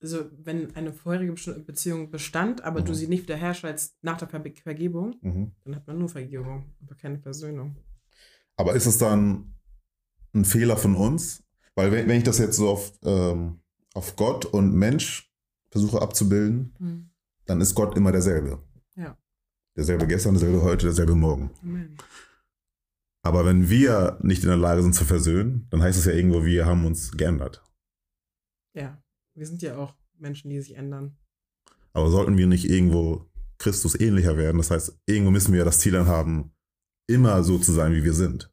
also 0.00 0.28
wenn 0.36 0.74
eine 0.74 0.92
vorherige 0.92 1.32
Beziehung 1.60 2.10
bestand, 2.10 2.64
aber 2.64 2.80
mhm. 2.80 2.86
du 2.86 2.94
sie 2.94 3.06
nicht 3.06 3.22
wiederherstellst 3.22 3.96
nach 4.02 4.18
der 4.18 4.28
Ver 4.28 4.42
Vergebung, 4.62 5.16
mhm. 5.20 5.52
dann 5.64 5.76
hat 5.76 5.86
man 5.86 5.98
nur 5.98 6.08
Vergebung, 6.08 6.74
aber 6.80 6.96
keine 6.96 7.18
Versöhnung. 7.18 7.76
Aber 8.56 8.74
ist 8.74 8.86
es 8.86 8.98
dann 8.98 9.54
ein 10.34 10.44
Fehler 10.44 10.76
von 10.76 10.94
uns? 10.94 11.42
Weil 11.74 11.92
wenn, 11.92 12.08
wenn 12.08 12.18
ich 12.18 12.24
das 12.24 12.38
jetzt 12.38 12.56
so 12.56 12.68
auf, 12.68 12.92
ähm, 13.02 13.60
auf 13.94 14.16
Gott 14.16 14.44
und 14.44 14.74
Mensch 14.74 15.32
versuche 15.70 16.02
abzubilden, 16.02 16.74
mhm. 16.78 17.10
dann 17.46 17.60
ist 17.60 17.74
Gott 17.74 17.96
immer 17.96 18.12
derselbe. 18.12 18.62
Ja. 18.94 19.16
Derselbe 19.76 20.06
gestern, 20.06 20.34
derselbe 20.34 20.62
heute, 20.62 20.86
derselbe 20.86 21.14
morgen. 21.14 21.50
Amen. 21.62 21.96
Aber 23.22 23.46
wenn 23.46 23.70
wir 23.70 24.18
nicht 24.22 24.42
in 24.42 24.48
der 24.48 24.58
Lage 24.58 24.82
sind 24.82 24.94
zu 24.94 25.04
versöhnen, 25.04 25.66
dann 25.70 25.80
heißt 25.80 25.98
es 25.98 26.04
ja 26.04 26.12
irgendwo, 26.12 26.44
wir 26.44 26.66
haben 26.66 26.84
uns 26.84 27.12
geändert. 27.12 27.62
Ja. 28.74 29.02
Wir 29.34 29.46
sind 29.46 29.62
ja 29.62 29.78
auch 29.78 29.94
Menschen, 30.18 30.50
die 30.50 30.60
sich 30.60 30.76
ändern. 30.76 31.16
Aber 31.92 32.10
sollten 32.10 32.36
wir 32.36 32.46
nicht 32.46 32.68
irgendwo 32.68 33.30
Christus 33.58 33.98
ähnlicher 33.98 34.36
werden? 34.36 34.58
Das 34.58 34.70
heißt, 34.70 35.00
irgendwo 35.06 35.30
müssen 35.30 35.54
wir 35.54 35.64
das 35.64 35.78
Ziel 35.78 35.92
dann 35.92 36.06
haben, 36.06 36.51
immer 37.12 37.42
so 37.42 37.58
zu 37.58 37.72
sein, 37.72 37.92
wie 37.92 38.04
wir 38.04 38.14
sind. 38.14 38.52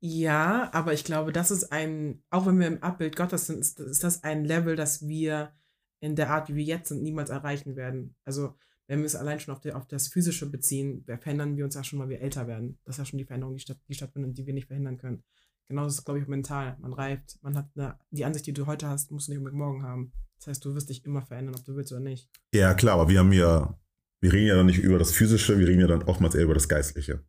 Ja, 0.00 0.70
aber 0.72 0.92
ich 0.92 1.04
glaube, 1.04 1.32
das 1.32 1.50
ist 1.50 1.72
ein, 1.72 2.22
auch 2.30 2.46
wenn 2.46 2.60
wir 2.60 2.68
im 2.68 2.82
Abbild 2.82 3.16
Gottes 3.16 3.46
sind, 3.46 3.58
ist, 3.58 3.80
ist 3.80 4.04
das 4.04 4.22
ein 4.22 4.44
Level, 4.44 4.76
das 4.76 5.08
wir 5.08 5.52
in 6.00 6.14
der 6.14 6.30
Art, 6.30 6.48
wie 6.48 6.54
wir 6.54 6.64
jetzt 6.64 6.88
sind, 6.88 7.02
niemals 7.02 7.30
erreichen 7.30 7.74
werden. 7.74 8.14
Also, 8.24 8.54
wenn 8.86 9.00
wir 9.00 9.06
es 9.06 9.16
allein 9.16 9.40
schon 9.40 9.54
auf, 9.54 9.60
die, 9.60 9.72
auf 9.72 9.86
das 9.86 10.08
Physische 10.08 10.48
beziehen, 10.48 11.04
verändern 11.04 11.56
wir 11.56 11.64
uns 11.64 11.74
ja 11.74 11.82
schon, 11.82 11.98
weil 11.98 12.08
wir 12.08 12.20
älter 12.20 12.46
werden. 12.46 12.78
Das 12.84 12.94
ist 12.94 12.98
ja 12.98 13.04
schon 13.04 13.18
die 13.18 13.24
Veränderung, 13.24 13.56
die, 13.56 13.60
statt, 13.60 13.78
die 13.88 13.94
stattfindet, 13.94 14.38
die 14.38 14.46
wir 14.46 14.54
nicht 14.54 14.68
verhindern 14.68 14.98
können. 14.98 15.24
Genauso 15.68 15.88
ist 15.88 15.98
es, 15.98 16.04
glaube 16.04 16.20
ich, 16.20 16.28
mental. 16.28 16.76
Man 16.80 16.94
reift, 16.94 17.38
man 17.42 17.56
hat 17.56 17.68
eine, 17.76 17.98
die 18.10 18.24
Ansicht, 18.24 18.46
die 18.46 18.54
du 18.54 18.66
heute 18.66 18.88
hast, 18.88 19.10
musst 19.10 19.28
du 19.28 19.32
nicht 19.32 19.38
unbedingt 19.38 19.58
morgen 19.58 19.82
haben. 19.82 20.12
Das 20.38 20.46
heißt, 20.46 20.64
du 20.64 20.74
wirst 20.74 20.88
dich 20.88 21.04
immer 21.04 21.22
verändern, 21.22 21.56
ob 21.56 21.64
du 21.64 21.74
willst 21.74 21.92
oder 21.92 22.00
nicht. 22.00 22.30
Ja, 22.54 22.72
klar, 22.74 22.94
aber 22.94 23.10
wir 23.10 23.18
haben 23.18 23.32
ja, 23.32 23.78
wir 24.20 24.32
reden 24.32 24.46
ja 24.46 24.54
dann 24.54 24.66
nicht 24.66 24.78
über 24.78 24.98
das 24.98 25.12
Physische, 25.12 25.58
wir 25.58 25.66
reden 25.66 25.80
ja 25.80 25.88
dann 25.88 26.04
oftmals 26.04 26.34
eher 26.34 26.44
über 26.44 26.54
das 26.54 26.68
Geistliche. 26.68 27.24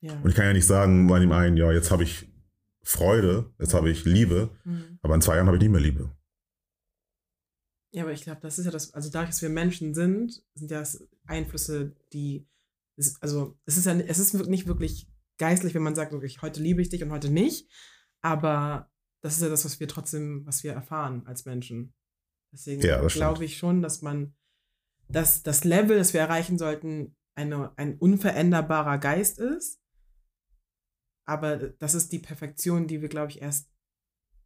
Ja. 0.00 0.20
Und 0.20 0.28
ich 0.28 0.36
kann 0.36 0.46
ja 0.46 0.52
nicht 0.52 0.66
sagen 0.66 1.06
bei 1.06 1.18
dem 1.18 1.32
einen, 1.32 1.56
ja, 1.56 1.72
jetzt 1.72 1.90
habe 1.90 2.02
ich 2.02 2.28
Freude, 2.82 3.52
jetzt 3.58 3.74
habe 3.74 3.90
ich 3.90 4.04
Liebe, 4.04 4.50
mhm. 4.64 4.98
aber 5.02 5.14
in 5.14 5.20
zwei 5.20 5.36
Jahren 5.36 5.46
habe 5.46 5.56
ich 5.56 5.62
nicht 5.62 5.72
mehr 5.72 5.80
Liebe. 5.80 6.10
Ja, 7.92 8.02
aber 8.02 8.12
ich 8.12 8.22
glaube, 8.22 8.40
das 8.42 8.58
ist 8.58 8.66
ja 8.66 8.70
das, 8.70 8.94
also 8.94 9.10
dadurch, 9.10 9.30
dass 9.30 9.42
wir 9.42 9.48
Menschen 9.48 9.94
sind, 9.94 10.42
sind 10.54 10.70
ja 10.70 10.84
Einflüsse, 11.26 11.96
die, 12.12 12.46
also 13.20 13.58
es 13.64 13.76
ist 13.76 13.86
ja, 13.86 13.94
es 13.98 14.18
ist 14.18 14.34
nicht 14.34 14.66
wirklich 14.66 15.08
geistlich, 15.38 15.74
wenn 15.74 15.82
man 15.82 15.94
sagt, 15.94 16.12
wirklich, 16.12 16.42
heute 16.42 16.62
liebe 16.62 16.82
ich 16.82 16.88
dich 16.88 17.02
und 17.02 17.10
heute 17.10 17.30
nicht, 17.30 17.70
aber 18.20 18.90
das 19.22 19.36
ist 19.36 19.42
ja 19.42 19.48
das, 19.48 19.64
was 19.64 19.80
wir 19.80 19.88
trotzdem, 19.88 20.46
was 20.46 20.62
wir 20.62 20.72
erfahren 20.72 21.26
als 21.26 21.44
Menschen. 21.44 21.94
Deswegen 22.52 22.82
ja, 22.82 23.04
glaube 23.06 23.44
ich 23.44 23.58
schon, 23.58 23.82
dass 23.82 24.02
man, 24.02 24.34
dass 25.08 25.42
das 25.42 25.64
Level, 25.64 25.98
das 25.98 26.12
wir 26.12 26.20
erreichen 26.20 26.58
sollten, 26.58 27.16
eine, 27.34 27.76
ein 27.76 27.98
unveränderbarer 27.98 28.98
Geist 28.98 29.38
ist, 29.38 29.80
aber 31.26 31.56
das 31.56 31.94
ist 31.94 32.12
die 32.12 32.20
Perfektion, 32.20 32.86
die 32.86 33.02
wir, 33.02 33.08
glaube 33.08 33.32
ich, 33.32 33.42
erst 33.42 33.68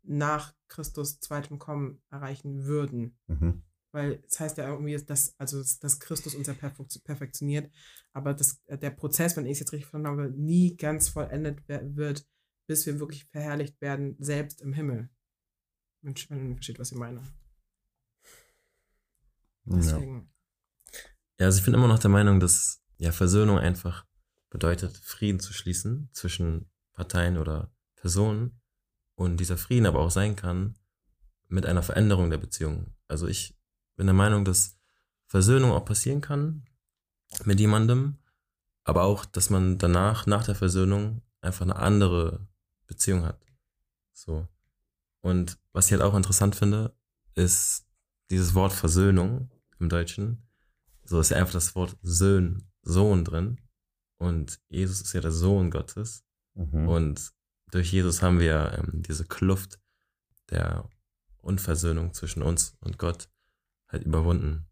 nach 0.02 0.54
Christus 0.68 1.20
zweitem 1.20 1.58
Kommen 1.58 2.02
erreichen 2.10 2.64
würden. 2.64 3.18
Mhm. 3.26 3.62
Weil 3.92 4.22
es 4.26 4.40
heißt 4.40 4.56
ja 4.56 4.68
irgendwie, 4.68 4.96
dass, 4.96 5.38
also, 5.38 5.62
dass 5.80 6.00
Christus 6.00 6.34
uns 6.34 6.46
ja 6.46 6.54
perfektioniert, 6.54 7.70
aber 8.12 8.34
das, 8.34 8.62
äh, 8.66 8.78
der 8.78 8.90
Prozess, 8.90 9.36
wenn 9.36 9.46
ich 9.46 9.52
es 9.52 9.60
jetzt 9.60 9.72
richtig 9.72 9.90
verstanden 9.90 10.08
habe, 10.08 10.30
nie 10.30 10.76
ganz 10.76 11.08
vollendet 11.08 11.62
wird, 11.68 12.26
bis 12.66 12.86
wir 12.86 13.00
wirklich 13.00 13.24
verherrlicht 13.26 13.80
werden, 13.80 14.16
selbst 14.20 14.62
im 14.62 14.72
Himmel. 14.72 15.10
Wenn 16.02 16.14
man 16.28 16.54
versteht, 16.54 16.78
was 16.78 16.92
ich 16.92 16.98
meine. 16.98 17.22
Deswegen. 19.64 20.32
Ja, 21.38 21.46
also 21.46 21.58
ich 21.58 21.64
bin 21.64 21.74
immer 21.74 21.88
noch 21.88 21.98
der 21.98 22.10
Meinung, 22.10 22.40
dass 22.40 22.82
ja, 22.96 23.12
Versöhnung 23.12 23.58
einfach 23.58 24.06
bedeutet, 24.50 24.96
Frieden 24.96 25.40
zu 25.40 25.52
schließen 25.52 26.10
zwischen 26.12 26.69
Parteien 26.92 27.38
oder 27.38 27.72
Personen 27.96 28.60
und 29.14 29.38
dieser 29.38 29.56
Frieden 29.56 29.86
aber 29.86 30.00
auch 30.00 30.10
sein 30.10 30.36
kann 30.36 30.78
mit 31.48 31.66
einer 31.66 31.82
Veränderung 31.82 32.30
der 32.30 32.38
Beziehung. 32.38 32.94
Also 33.08 33.26
ich 33.26 33.58
bin 33.96 34.06
der 34.06 34.14
Meinung, 34.14 34.44
dass 34.44 34.78
Versöhnung 35.26 35.72
auch 35.72 35.84
passieren 35.84 36.20
kann 36.20 36.64
mit 37.44 37.60
jemandem, 37.60 38.18
aber 38.84 39.04
auch, 39.04 39.24
dass 39.24 39.50
man 39.50 39.78
danach, 39.78 40.26
nach 40.26 40.44
der 40.44 40.54
Versöhnung, 40.54 41.22
einfach 41.40 41.62
eine 41.62 41.76
andere 41.76 42.46
Beziehung 42.86 43.24
hat. 43.24 43.44
So. 44.12 44.48
Und 45.20 45.58
was 45.72 45.86
ich 45.86 45.92
halt 45.92 46.02
auch 46.02 46.14
interessant 46.14 46.56
finde, 46.56 46.94
ist 47.34 47.86
dieses 48.30 48.54
Wort 48.54 48.72
Versöhnung 48.72 49.50
im 49.78 49.88
Deutschen. 49.88 50.48
So 51.04 51.20
ist 51.20 51.30
ja 51.30 51.36
einfach 51.38 51.52
das 51.52 51.74
Wort 51.74 51.96
Sohn, 52.02 52.68
Sohn 52.82 53.24
drin. 53.24 53.60
Und 54.16 54.60
Jesus 54.68 55.00
ist 55.00 55.12
ja 55.12 55.20
der 55.20 55.32
Sohn 55.32 55.70
Gottes. 55.70 56.24
Mhm. 56.54 56.88
Und 56.88 57.32
durch 57.70 57.92
Jesus 57.92 58.22
haben 58.22 58.40
wir 58.40 58.78
ähm, 58.78 59.02
diese 59.02 59.24
Kluft 59.24 59.80
der 60.50 60.88
Unversöhnung 61.38 62.12
zwischen 62.12 62.42
uns 62.42 62.76
und 62.80 62.98
Gott 62.98 63.28
halt 63.88 64.04
überwunden. 64.04 64.66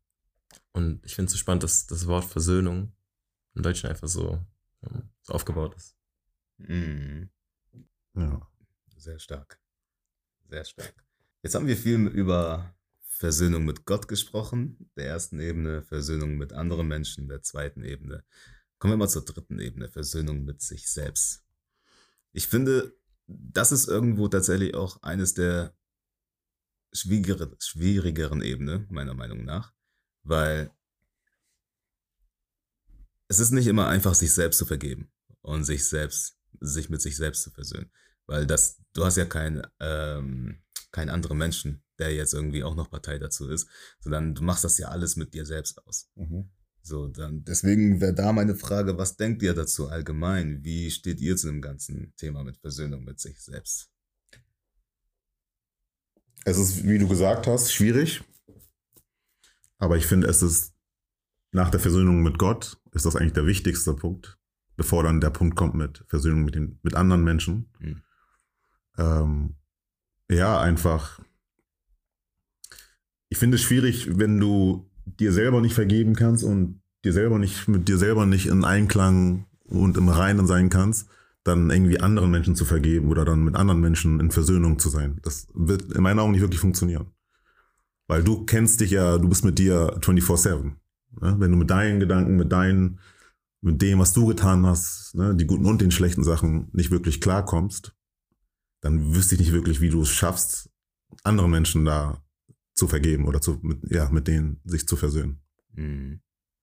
Und 0.72 1.04
ich 1.04 1.14
finde 1.14 1.26
es 1.26 1.32
so 1.32 1.38
spannend, 1.38 1.62
dass 1.62 1.86
das 1.86 2.06
Wort 2.06 2.24
Versöhnung 2.24 2.92
im 3.54 3.62
Deutschen 3.62 3.88
einfach 3.88 4.08
so, 4.08 4.44
ähm, 4.82 5.10
so 5.22 5.32
aufgebaut 5.32 5.74
ist. 5.76 5.96
Mhm. 6.58 7.30
Ja. 8.14 8.48
Sehr 8.96 9.18
stark. 9.18 9.60
Sehr 10.48 10.64
stark. 10.64 11.04
Jetzt 11.42 11.54
haben 11.54 11.66
wir 11.66 11.76
viel 11.76 12.06
über 12.08 12.74
Versöhnung 13.00 13.64
mit 13.64 13.84
Gott 13.84 14.08
gesprochen, 14.08 14.90
der 14.96 15.06
ersten 15.06 15.40
Ebene, 15.40 15.82
Versöhnung 15.82 16.36
mit 16.36 16.52
anderen 16.52 16.88
Menschen, 16.88 17.28
der 17.28 17.42
zweiten 17.42 17.82
Ebene. 17.82 18.24
Kommen 18.78 18.92
wir 18.92 18.98
mal 18.98 19.08
zur 19.08 19.24
dritten 19.24 19.58
Ebene, 19.58 19.88
Versöhnung 19.88 20.44
mit 20.44 20.62
sich 20.62 20.88
selbst 20.88 21.44
ich 22.32 22.46
finde, 22.48 22.96
das 23.26 23.72
ist 23.72 23.88
irgendwo 23.88 24.28
tatsächlich 24.28 24.74
auch 24.74 25.02
eines 25.02 25.34
der 25.34 25.76
schwierigeren, 26.92 27.56
schwierigeren 27.60 28.42
Ebene, 28.42 28.86
meiner 28.90 29.14
Meinung 29.14 29.44
nach, 29.44 29.72
weil 30.22 30.70
es 33.28 33.38
ist 33.38 33.50
nicht 33.50 33.66
immer 33.66 33.88
einfach, 33.88 34.14
sich 34.14 34.32
selbst 34.32 34.58
zu 34.58 34.66
vergeben 34.66 35.12
und 35.42 35.64
sich 35.64 35.86
selbst, 35.86 36.38
sich 36.60 36.88
mit 36.88 37.02
sich 37.02 37.16
selbst 37.16 37.42
zu 37.42 37.50
versöhnen. 37.50 37.90
Weil 38.26 38.46
das, 38.46 38.80
du 38.94 39.04
hast 39.04 39.16
ja 39.16 39.26
keinen, 39.26 39.66
ähm, 39.80 40.62
keinen 40.90 41.10
anderen 41.10 41.38
Menschen, 41.38 41.82
der 41.98 42.14
jetzt 42.14 42.32
irgendwie 42.32 42.64
auch 42.64 42.74
noch 42.74 42.90
Partei 42.90 43.18
dazu 43.18 43.48
ist, 43.48 43.68
sondern 44.00 44.34
du 44.34 44.42
machst 44.42 44.64
das 44.64 44.78
ja 44.78 44.88
alles 44.88 45.16
mit 45.16 45.34
dir 45.34 45.44
selbst 45.44 45.86
aus. 45.86 46.10
Mhm. 46.14 46.50
So, 46.88 47.06
dann, 47.06 47.44
deswegen 47.44 48.00
wäre 48.00 48.14
da 48.14 48.32
meine 48.32 48.54
Frage, 48.54 48.96
was 48.96 49.18
denkt 49.18 49.42
ihr 49.42 49.52
dazu 49.52 49.90
allgemein? 49.90 50.64
Wie 50.64 50.90
steht 50.90 51.20
ihr 51.20 51.36
zu 51.36 51.48
dem 51.48 51.60
ganzen 51.60 52.14
Thema 52.16 52.42
mit 52.44 52.56
Versöhnung 52.56 53.04
mit 53.04 53.20
sich 53.20 53.38
selbst? 53.42 53.90
Es 56.46 56.56
ist, 56.56 56.84
wie 56.84 56.98
du 56.98 57.06
gesagt 57.06 57.46
hast, 57.46 57.74
schwierig. 57.74 58.24
Aber 59.76 59.98
ich 59.98 60.06
finde, 60.06 60.28
es 60.28 60.40
ist 60.40 60.72
nach 61.52 61.68
der 61.68 61.78
Versöhnung 61.78 62.22
mit 62.22 62.38
Gott, 62.38 62.80
ist 62.92 63.04
das 63.04 63.16
eigentlich 63.16 63.34
der 63.34 63.46
wichtigste 63.46 63.92
Punkt, 63.92 64.38
bevor 64.76 65.02
dann 65.02 65.20
der 65.20 65.28
Punkt 65.28 65.56
kommt 65.56 65.74
mit 65.74 66.06
Versöhnung 66.08 66.42
mit, 66.46 66.54
den, 66.54 66.78
mit 66.82 66.94
anderen 66.94 67.22
Menschen. 67.22 67.70
Mhm. 67.80 68.02
Ähm, 68.96 69.56
ja, 70.30 70.58
einfach. 70.58 71.20
Ich 73.28 73.36
finde 73.36 73.56
es 73.56 73.62
schwierig, 73.62 74.18
wenn 74.18 74.40
du 74.40 74.87
dir 75.16 75.32
selber 75.32 75.60
nicht 75.60 75.74
vergeben 75.74 76.14
kannst 76.14 76.44
und 76.44 76.80
dir 77.04 77.12
selber 77.12 77.38
nicht, 77.38 77.68
mit 77.68 77.88
dir 77.88 77.98
selber 77.98 78.26
nicht 78.26 78.46
in 78.46 78.64
Einklang 78.64 79.46
und 79.64 79.96
im 79.96 80.08
Reinen 80.08 80.46
sein 80.46 80.70
kannst, 80.70 81.08
dann 81.44 81.70
irgendwie 81.70 82.00
anderen 82.00 82.30
Menschen 82.30 82.56
zu 82.56 82.64
vergeben 82.64 83.08
oder 83.08 83.24
dann 83.24 83.44
mit 83.44 83.54
anderen 83.54 83.80
Menschen 83.80 84.20
in 84.20 84.30
Versöhnung 84.30 84.78
zu 84.78 84.88
sein. 84.88 85.18
Das 85.22 85.48
wird 85.54 85.92
in 85.92 86.02
meinen 86.02 86.18
Augen 86.18 86.32
nicht 86.32 86.40
wirklich 86.40 86.60
funktionieren. 86.60 87.06
Weil 88.06 88.24
du 88.24 88.44
kennst 88.44 88.80
dich 88.80 88.90
ja, 88.90 89.18
du 89.18 89.28
bist 89.28 89.44
mit 89.44 89.58
dir 89.58 89.98
24-7. 90.00 90.72
Ne? 91.20 91.36
Wenn 91.38 91.52
du 91.52 91.58
mit 91.58 91.70
deinen 91.70 92.00
Gedanken, 92.00 92.36
mit 92.36 92.52
deinen, 92.52 92.98
mit 93.60 93.82
dem, 93.82 93.98
was 93.98 94.12
du 94.12 94.26
getan 94.26 94.66
hast, 94.66 95.14
ne, 95.14 95.34
die 95.34 95.46
guten 95.46 95.66
und 95.66 95.80
den 95.80 95.90
schlechten 95.90 96.24
Sachen 96.24 96.68
nicht 96.72 96.90
wirklich 96.90 97.20
klarkommst, 97.20 97.94
dann 98.80 99.14
wüsste 99.14 99.34
ich 99.34 99.40
nicht 99.40 99.52
wirklich, 99.52 99.80
wie 99.80 99.90
du 99.90 100.02
es 100.02 100.10
schaffst, 100.10 100.70
andere 101.24 101.48
Menschen 101.48 101.84
da 101.84 102.22
zu 102.78 102.86
vergeben 102.86 103.26
oder 103.26 103.40
zu, 103.40 103.58
mit, 103.62 103.78
ja, 103.90 104.08
mit 104.08 104.28
denen 104.28 104.60
sich 104.64 104.86
zu 104.86 104.96
versöhnen. 104.96 105.42
Mhm. 105.72 106.20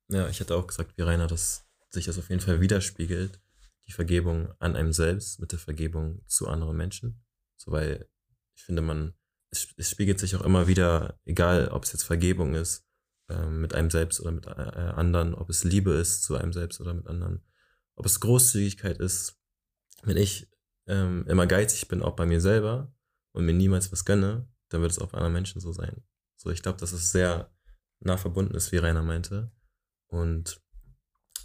Ja, 0.07 0.29
ich 0.29 0.39
hätte 0.39 0.55
auch 0.55 0.65
gesagt, 0.65 0.97
wie 0.97 1.01
Rainer, 1.01 1.27
dass 1.27 1.67
sich 1.89 2.05
das 2.05 2.17
auf 2.17 2.29
jeden 2.29 2.41
Fall 2.41 2.61
widerspiegelt, 2.61 3.41
die 3.87 3.91
Vergebung 3.91 4.49
an 4.59 4.75
einem 4.75 4.93
selbst 4.93 5.41
mit 5.41 5.51
der 5.51 5.59
Vergebung 5.59 6.23
zu 6.27 6.47
anderen 6.47 6.77
Menschen. 6.77 7.21
So, 7.57 7.71
weil 7.71 8.07
ich 8.55 8.63
finde, 8.63 8.81
man, 8.81 9.13
es, 9.51 9.67
es 9.75 9.89
spiegelt 9.89 10.19
sich 10.19 10.35
auch 10.37 10.43
immer 10.43 10.67
wieder, 10.67 11.19
egal 11.25 11.67
ob 11.67 11.83
es 11.83 11.91
jetzt 11.91 12.03
Vergebung 12.03 12.55
ist, 12.55 12.87
äh, 13.27 13.47
mit 13.47 13.75
einem 13.75 13.89
selbst 13.89 14.21
oder 14.21 14.31
mit 14.31 14.45
äh, 14.47 14.49
anderen, 14.49 15.35
ob 15.35 15.49
es 15.49 15.65
Liebe 15.65 15.91
ist 15.91 16.23
zu 16.23 16.37
einem 16.37 16.53
selbst 16.53 16.79
oder 16.79 16.93
mit 16.93 17.07
anderen, 17.07 17.43
ob 17.95 18.05
es 18.05 18.21
Großzügigkeit 18.21 18.99
ist. 18.99 19.37
Wenn 20.03 20.17
ich 20.17 20.49
ähm, 20.87 21.25
immer 21.27 21.45
geizig 21.45 21.89
bin, 21.89 22.01
auch 22.01 22.15
bei 22.15 22.25
mir 22.25 22.39
selber 22.39 22.93
und 23.33 23.45
mir 23.45 23.53
niemals 23.53 23.91
was 23.91 24.05
gönne, 24.05 24.47
dann 24.69 24.81
wird 24.81 24.91
es 24.91 24.97
bei 24.97 25.05
anderen 25.05 25.33
Menschen 25.33 25.61
so 25.61 25.71
sein. 25.71 26.03
So, 26.35 26.49
ich 26.49 26.61
glaube, 26.61 26.79
dass 26.79 26.91
es 26.91 27.11
sehr 27.11 27.51
nah 27.99 28.17
verbunden 28.17 28.55
ist, 28.55 28.71
wie 28.71 28.77
Rainer 28.77 29.03
meinte. 29.03 29.51
Und 30.07 30.61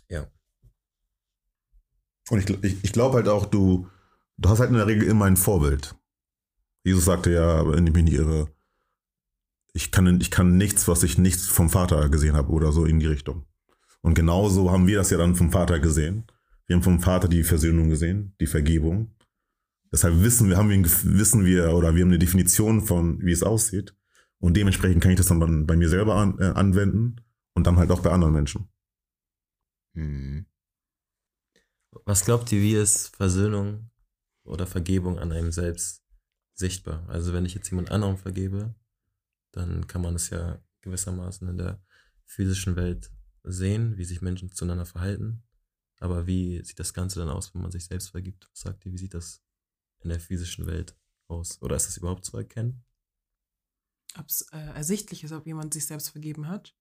ja. 0.09 0.27
Und 2.31 2.39
ich, 2.39 2.65
ich, 2.65 2.85
ich 2.85 2.93
glaube 2.93 3.17
halt 3.17 3.29
auch, 3.29 3.47
du, 3.47 3.89
du 4.37 4.49
hast 4.49 4.61
halt 4.61 4.71
in 4.71 4.77
der 4.77 4.87
Regel 4.87 5.09
immer 5.09 5.27
ein 5.27 5.37
Vorbild. 5.37 5.95
Jesus 6.85 7.05
sagte 7.05 7.33
ja, 7.33 7.67
wenn 7.71 7.87
ich 7.87 7.93
mich 7.93 8.05
nicht 8.05 8.15
irre, 8.15 8.49
ich 9.73 9.93
kann, 9.93 10.21
ich 10.21 10.31
kann 10.31 10.57
nichts, 10.57 10.89
was 10.89 11.03
ich 11.03 11.19
nichts 11.19 11.47
vom 11.47 11.71
Vater 11.71 12.09
gesehen 12.09 12.37
habe 12.37 12.51
oder 12.53 12.73
so 12.73 12.85
in 12.85 12.99
die 12.99 13.07
Richtung. 13.07 13.47
Und 14.01 14.15
genauso 14.15 14.71
haben 14.71 14.87
wir 14.87 14.99
das 14.99 15.11
ja 15.11 15.19
dann 15.19 15.37
vom 15.37 15.53
Vater 15.53 15.79
gesehen. 15.79 16.27
Wir 16.67 16.77
haben 16.77 16.83
vom 16.83 17.01
Vater 17.01 17.29
die 17.29 17.45
Versöhnung 17.45 17.91
gesehen, 17.91 18.35
die 18.41 18.47
Vergebung. 18.47 19.15
Deshalb 19.93 20.23
wissen 20.23 20.49
wir, 20.49 20.57
haben 20.57 20.71
wir, 20.71 20.83
wissen 20.85 21.45
wir 21.45 21.75
oder 21.75 21.95
wir 21.95 22.03
haben 22.03 22.11
eine 22.11 22.19
Definition 22.19 22.83
von, 22.83 23.21
wie 23.23 23.33
es 23.33 23.43
aussieht. 23.43 23.95
Und 24.39 24.57
dementsprechend 24.57 25.03
kann 25.03 25.13
ich 25.13 25.19
das 25.19 25.27
dann 25.27 25.67
bei 25.67 25.77
mir 25.77 25.89
selber 25.89 26.15
an, 26.15 26.39
äh, 26.39 26.45
anwenden 26.45 27.21
und 27.55 27.67
dann 27.67 27.77
halt 27.77 27.91
auch 27.91 28.01
bei 28.01 28.11
anderen 28.11 28.33
Menschen. 28.33 28.69
Mhm. 29.95 30.47
Was 32.05 32.25
glaubt 32.25 32.51
ihr, 32.53 32.61
wie 32.61 32.77
ist 32.77 33.15
Versöhnung 33.17 33.91
oder 34.45 34.67
Vergebung 34.67 35.19
an 35.19 35.33
einem 35.33 35.51
selbst 35.51 36.05
sichtbar? 36.55 37.05
Also 37.09 37.33
wenn 37.33 37.45
ich 37.45 37.55
jetzt 37.55 37.69
jemand 37.71 37.91
anderem 37.91 38.17
vergebe, 38.17 38.75
dann 39.53 39.87
kann 39.89 40.03
man 40.03 40.15
es 40.15 40.31
ja 40.31 40.63
gewissermaßen 40.83 41.49
in 41.49 41.59
der 41.59 41.83
physischen 42.25 42.77
Welt 42.77 43.11
sehen, 43.43 43.97
wie 43.97 44.05
sich 44.05 44.23
Menschen 44.23 44.53
zueinander 44.53 44.87
verhalten. 44.87 45.43
Aber 45.99 46.27
wie 46.27 46.63
sieht 46.65 46.79
das 46.79 46.95
Ganze 46.95 47.19
dann 47.19 47.29
aus, 47.29 47.55
wenn 47.55 47.63
man 47.63 47.73
sich 47.73 47.85
selbst 47.85 48.11
vergibt? 48.11 48.49
Was 48.53 48.61
sagt 48.61 48.87
ihr, 48.87 48.93
wie 48.93 48.99
sieht 48.99 49.15
das 49.15 49.43
in 50.01 50.11
der 50.11 50.21
physischen 50.21 50.67
Welt 50.67 50.97
aus? 51.29 51.61
Oder 51.63 51.77
ist 51.77 51.87
das 51.87 51.97
überhaupt 51.97 52.25
zu 52.25 52.37
erkennen? 52.37 52.85
Ob 54.19 54.27
es 54.27 54.43
äh, 54.53 54.59
ersichtlich 54.59 55.25
ist, 55.25 55.33
ob 55.33 55.47
jemand 55.47 55.73
sich 55.73 55.87
selbst 55.87 56.09
vergeben 56.09 56.49
hat? 56.49 56.75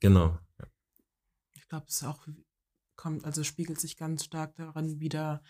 Genau. 0.00 0.38
Ja. 0.58 0.66
Ich 1.54 1.68
glaube, 1.68 1.86
es 1.88 2.04
auch 2.04 2.26
kommt, 2.96 3.24
also 3.24 3.42
spiegelt 3.42 3.80
sich 3.80 3.96
ganz 3.96 4.24
stark 4.24 4.54
daran 4.54 5.00
wieder, 5.00 5.42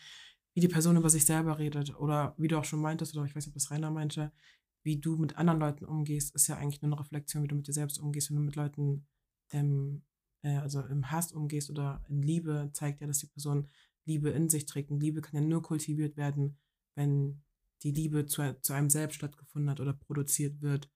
wie 0.54 0.60
die 0.60 0.68
Person 0.68 0.96
über 0.96 1.10
sich 1.10 1.24
selber 1.24 1.58
redet. 1.58 1.98
Oder 1.98 2.34
wie 2.38 2.48
du 2.48 2.58
auch 2.58 2.64
schon 2.64 2.80
meintest, 2.80 3.16
oder 3.16 3.26
ich 3.26 3.36
weiß 3.36 3.46
nicht, 3.46 3.54
ob 3.54 3.60
das 3.60 3.70
Rainer 3.70 3.90
meinte, 3.90 4.32
wie 4.82 4.98
du 4.98 5.16
mit 5.16 5.36
anderen 5.36 5.60
Leuten 5.60 5.84
umgehst, 5.84 6.34
ist 6.34 6.46
ja 6.46 6.56
eigentlich 6.56 6.80
nur 6.80 6.92
eine 6.92 7.00
Reflexion, 7.00 7.42
wie 7.42 7.48
du 7.48 7.56
mit 7.56 7.66
dir 7.66 7.74
selbst 7.74 7.98
umgehst. 7.98 8.30
Wenn 8.30 8.36
du 8.36 8.42
mit 8.42 8.56
Leuten 8.56 9.06
ähm, 9.50 10.02
äh, 10.42 10.56
also 10.56 10.80
im 10.82 11.10
Hass 11.10 11.32
umgehst 11.32 11.70
oder 11.70 12.02
in 12.08 12.22
Liebe, 12.22 12.70
zeigt 12.72 13.00
ja, 13.00 13.06
dass 13.06 13.18
die 13.18 13.26
Person 13.26 13.68
Liebe 14.04 14.30
in 14.30 14.48
sich 14.48 14.66
trägt. 14.66 14.90
Und 14.90 15.00
Liebe 15.00 15.20
kann 15.20 15.40
ja 15.40 15.46
nur 15.46 15.62
kultiviert 15.62 16.16
werden, 16.16 16.58
wenn 16.98 17.42
die 17.82 17.92
Liebe 17.92 18.26
zu, 18.26 18.60
zu 18.60 18.72
einem 18.72 18.90
selbst 18.90 19.16
stattgefunden 19.16 19.70
hat 19.70 19.80
oder 19.80 19.92
produziert 19.92 20.60
wird. 20.60 20.90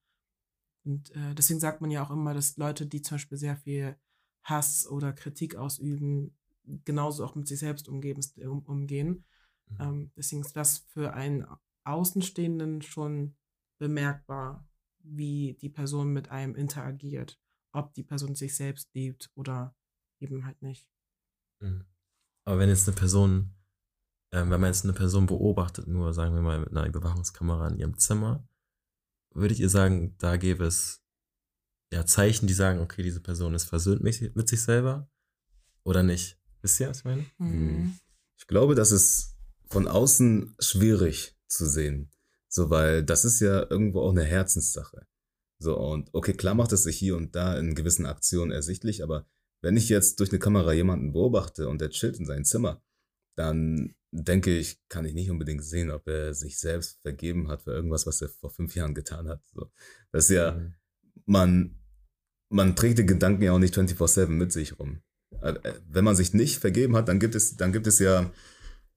Und 0.85 1.11
äh, 1.15 1.33
deswegen 1.33 1.59
sagt 1.59 1.81
man 1.81 1.91
ja 1.91 2.05
auch 2.05 2.11
immer, 2.11 2.33
dass 2.33 2.57
Leute, 2.57 2.85
die 2.85 3.01
zum 3.01 3.15
Beispiel 3.15 3.37
sehr 3.37 3.57
viel 3.57 3.95
Hass 4.43 4.85
oder 4.87 5.13
Kritik 5.13 5.55
ausüben, 5.55 6.35
genauso 6.83 7.25
auch 7.25 7.35
mit 7.35 7.47
sich 7.47 7.59
selbst 7.59 7.87
umgeben, 7.87 8.21
um, 8.45 8.59
umgehen. 8.65 9.25
Mhm. 9.69 9.77
Ähm, 9.79 10.11
deswegen 10.17 10.41
ist 10.41 10.55
das 10.55 10.79
für 10.89 11.13
einen 11.13 11.45
Außenstehenden 11.85 12.81
schon 12.81 13.35
bemerkbar, 13.79 14.67
wie 14.99 15.57
die 15.61 15.69
Person 15.69 16.11
mit 16.11 16.29
einem 16.29 16.55
interagiert 16.55 17.39
ob 17.73 17.93
die 17.95 18.03
Person 18.03 18.35
sich 18.35 18.55
selbst 18.55 18.93
liebt 18.93 19.31
oder 19.35 19.75
eben 20.19 20.45
halt 20.45 20.61
nicht. 20.61 20.87
Mhm. 21.59 21.85
Aber 22.45 22.59
wenn 22.59 22.69
jetzt 22.69 22.87
eine 22.87 22.95
Person, 22.95 23.55
äh, 24.33 24.39
wenn 24.49 24.59
man 24.59 24.65
jetzt 24.65 24.83
eine 24.83 24.93
Person 24.93 25.27
beobachtet, 25.27 25.87
nur 25.87 26.11
sagen 26.13 26.33
wir 26.33 26.41
mal 26.41 26.59
mit 26.59 26.71
einer 26.71 26.87
Überwachungskamera 26.87 27.67
in 27.67 27.77
ihrem 27.77 27.97
Zimmer, 27.99 28.45
würde 29.33 29.53
ich 29.53 29.59
ihr 29.59 29.69
sagen, 29.69 30.15
da 30.17 30.37
gäbe 30.37 30.65
es 30.65 31.03
ja 31.93 32.05
Zeichen, 32.05 32.47
die 32.47 32.53
sagen, 32.53 32.79
okay, 32.79 33.03
diese 33.03 33.21
Person 33.21 33.53
ist 33.53 33.65
versöhnt 33.65 34.01
mit, 34.01 34.35
mit 34.35 34.49
sich 34.49 34.63
selber 34.63 35.07
oder 35.83 36.01
nicht. 36.01 36.39
Wisst 36.61 36.79
ihr, 36.79 36.89
was 36.89 36.99
ich 36.99 37.05
meine? 37.05 37.25
Mhm. 37.37 37.99
Ich 38.37 38.47
glaube, 38.47 38.73
das 38.73 38.91
ist 38.91 39.37
von 39.67 39.87
außen 39.87 40.55
schwierig 40.59 41.37
zu 41.47 41.67
sehen. 41.67 42.09
So, 42.47 42.69
weil 42.69 43.03
das 43.03 43.25
ist 43.25 43.39
ja 43.39 43.69
irgendwo 43.69 44.01
auch 44.01 44.11
eine 44.11 44.23
Herzenssache. 44.23 45.05
So, 45.59 45.77
und 45.77 46.09
okay, 46.13 46.33
klar 46.33 46.55
macht 46.55 46.71
es 46.71 46.83
sich 46.83 46.97
hier 46.97 47.15
und 47.15 47.35
da 47.35 47.57
in 47.57 47.75
gewissen 47.75 48.05
Aktionen 48.05 48.51
ersichtlich, 48.51 49.03
aber 49.03 49.27
wenn 49.61 49.77
ich 49.77 49.89
jetzt 49.89 50.19
durch 50.19 50.31
eine 50.31 50.39
Kamera 50.39 50.73
jemanden 50.73 51.13
beobachte 51.13 51.69
und 51.69 51.79
der 51.79 51.89
chillt 51.89 52.17
in 52.17 52.25
seinem 52.25 52.43
Zimmer, 52.43 52.81
dann 53.35 53.95
denke 54.13 54.55
ich, 54.55 54.79
kann 54.89 55.05
ich 55.05 55.13
nicht 55.13 55.31
unbedingt 55.31 55.63
sehen, 55.63 55.89
ob 55.89 56.07
er 56.07 56.33
sich 56.33 56.59
selbst 56.59 57.01
vergeben 57.01 57.47
hat 57.49 57.63
für 57.63 57.71
irgendwas, 57.71 58.05
was 58.05 58.21
er 58.21 58.29
vor 58.29 58.51
fünf 58.51 58.75
Jahren 58.75 58.93
getan 58.93 59.27
hat. 59.27 59.41
So. 59.53 59.71
Das 60.11 60.25
ist 60.25 60.35
ja, 60.35 60.51
mhm. 60.51 60.73
man, 61.25 61.79
man 62.49 62.75
trägt 62.75 62.99
die 62.99 63.05
Gedanken 63.05 63.41
ja 63.41 63.53
auch 63.53 63.59
nicht 63.59 63.75
24-7 63.75 64.27
mit 64.27 64.51
sich 64.51 64.79
rum. 64.79 65.01
Äh, 65.41 65.55
wenn 65.89 66.05
man 66.05 66.15
sich 66.15 66.33
nicht 66.33 66.59
vergeben 66.59 66.95
hat, 66.95 67.07
dann 67.07 67.19
gibt 67.19 67.33
es, 67.33 67.57
dann 67.57 67.73
gibt 67.73 67.87
es 67.87 67.97
ja 67.97 68.31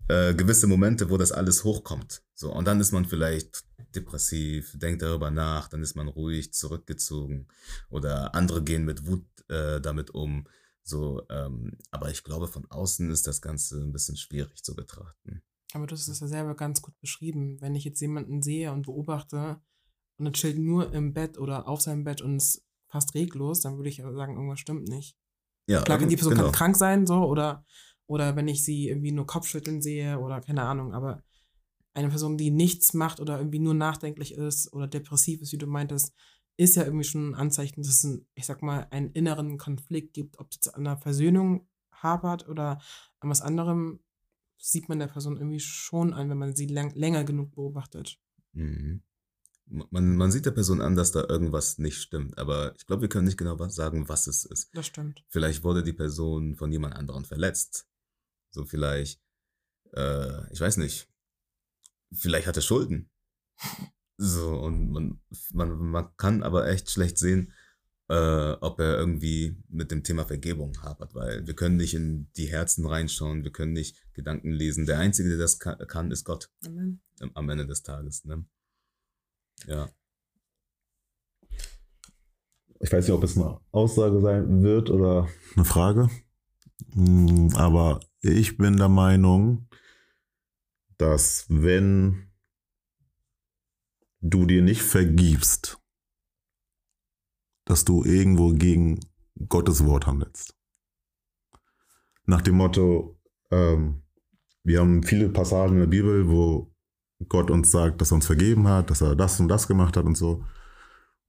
äh, 0.08 0.34
gewisse 0.34 0.66
Momente, 0.66 1.08
wo 1.08 1.16
das 1.16 1.32
alles 1.32 1.64
hochkommt. 1.64 2.22
So, 2.34 2.52
und 2.52 2.66
dann 2.66 2.80
ist 2.80 2.92
man 2.92 3.06
vielleicht 3.06 3.64
depressiv, 3.94 4.78
denkt 4.78 5.00
darüber 5.00 5.30
nach, 5.30 5.68
dann 5.68 5.82
ist 5.82 5.96
man 5.96 6.08
ruhig, 6.08 6.52
zurückgezogen. 6.52 7.48
Oder 7.88 8.34
andere 8.34 8.62
gehen 8.62 8.84
mit 8.84 9.06
Wut 9.06 9.24
äh, 9.48 9.80
damit 9.80 10.10
um. 10.10 10.46
So, 10.86 11.22
ähm, 11.30 11.76
aber 11.90 12.10
ich 12.10 12.22
glaube, 12.22 12.46
von 12.46 12.64
außen 12.70 13.10
ist 13.10 13.26
das 13.26 13.42
Ganze 13.42 13.80
ein 13.80 13.92
bisschen 13.92 14.16
schwierig 14.16 14.62
zu 14.62 14.76
betrachten. 14.76 15.42
Aber 15.72 15.86
du 15.86 15.94
hast 15.94 16.06
es 16.06 16.20
ja 16.20 16.28
selber 16.28 16.54
ganz 16.54 16.80
gut 16.80 16.98
beschrieben. 17.00 17.60
Wenn 17.60 17.74
ich 17.74 17.84
jetzt 17.84 18.00
jemanden 18.00 18.40
sehe 18.40 18.72
und 18.72 18.86
beobachte 18.86 19.60
und 20.16 20.26
er 20.26 20.32
chillt 20.32 20.58
nur 20.58 20.92
im 20.92 21.12
Bett 21.12 21.38
oder 21.38 21.66
auf 21.66 21.80
seinem 21.80 22.04
Bett 22.04 22.22
und 22.22 22.36
ist 22.36 22.62
fast 22.88 23.14
reglos, 23.14 23.60
dann 23.60 23.76
würde 23.76 23.88
ich 23.88 23.96
sagen, 23.96 24.36
irgendwas 24.36 24.60
stimmt 24.60 24.88
nicht. 24.88 25.16
Ja, 25.68 25.82
Klar, 25.82 25.98
die 25.98 26.16
Person 26.16 26.34
genau. 26.34 26.44
kann 26.44 26.52
krank 26.52 26.76
sein, 26.76 27.06
so, 27.06 27.24
oder 27.24 27.64
oder 28.06 28.36
wenn 28.36 28.46
ich 28.46 28.64
sie 28.64 28.88
irgendwie 28.88 29.12
nur 29.12 29.26
Kopfschütteln 29.26 29.82
sehe 29.82 30.18
oder 30.20 30.40
keine 30.40 30.62
Ahnung, 30.62 30.94
aber 30.94 31.22
eine 31.94 32.08
Person, 32.08 32.36
die 32.36 32.50
nichts 32.50 32.94
macht 32.94 33.20
oder 33.20 33.38
irgendwie 33.38 33.58
nur 33.58 33.74
nachdenklich 33.74 34.34
ist 34.34 34.72
oder 34.72 34.86
depressiv 34.86 35.40
ist, 35.40 35.52
wie 35.52 35.58
du 35.58 35.66
meintest, 35.66 36.14
ist 36.56 36.76
ja 36.76 36.84
irgendwie 36.84 37.04
schon 37.04 37.30
ein 37.30 37.34
Anzeichen, 37.34 37.82
dass 37.82 37.88
es, 37.88 38.04
ein, 38.04 38.26
ich 38.34 38.46
sag 38.46 38.62
mal, 38.62 38.86
einen 38.90 39.10
inneren 39.12 39.58
Konflikt 39.58 40.14
gibt. 40.14 40.38
Ob 40.38 40.50
es 40.50 40.68
an 40.68 40.86
einer 40.86 40.96
Versöhnung 40.96 41.68
hapert 41.92 42.48
oder 42.48 42.80
an 43.20 43.30
was 43.30 43.42
anderem, 43.42 44.00
sieht 44.58 44.88
man 44.88 44.98
der 44.98 45.06
Person 45.06 45.36
irgendwie 45.36 45.60
schon 45.60 46.12
an, 46.12 46.30
wenn 46.30 46.38
man 46.38 46.56
sie 46.56 46.66
lang, 46.66 46.94
länger 46.94 47.24
genug 47.24 47.54
beobachtet. 47.54 48.18
Mhm. 48.52 49.02
Man, 49.66 50.16
man 50.16 50.30
sieht 50.30 50.46
der 50.46 50.52
Person 50.52 50.80
an, 50.80 50.94
dass 50.94 51.10
da 51.10 51.24
irgendwas 51.28 51.78
nicht 51.78 51.98
stimmt, 52.00 52.38
aber 52.38 52.74
ich 52.76 52.86
glaube, 52.86 53.02
wir 53.02 53.08
können 53.08 53.26
nicht 53.26 53.36
genau 53.36 53.56
sagen, 53.68 54.08
was 54.08 54.28
es 54.28 54.44
ist. 54.44 54.70
Das 54.74 54.86
stimmt. 54.86 55.24
Vielleicht 55.28 55.64
wurde 55.64 55.82
die 55.82 55.92
Person 55.92 56.54
von 56.54 56.70
jemand 56.70 56.94
anderem 56.94 57.24
verletzt. 57.24 57.88
So 58.50 58.64
vielleicht, 58.64 59.20
äh, 59.92 60.52
ich 60.52 60.60
weiß 60.60 60.76
nicht, 60.76 61.08
vielleicht 62.12 62.46
hat 62.46 62.56
er 62.56 62.62
Schulden. 62.62 63.10
So, 64.18 64.58
und 64.58 64.90
man, 64.90 65.20
man, 65.52 65.78
man 65.78 66.16
kann 66.16 66.42
aber 66.42 66.68
echt 66.68 66.90
schlecht 66.90 67.18
sehen, 67.18 67.52
äh, 68.08 68.52
ob 68.60 68.78
er 68.78 68.98
irgendwie 68.98 69.56
mit 69.68 69.90
dem 69.90 70.02
Thema 70.02 70.24
Vergebung 70.24 70.80
hapert, 70.82 71.14
weil 71.14 71.46
wir 71.46 71.54
können 71.54 71.76
nicht 71.76 71.94
in 71.94 72.30
die 72.36 72.46
Herzen 72.46 72.86
reinschauen, 72.86 73.44
wir 73.44 73.52
können 73.52 73.72
nicht 73.72 74.02
Gedanken 74.14 74.52
lesen. 74.52 74.86
Der 74.86 74.98
Einzige, 74.98 75.30
der 75.30 75.38
das 75.38 75.58
kann, 75.58 76.10
ist 76.10 76.24
Gott. 76.24 76.50
Amen. 76.64 77.02
Am 77.34 77.48
Ende 77.48 77.66
des 77.66 77.82
Tages. 77.82 78.24
Ne? 78.24 78.44
Ja. 79.66 79.90
Ich 82.80 82.92
weiß 82.92 83.06
nicht, 83.06 83.14
ob 83.14 83.24
es 83.24 83.36
eine 83.36 83.58
Aussage 83.72 84.20
sein 84.20 84.62
wird 84.62 84.90
oder 84.90 85.28
eine 85.56 85.64
Frage. 85.64 86.10
Hm, 86.92 87.50
aber 87.54 88.00
ich 88.20 88.56
bin 88.56 88.76
der 88.76 88.88
Meinung, 88.88 89.68
dass 90.98 91.46
wenn 91.48 92.30
du 94.20 94.46
dir 94.46 94.62
nicht 94.62 94.82
vergibst, 94.82 95.80
dass 97.64 97.84
du 97.84 98.04
irgendwo 98.04 98.52
gegen 98.52 99.00
Gottes 99.48 99.84
Wort 99.84 100.06
handelst. 100.06 100.54
Nach 102.24 102.42
dem 102.42 102.56
Motto, 102.56 103.20
ähm, 103.50 104.02
wir 104.64 104.80
haben 104.80 105.02
viele 105.02 105.28
Passagen 105.28 105.74
in 105.74 105.80
der 105.80 105.86
Bibel, 105.86 106.28
wo 106.28 106.72
Gott 107.28 107.50
uns 107.50 107.70
sagt, 107.70 108.00
dass 108.00 108.12
er 108.12 108.16
uns 108.16 108.26
vergeben 108.26 108.68
hat, 108.68 108.90
dass 108.90 109.00
er 109.00 109.14
das 109.14 109.38
und 109.40 109.48
das 109.48 109.68
gemacht 109.68 109.96
hat 109.96 110.04
und 110.04 110.16
so. 110.16 110.44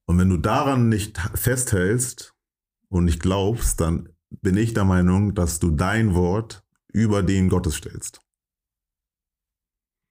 Und 0.06 0.18
wenn 0.18 0.28
du 0.28 0.38
daran 0.38 0.88
nicht 0.88 1.18
festhältst 1.34 2.34
und 2.88 3.04
nicht 3.04 3.20
glaubst, 3.20 3.80
dann 3.80 4.08
bin 4.30 4.56
ich 4.56 4.74
der 4.74 4.84
Meinung, 4.84 5.34
dass 5.34 5.58
du 5.60 5.70
dein 5.70 6.14
Wort 6.14 6.64
über 6.88 7.22
den 7.22 7.48
Gottes 7.48 7.76
stellst. 7.76 8.20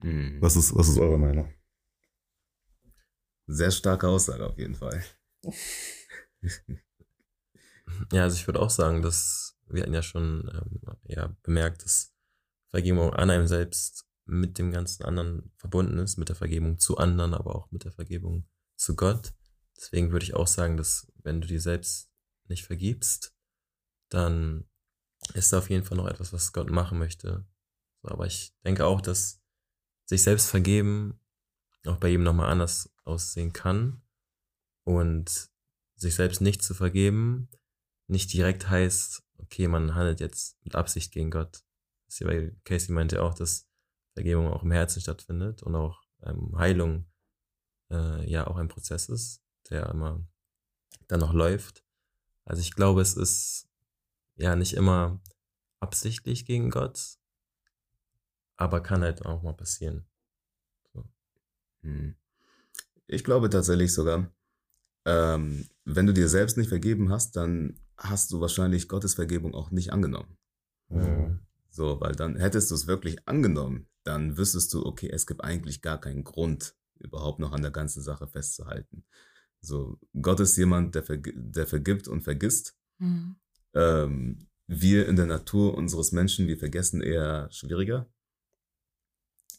Mhm. 0.03 0.38
Was, 0.39 0.55
ist, 0.55 0.75
was 0.75 0.89
ist 0.89 0.99
eure 0.99 1.17
Meinung? 1.17 1.51
Sehr 3.48 3.72
starke 3.72 4.08
Aussage 4.08 4.45
auf 4.45 4.58
jeden 4.58 4.76
Fall. 4.76 5.04
ja, 8.12 8.24
also 8.24 8.36
ich 8.36 8.45
würde 8.48 8.60
auch 8.60 8.70
sagen, 8.70 9.02
dass 9.02 9.58
wir 9.70 9.84
hatten 9.84 9.93
ja 9.93 10.04
schon 10.04 10.50
ähm, 10.54 10.82
ja, 11.06 11.36
bemerkt, 11.43 11.84
dass 11.84 12.14
Vergebung 12.70 13.14
an 13.14 13.30
einem 13.30 13.48
selbst 13.48 14.06
mit 14.26 14.58
dem 14.58 14.72
ganzen 14.72 15.04
anderen 15.04 15.52
verbunden 15.56 15.98
ist, 16.00 16.18
mit 16.18 16.30
der 16.30 16.36
Vergebung 16.36 16.80
zu 16.80 16.98
anderen, 16.98 17.34
aber 17.34 17.56
auch 17.56 17.72
mit 17.72 17.86
der 17.86 17.93
Vergebung 17.93 18.45
zu 18.76 18.95
Gott. 18.95 19.34
Deswegen 19.78 20.12
würde 20.12 20.26
ich 20.26 20.34
auch 20.34 20.48
sagen, 20.48 20.76
dass 20.76 21.12
wenn 21.24 21.39
du 21.39 21.48
dir 21.48 21.62
selbst 21.62 22.10
nicht 22.48 22.66
vergibst, 22.66 23.34
dann 24.10 24.66
ist 25.34 25.54
da 25.54 25.60
auf 25.60 25.70
jeden 25.70 25.84
Fall 25.84 25.98
noch 25.98 26.08
etwas, 26.08 26.34
was 26.34 26.54
Gott 26.54 26.70
machen 26.70 27.00
möchte. 27.00 27.45
Aber 28.04 28.26
ich 28.26 28.54
denke 28.66 28.86
auch, 28.86 29.02
dass 29.02 29.41
sich 30.06 30.24
selbst 30.24 30.50
vergeben 30.50 31.20
auch 31.88 31.98
bei 31.98 32.10
jedem 32.10 32.24
nochmal 32.24 32.50
anders 32.50 32.90
aussehen 33.04 33.54
kann. 33.54 34.02
Und 34.84 35.50
sich 35.96 36.16
selbst 36.16 36.42
nicht 36.42 36.64
zu 36.64 36.74
vergeben 36.74 37.50
nicht 38.08 38.32
direkt 38.34 38.70
heißt, 38.70 39.24
okay, 39.38 39.68
man 39.68 39.94
handelt 39.94 40.20
jetzt 40.20 40.58
mit 40.64 40.76
Absicht 40.76 41.12
gegen 41.12 41.30
Gott. 41.30 41.64
Casey 42.64 42.92
meinte 42.94 43.22
auch, 43.22 43.34
dass 43.34 43.68
Vergebung 44.14 44.48
auch 44.48 44.64
im 44.64 44.72
Herzen 44.72 45.02
stattfindet 45.02 45.62
und 45.62 45.76
auch 45.76 46.04
ähm, 46.24 46.58
Heilung 46.58 47.06
äh, 47.92 48.30
ja 48.30 48.48
auch 48.48 48.56
ein 48.56 48.70
Prozess 48.70 49.10
ist, 49.10 49.44
der 49.70 49.90
immer 49.90 50.26
dann 51.08 51.20
noch 51.20 51.34
läuft. 51.34 51.84
Also 52.46 52.62
ich 52.62 52.74
glaube, 52.74 53.02
es 53.02 53.16
ist 53.16 53.68
ja 54.36 54.56
nicht 54.56 54.74
immer 54.74 55.22
absichtlich 55.80 56.46
gegen 56.46 56.70
Gott, 56.70 57.18
aber 58.56 58.82
kann 58.82 59.04
halt 59.04 59.26
auch 59.26 59.44
mal 59.44 59.54
passieren. 59.54 60.08
Hm. 61.88 62.16
Ich 63.08 63.24
glaube 63.24 63.50
tatsächlich 63.50 63.94
sogar, 63.94 64.30
ähm, 65.06 65.66
wenn 65.86 66.06
du 66.06 66.14
dir 66.14 66.28
selbst 66.28 66.58
nicht 66.58 66.68
vergeben 66.68 67.10
hast, 67.10 67.36
dann 67.38 67.80
hast 67.98 68.32
du 68.32 68.42
wahrscheinlich 68.42 68.90
Gottes 68.90 69.14
Vergebung 69.14 69.56
auch 69.56 69.72
nicht 69.72 69.94
angenommen. 69.94 70.38
Mhm. 70.90 71.40
So, 71.70 72.00
weil 72.02 72.14
dann 72.14 72.36
hättest 72.36 72.70
du 72.72 72.76
es 72.76 72.88
wirklich 72.88 73.28
angenommen, 73.28 73.88
dann 74.04 74.38
wüsstest 74.38 74.74
du, 74.74 74.86
okay, 74.86 75.10
es 75.12 75.26
gibt 75.26 75.44
eigentlich 75.44 75.82
gar 75.82 76.00
keinen 76.00 76.24
Grund, 76.24 76.76
überhaupt 77.00 77.40
noch 77.40 77.54
an 77.54 77.62
der 77.62 77.72
ganzen 77.72 78.02
Sache 78.02 78.28
festzuhalten. 78.28 79.06
So, 79.62 79.98
Gott 80.22 80.40
ist 80.40 80.58
jemand, 80.58 80.96
der, 80.96 81.04
verg 81.04 81.32
der 81.36 81.68
vergibt 81.68 82.08
und 82.08 82.22
vergisst. 82.22 82.76
Mhm. 83.00 83.36
Ähm, 83.74 84.48
wir 84.68 85.08
in 85.08 85.16
der 85.16 85.26
Natur 85.26 85.76
unseres 85.76 86.12
Menschen, 86.12 86.48
wir 86.48 86.58
vergessen 86.58 87.02
eher 87.02 87.50
schwieriger. 87.52 88.10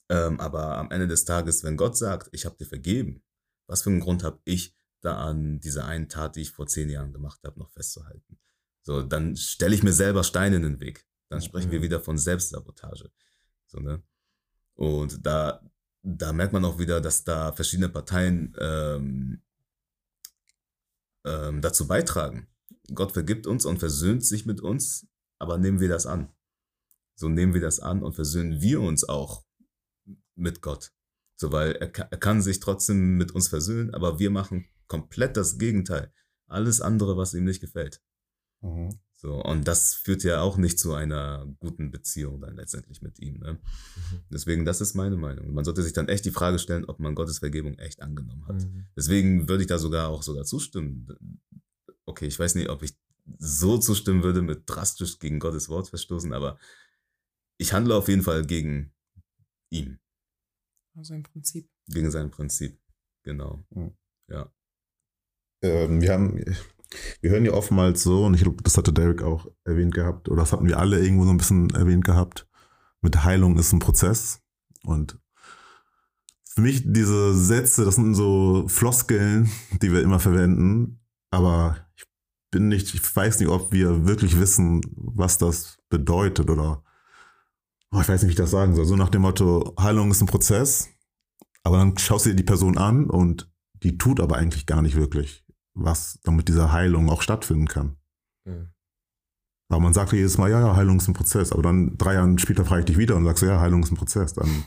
Ähm, 0.09 0.41
aber 0.41 0.79
am 0.79 0.91
Ende 0.91 1.07
des 1.07 1.25
Tages, 1.25 1.63
wenn 1.65 1.77
Gott 1.77 1.97
sagt, 1.97 2.29
ich 2.33 2.47
habe 2.47 2.57
dir 2.57 2.67
vergeben, 2.67 3.23
was 3.67 3.83
für 3.83 3.91
einen 3.91 4.01
Grund 4.01 4.25
habe 4.25 4.41
ich, 4.45 4.75
da 5.01 5.19
an 5.19 5.61
dieser 5.61 5.85
einen 5.85 6.09
Tat, 6.09 6.37
die 6.37 6.41
ich 6.41 6.51
vor 6.51 6.67
zehn 6.67 6.89
Jahren 6.89 7.13
gemacht 7.13 7.41
habe, 7.45 7.59
noch 7.59 7.71
festzuhalten? 7.71 8.39
So, 8.83 9.03
dann 9.03 9.37
stelle 9.37 9.75
ich 9.75 9.83
mir 9.83 9.93
selber 9.93 10.25
Steine 10.25 10.57
in 10.57 10.63
den 10.63 10.81
Weg. 10.81 11.07
Dann 11.29 11.43
sprechen 11.43 11.69
mhm. 11.69 11.73
wir 11.73 11.83
wieder 11.83 12.01
von 12.01 12.17
Selbstsabotage. 12.17 13.11
So, 13.67 13.81
ne? 13.81 14.03
Und 14.75 15.27
da, 15.27 15.61
da 16.03 16.33
merkt 16.33 16.53
man 16.53 16.65
auch 16.65 16.79
wieder, 16.79 17.01
dass 17.01 17.25
da 17.25 17.53
verschiedene 17.53 17.91
Parteien 17.91 18.57
ähm, 18.59 19.43
ähm, 21.27 21.61
dazu 21.61 21.87
beitragen. 21.87 22.49
Gott 22.95 23.13
vergibt 23.13 23.47
uns 23.47 23.67
und 23.67 23.79
versöhnt 23.79 24.25
sich 24.25 24.47
mit 24.47 24.61
uns, 24.61 25.07
aber 25.39 25.59
nehmen 25.59 25.81
wir 25.81 25.89
das 25.89 26.07
an. 26.07 26.33
So 27.15 27.29
nehmen 27.29 27.53
wir 27.53 27.61
das 27.61 27.81
an 27.81 28.03
und 28.03 28.15
versöhnen 28.15 28.63
wir 28.63 28.81
uns 28.81 29.05
auch 29.05 29.45
mit 30.39 30.63
Gott. 30.63 30.93
So, 31.37 31.53
weil 31.53 31.73
er, 31.73 31.97
er 31.97 32.19
kann 32.19 32.43
sich 32.43 32.61
trotzdem 32.61 33.17
mit 33.17 33.33
uns 33.33 33.49
versöhnen, 33.49 33.95
aber 33.95 34.19
wir 34.19 34.31
machen 34.31 34.67
komplett 34.89 35.37
das 35.37 35.59
Gegenteil. 35.59 36.13
Alles 36.47 36.81
andere, 36.81 37.17
was 37.17 37.35
ihm 37.35 37.45
nicht 37.45 37.61
gefällt. 37.61 38.01
Mhm. 38.61 38.99
So, 39.13 39.43
und 39.43 39.67
das 39.67 39.95
führt 39.95 40.23
ja 40.23 40.41
auch 40.41 40.57
nicht 40.57 40.79
zu 40.79 40.95
einer 40.95 41.45
guten 41.59 41.91
Beziehung 41.91 42.41
dann 42.41 42.55
letztendlich 42.55 43.03
mit 43.03 43.19
ihm. 43.19 43.39
Ne? 43.39 43.55
Mhm. 43.55 44.21
Deswegen, 44.31 44.65
das 44.65 44.81
ist 44.81 44.95
meine 44.95 45.17
Meinung. 45.17 45.53
Man 45.53 45.65
sollte 45.65 45.83
sich 45.83 45.93
dann 45.93 46.09
echt 46.09 46.25
die 46.25 46.31
Frage 46.31 46.59
stellen, 46.59 46.85
ob 46.85 47.01
man 47.01 47.17
Gottes 47.17 47.41
Vergebung 47.41 47.79
echt 47.79 48.01
angenommen 48.01 48.47
hat. 48.47 48.63
Mhm. 48.63 48.87
Deswegen 48.97 49.49
würde 49.49 49.63
ich 49.63 49.69
da 49.69 49.79
sogar 49.79 50.09
auch 50.09 50.23
sogar 50.23 50.45
zustimmen. 50.45 51.41
Okay, 52.05 52.27
ich 52.27 52.39
weiß 52.39 52.55
nicht, 52.55 52.69
ob 52.69 52.83
ich 52.83 52.97
so 53.39 53.79
zustimmen 53.79 54.23
würde 54.23 54.41
mit 54.41 54.63
drastisch 54.67 55.19
gegen 55.19 55.41
Gottes 55.41 55.69
Wort 55.69 55.89
verstoßen, 55.89 56.33
aber 56.33 56.59
ich 57.59 57.73
handle 57.73 57.97
auf 57.97 58.09
jeden 58.09 58.23
Fall 58.23 58.47
gegen 58.47 58.93
ihn. 59.71 59.99
Also 60.99 61.15
im 61.15 61.23
Prinzip. 61.23 61.71
Gegen 61.87 62.11
sein 62.11 62.31
Prinzip, 62.31 62.77
genau. 63.23 63.65
Mhm. 63.71 63.93
Ja. 64.29 64.53
Ähm, 65.63 66.01
wir 66.01 66.13
haben 66.13 66.45
wir 67.21 67.31
hören 67.31 67.45
ja 67.45 67.53
oftmals 67.53 68.03
so, 68.03 68.25
und 68.25 68.35
ich 68.35 68.43
glaube, 68.43 68.63
das 68.63 68.77
hatte 68.77 68.93
Derek 68.93 69.23
auch 69.23 69.47
erwähnt 69.65 69.95
gehabt, 69.95 70.29
oder 70.29 70.43
das 70.43 70.53
hatten 70.53 70.67
wir 70.67 70.79
alle 70.79 71.01
irgendwo 71.01 71.25
so 71.25 71.31
ein 71.31 71.37
bisschen 71.37 71.71
erwähnt 71.71 72.05
gehabt, 72.05 72.49
mit 73.01 73.23
Heilung 73.23 73.57
ist 73.59 73.73
ein 73.73 73.79
Prozess. 73.79 74.43
Und 74.83 75.19
für 76.45 76.63
mich 76.63 76.83
diese 76.85 77.35
Sätze, 77.35 77.85
das 77.85 77.95
sind 77.95 78.15
so 78.15 78.67
Floskeln, 78.67 79.49
die 79.81 79.93
wir 79.93 80.03
immer 80.03 80.19
verwenden, 80.19 81.01
aber 81.31 81.77
ich 81.95 82.07
bin 82.51 82.69
nicht, 82.69 82.93
ich 82.93 83.17
weiß 83.17 83.39
nicht, 83.39 83.51
ob 83.51 83.71
wir 83.71 84.07
wirklich 84.07 84.41
wissen, 84.41 84.81
was 84.97 85.39
das 85.39 85.79
bedeutet 85.91 86.51
oder 86.51 86.83
oh, 87.93 88.01
ich 88.01 88.09
weiß 88.09 88.23
nicht, 88.23 88.29
wie 88.29 88.33
ich 88.33 88.37
das 88.37 88.51
sagen 88.51 88.75
soll. 88.75 88.85
So 88.85 88.97
nach 88.97 89.11
dem 89.11 89.23
Motto, 89.23 89.75
Heilung 89.79 90.11
ist 90.11 90.21
ein 90.21 90.27
Prozess, 90.27 90.89
aber 91.63 91.79
dann 91.79 91.97
schaust 91.99 92.27
du 92.27 92.31
dir 92.31 92.37
die 92.37 92.43
Person 92.43 92.79
an 92.79 93.09
und 93.09 93.51
die 93.83 93.99
tut 93.99 94.21
aber 94.21 94.37
eigentlich 94.37 94.67
gar 94.67 94.83
nicht 94.83 94.97
wirklich 94.97 95.45
was 95.79 96.19
damit 96.23 96.49
diese 96.49 96.73
Heilung 96.73 97.09
auch 97.09 97.23
stattfinden 97.23 97.67
kann. 97.67 97.97
Mhm. 98.45 98.71
Aber 99.69 99.81
man 99.81 99.93
sagt 99.93 100.13
jedes 100.13 100.39
Mal, 100.39 100.51
ja, 100.51 100.61
ja, 100.61 100.77
Heilung 100.77 100.97
ist 100.97 101.09
ein 101.09 101.15
Prozess. 101.15 101.53
Aber 101.53 101.63
dann 101.63 101.97
drei 101.99 102.15
Jahre 102.15 102.39
später 102.39 102.65
frage 102.65 102.81
ich 102.81 102.87
dich 102.87 102.99
wieder 102.99 103.17
und 103.17 103.25
sagst, 103.25 103.43
ja, 103.43 103.61
Heilung 103.61 103.83
ist 103.83 103.93
ein 103.93 103.97
Prozess. 103.97 104.33
Dann 104.33 104.65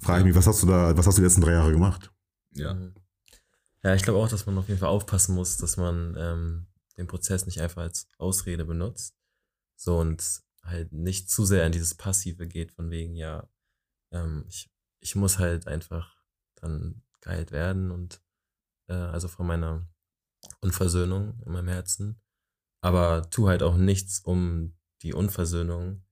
frage 0.00 0.20
ich 0.20 0.26
mich, 0.26 0.36
was 0.36 0.46
hast 0.46 0.62
du 0.62 0.66
da, 0.66 0.96
was 0.96 1.06
hast 1.06 1.18
du 1.18 1.22
die 1.22 1.26
letzten 1.26 1.40
drei 1.40 1.52
Jahre 1.52 1.72
gemacht? 1.72 2.12
Ja. 2.52 2.76
Ja, 3.82 3.94
ich 3.94 4.02
glaube 4.02 4.18
auch, 4.18 4.28
dass 4.28 4.46
man 4.46 4.58
auf 4.58 4.68
jeden 4.68 4.80
Fall 4.80 4.88
aufpassen 4.88 5.34
muss, 5.34 5.56
dass 5.56 5.76
man 5.76 6.16
ähm, 6.18 6.66
den 6.96 7.06
Prozess 7.06 7.46
nicht 7.46 7.60
einfach 7.60 7.82
als 7.82 8.08
Ausrede 8.18 8.64
benutzt. 8.64 9.14
So 9.76 9.98
und 9.98 10.42
halt 10.66 10.92
nicht 10.92 11.30
zu 11.30 11.44
sehr 11.44 11.66
in 11.66 11.72
dieses 11.72 11.94
Passive 11.94 12.46
geht, 12.46 12.72
von 12.72 12.90
wegen, 12.90 13.16
ja, 13.16 13.48
ähm, 14.12 14.44
ich, 14.48 14.70
ich 15.00 15.14
muss 15.14 15.38
halt 15.38 15.66
einfach 15.66 16.16
dann 16.56 17.02
geheilt 17.20 17.52
werden 17.52 17.90
und 17.90 18.22
äh, 18.88 18.94
also 18.94 19.28
von 19.28 19.46
meiner 19.46 19.86
Unversöhnung 20.60 21.40
in 21.44 21.52
meinem 21.52 21.68
Herzen. 21.68 22.20
Aber 22.82 23.28
tu 23.30 23.48
halt 23.48 23.62
auch 23.62 23.76
nichts, 23.76 24.20
um 24.20 24.76
die 25.02 25.12
Unversöhnung 25.12 26.04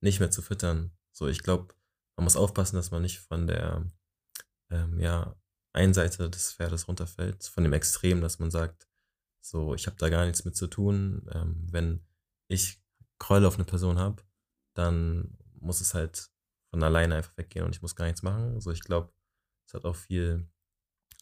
nicht 0.00 0.20
mehr 0.20 0.30
zu 0.30 0.42
füttern. 0.42 0.96
So, 1.12 1.26
ich 1.26 1.42
glaube, 1.42 1.74
man 2.16 2.24
muss 2.24 2.36
aufpassen, 2.36 2.76
dass 2.76 2.90
man 2.90 3.02
nicht 3.02 3.20
von 3.20 3.46
der 3.46 3.86
ähm, 4.70 5.00
ja, 5.00 5.36
einen 5.72 5.94
Seite 5.94 6.28
des 6.30 6.52
Pferdes 6.52 6.88
runterfällt, 6.88 7.44
von 7.44 7.64
dem 7.64 7.72
Extrem, 7.72 8.20
dass 8.20 8.38
man 8.38 8.50
sagt, 8.50 8.88
so, 9.40 9.74
ich 9.74 9.86
habe 9.86 9.96
da 9.96 10.08
gar 10.08 10.26
nichts 10.26 10.44
mit 10.44 10.56
zu 10.56 10.66
tun. 10.66 11.26
Ähm, 11.32 11.66
wenn 11.70 12.06
ich 12.48 12.82
Gräuel 13.18 13.46
auf 13.46 13.56
eine 13.56 13.64
Person 13.64 13.98
habe, 13.98 14.22
dann 14.74 15.36
muss 15.60 15.80
es 15.80 15.94
halt 15.94 16.30
von 16.70 16.82
alleine 16.82 17.16
einfach 17.16 17.36
weggehen 17.36 17.64
und 17.64 17.74
ich 17.74 17.82
muss 17.82 17.96
gar 17.96 18.06
nichts 18.06 18.22
machen. 18.22 18.60
So, 18.60 18.70
ich 18.70 18.82
glaube, 18.82 19.12
es 19.66 19.74
hat 19.74 19.84
auch 19.84 19.96
viel 19.96 20.48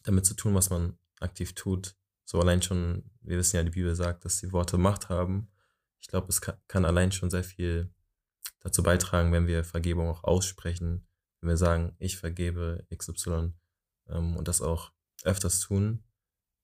damit 0.03 0.25
zu 0.25 0.33
tun, 0.33 0.53
was 0.53 0.69
man 0.69 0.97
aktiv 1.19 1.53
tut. 1.53 1.95
So 2.25 2.39
allein 2.39 2.61
schon, 2.61 3.09
wir 3.21 3.37
wissen 3.37 3.55
ja, 3.55 3.63
die 3.63 3.71
Bibel 3.71 3.95
sagt, 3.95 4.25
dass 4.25 4.39
die 4.39 4.51
Worte 4.51 4.77
Macht 4.77 5.09
haben. 5.09 5.49
Ich 5.99 6.07
glaube, 6.07 6.27
es 6.27 6.41
kann, 6.41 6.57
kann 6.67 6.85
allein 6.85 7.11
schon 7.11 7.29
sehr 7.29 7.43
viel 7.43 7.89
dazu 8.59 8.83
beitragen, 8.83 9.31
wenn 9.31 9.47
wir 9.47 9.63
Vergebung 9.63 10.09
auch 10.09 10.23
aussprechen, 10.23 11.07
wenn 11.39 11.49
wir 11.49 11.57
sagen, 11.57 11.95
ich 11.99 12.17
vergebe 12.17 12.85
XY 12.95 13.53
ähm, 14.07 14.35
und 14.37 14.47
das 14.47 14.61
auch 14.61 14.91
öfters 15.23 15.61
tun. 15.61 16.03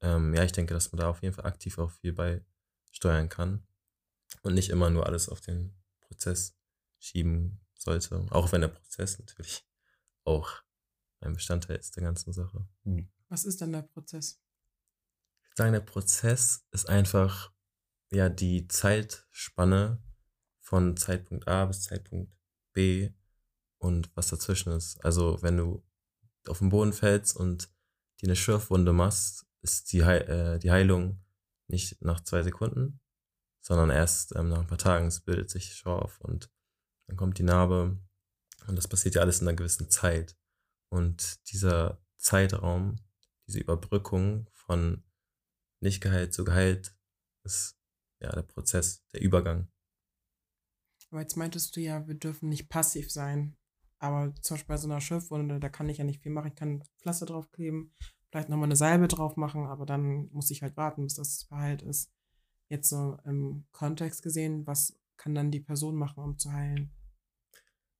Ähm, 0.01 0.33
ja, 0.33 0.43
ich 0.43 0.51
denke, 0.51 0.73
dass 0.73 0.91
man 0.91 0.99
da 0.99 1.09
auf 1.09 1.21
jeden 1.21 1.33
Fall 1.33 1.45
aktiv 1.45 1.77
auch 1.77 1.91
viel 1.91 2.13
beisteuern 2.13 3.29
kann 3.29 3.65
und 4.41 4.53
nicht 4.53 4.69
immer 4.69 4.89
nur 4.89 5.05
alles 5.05 5.29
auf 5.29 5.41
den 5.41 5.75
Prozess 6.01 6.55
schieben 6.99 7.61
sollte, 7.75 8.25
auch 8.29 8.51
wenn 8.51 8.61
der 8.61 8.69
Prozess 8.69 9.19
natürlich 9.19 9.65
auch 10.23 10.63
ein 11.19 11.33
Bestandteil 11.33 11.77
ist 11.77 11.95
der 11.95 12.03
ganzen 12.03 12.33
Sache. 12.33 12.67
Hm. 12.83 13.09
Was 13.29 13.45
ist 13.45 13.61
denn 13.61 13.71
der 13.71 13.81
Prozess? 13.81 14.43
sagen, 15.55 15.73
der 15.73 15.81
Prozess 15.81 16.65
ist 16.71 16.89
einfach 16.89 17.51
ja 18.11 18.29
die 18.29 18.67
Zeitspanne 18.67 20.01
von 20.59 20.97
Zeitpunkt 20.97 21.47
A 21.47 21.65
bis 21.65 21.83
Zeitpunkt 21.83 22.33
B 22.73 23.11
und 23.77 24.09
was 24.15 24.29
dazwischen 24.29 24.73
ist. 24.73 25.03
Also 25.03 25.41
wenn 25.41 25.57
du 25.57 25.83
auf 26.47 26.59
den 26.59 26.69
Boden 26.69 26.93
fällst 26.93 27.35
und 27.35 27.69
dir 28.21 28.27
eine 28.27 28.35
Schürfwunde 28.35 28.93
machst, 28.93 29.45
ist 29.61 29.91
die, 29.91 30.03
Heil 30.03 30.21
äh, 30.29 30.59
die 30.59 30.71
Heilung 30.71 31.23
nicht 31.67 32.01
nach 32.01 32.21
zwei 32.21 32.43
Sekunden, 32.43 32.99
sondern 33.63 33.89
erst 33.89 34.35
ähm, 34.35 34.49
nach 34.49 34.59
ein 34.59 34.67
paar 34.67 34.77
Tagen. 34.77 35.07
Es 35.07 35.21
bildet 35.21 35.49
sich 35.49 35.73
Schorf 35.73 36.19
und 36.21 36.51
dann 37.07 37.17
kommt 37.17 37.37
die 37.37 37.43
Narbe 37.43 37.97
und 38.67 38.75
das 38.75 38.87
passiert 38.87 39.15
ja 39.15 39.21
alles 39.21 39.41
in 39.41 39.47
einer 39.47 39.57
gewissen 39.57 39.89
Zeit. 39.89 40.37
Und 40.89 41.49
dieser 41.51 42.03
Zeitraum, 42.17 42.97
diese 43.47 43.59
Überbrückung 43.59 44.49
von 44.53 45.03
nicht 45.81 46.01
geheilt 46.01 46.33
zu 46.33 46.43
geheilt 46.43 46.95
ist 47.43 47.77
ja 48.21 48.31
der 48.31 48.43
Prozess, 48.43 49.05
der 49.13 49.21
Übergang. 49.21 49.67
Aber 51.09 51.21
jetzt 51.21 51.35
meintest 51.35 51.75
du 51.75 51.81
ja, 51.81 52.07
wir 52.07 52.15
dürfen 52.15 52.49
nicht 52.49 52.69
passiv 52.69 53.11
sein. 53.11 53.57
Aber 53.99 54.33
zum 54.41 54.55
Beispiel 54.55 54.73
bei 54.73 54.77
so 54.77 54.87
einer 54.87 55.01
Schürfwunde, 55.01 55.59
da 55.59 55.69
kann 55.69 55.89
ich 55.89 55.97
ja 55.97 56.03
nicht 56.03 56.21
viel 56.21 56.31
machen. 56.31 56.47
Ich 56.47 56.55
kann 56.55 56.83
Pflaster 56.99 57.25
draufkleben, 57.25 57.93
vielleicht 58.29 58.49
nochmal 58.49 58.67
eine 58.67 58.75
Salbe 58.75 59.07
drauf 59.07 59.37
machen, 59.37 59.65
aber 59.65 59.85
dann 59.85 60.29
muss 60.31 60.51
ich 60.51 60.61
halt 60.61 60.75
warten, 60.75 61.03
bis 61.03 61.15
das 61.15 61.43
verheilt 61.43 61.81
ist. 61.81 62.11
Jetzt 62.69 62.89
so 62.89 63.17
im 63.25 63.65
Kontext 63.71 64.23
gesehen, 64.23 64.65
was 64.65 64.97
kann 65.17 65.35
dann 65.35 65.51
die 65.51 65.59
Person 65.59 65.95
machen, 65.95 66.23
um 66.23 66.37
zu 66.37 66.51
heilen? 66.51 66.91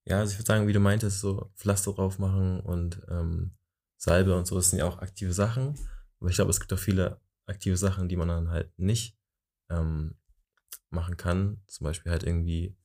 Ja, 0.06 0.20
also 0.20 0.32
ich 0.32 0.40
würde 0.40 0.48
sagen, 0.48 0.68
wie 0.68 0.74
du 0.74 0.80
meintest, 0.80 1.22
so 1.22 1.52
Pflaster 1.56 1.94
drauf 1.94 2.20
machen 2.20 2.60
und 2.60 3.02
ähm, 3.10 3.52
Salbe 3.98 4.38
und 4.38 4.46
so, 4.46 4.56
das 4.56 4.70
sind 4.70 4.80
ja 4.80 4.86
auch 4.86 5.00
aktive 5.00 5.32
Sachen. 5.32 5.80
Aber 6.20 6.30
ich 6.30 6.36
glaube, 6.36 6.52
es 6.52 6.60
gibt 6.60 6.74
auch 6.74 6.80
viele 6.80 7.22
aktive 7.46 7.78
Sachen, 7.78 8.10
die 8.10 8.18
man 8.18 8.28
dann 8.28 8.50
halt 8.50 8.78
nicht 8.78 9.18
ähm, 9.70 10.16
machen 10.90 11.16
kann. 11.16 11.62
Zum 11.68 11.86
Beispiel 11.86 12.12
halt 12.12 12.24
irgendwie 12.24 12.76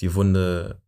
die 0.00 0.14
Wunde 0.14 0.82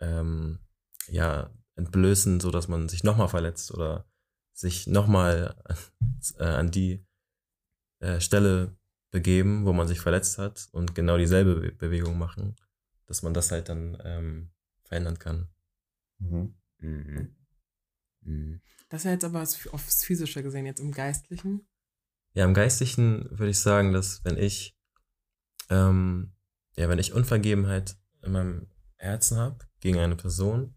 ähm, 0.00 0.60
ja, 1.08 1.50
entblößen, 1.74 2.40
sodass 2.40 2.68
man 2.68 2.88
sich 2.88 3.04
nochmal 3.04 3.28
verletzt 3.28 3.72
oder 3.72 4.06
sich 4.54 4.86
nochmal 4.86 5.54
äh, 6.38 6.44
an 6.44 6.70
die 6.70 7.06
äh, 8.00 8.20
Stelle 8.20 8.77
begeben, 9.10 9.64
wo 9.64 9.72
man 9.72 9.88
sich 9.88 10.00
verletzt 10.00 10.38
hat 10.38 10.68
und 10.72 10.94
genau 10.94 11.16
dieselbe 11.16 11.72
Bewegung 11.72 12.18
machen, 12.18 12.56
dass 13.06 13.22
man 13.22 13.34
das 13.34 13.50
halt 13.50 13.68
dann 13.68 13.96
ähm, 14.04 14.50
verändern 14.84 15.18
kann. 15.18 15.48
Mhm. 16.18 16.54
Mhm. 16.78 17.36
Mhm. 18.22 18.60
Das 18.88 19.02
ist 19.02 19.04
ja 19.04 19.12
jetzt 19.12 19.24
aber 19.24 19.40
aufs 19.40 20.04
Physische 20.04 20.42
gesehen, 20.42 20.66
jetzt 20.66 20.80
im 20.80 20.92
Geistlichen. 20.92 21.66
Ja, 22.34 22.44
im 22.44 22.54
Geistlichen 22.54 23.28
würde 23.30 23.50
ich 23.50 23.58
sagen, 23.58 23.92
dass 23.92 24.24
wenn 24.24 24.36
ich, 24.36 24.76
ähm, 25.70 26.32
ja, 26.76 26.88
wenn 26.88 26.98
ich 26.98 27.12
Unvergebenheit 27.12 27.96
in 28.22 28.32
meinem 28.32 28.70
Herzen 28.96 29.38
habe 29.38 29.66
gegen 29.80 29.98
eine 29.98 30.16
Person 30.16 30.76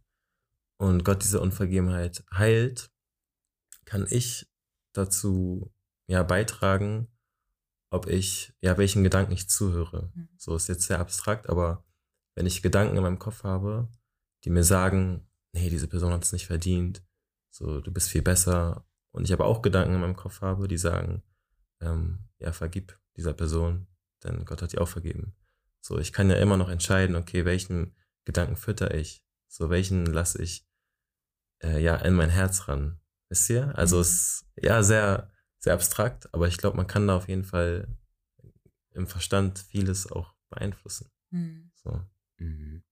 und 0.78 1.04
Gott 1.04 1.24
diese 1.24 1.42
Unvergebenheit 1.42 2.24
heilt, 2.34 2.92
kann 3.86 4.08
ich 4.10 4.50
dazu 4.94 5.74
ja 6.08 6.24
beitragen, 6.24 7.08
ob 7.92 8.08
ich, 8.08 8.54
ja, 8.62 8.78
welchen 8.78 9.04
Gedanken 9.04 9.34
ich 9.34 9.50
zuhöre. 9.50 10.12
Mhm. 10.16 10.30
So 10.38 10.56
ist 10.56 10.68
jetzt 10.68 10.84
sehr 10.84 11.00
abstrakt, 11.00 11.50
aber 11.50 11.86
wenn 12.36 12.46
ich 12.46 12.64
Gedanken 12.64 12.96
in 12.98 13.04
meinem 13.04 13.20
Kopf 13.20 13.44
habe, 13.44 13.90
die 14.44 14.50
mir 14.50 14.64
sagen, 14.64 15.30
nee, 15.54 15.70
diese 15.70 15.88
Person 15.88 16.14
hat 16.14 16.24
es 16.24 16.32
nicht 16.32 16.48
verdient, 16.48 17.04
so, 17.52 17.82
du 17.82 17.92
bist 17.92 18.10
viel 18.10 18.22
besser. 18.22 18.88
Und 19.12 19.26
ich 19.26 19.34
aber 19.34 19.46
auch 19.46 19.62
Gedanken 19.62 19.94
in 19.94 20.02
meinem 20.02 20.16
Kopf 20.16 20.40
habe, 20.42 20.70
die 20.70 20.78
sagen, 20.78 21.22
ähm, 21.82 22.30
ja, 22.40 22.54
vergib 22.54 22.98
dieser 23.18 23.34
Person, 23.34 23.88
denn 24.24 24.46
Gott 24.46 24.62
hat 24.62 24.72
dir 24.72 24.82
auch 24.82 24.88
vergeben. 24.88 25.36
So, 25.82 26.00
ich 26.00 26.14
kann 26.14 26.30
ja 26.30 26.38
immer 26.38 26.56
noch 26.56 26.70
entscheiden, 26.70 27.18
okay, 27.18 27.44
welchen 27.44 27.94
Gedanken 28.24 28.56
fütter 28.56 28.94
ich? 28.94 29.26
So, 29.50 29.70
welchen 29.70 30.06
lasse 30.06 30.42
ich 30.42 30.66
äh, 31.62 31.84
ja 31.84 31.98
in 31.98 32.14
mein 32.14 32.30
Herz 32.30 32.70
ran? 32.70 33.02
Wisst 33.28 33.50
ihr? 33.50 33.78
Also 33.78 33.98
mhm. 33.98 34.02
es 34.02 34.12
ist 34.12 34.46
ja 34.62 34.82
sehr, 34.82 35.32
sehr 35.62 35.74
abstrakt, 35.74 36.34
aber 36.34 36.48
ich 36.48 36.58
glaube, 36.58 36.76
man 36.76 36.88
kann 36.88 37.08
da 37.08 37.16
auf 37.16 37.30
jeden 37.30 37.44
Fall 37.44 37.88
im 38.94 39.08
Verstand 39.08 39.60
vieles 39.60 40.12
auch 40.12 40.34
beeinflussen. 40.50 41.10
Mhm. 41.30 41.72
So. 41.76 42.02
Mhm. 42.40 42.84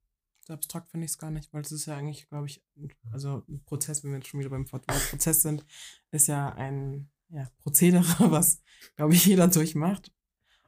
So 0.41 0.53
abstrakt 0.53 0.89
finde 0.91 1.05
ich 1.05 1.11
es 1.11 1.17
gar 1.17 1.31
nicht, 1.31 1.51
weil 1.51 1.61
es 1.61 1.71
ist 1.71 1.87
ja 1.87 1.97
eigentlich, 1.97 2.29
glaube 2.29 2.45
ich, 2.45 2.63
also 3.11 3.43
ein 3.49 3.63
Prozess, 3.65 4.03
wenn 4.03 4.11
wir 4.11 4.19
jetzt 4.19 4.29
schon 4.29 4.39
wieder 4.39 4.49
beim 4.49 4.65
Prozess 4.65 5.41
sind, 5.41 5.65
ist 6.11 6.27
ja 6.27 6.53
ein 6.53 7.09
ja, 7.29 7.49
Prozedere, 7.57 8.03
was, 8.31 8.61
glaube 8.95 9.13
ich, 9.13 9.25
jeder 9.25 9.47
durchmacht. 9.47 10.11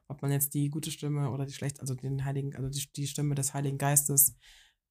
Ob 0.08 0.22
man 0.22 0.30
jetzt 0.30 0.54
die 0.54 0.70
gute 0.70 0.90
Stimme 0.90 1.30
oder 1.30 1.46
die 1.46 1.52
schlechte, 1.52 1.80
also 1.80 1.94
den 1.94 2.24
Heiligen, 2.24 2.54
also 2.54 2.68
die, 2.68 2.86
die 2.92 3.06
Stimme 3.06 3.34
des 3.34 3.54
Heiligen 3.54 3.78
Geistes, 3.78 4.36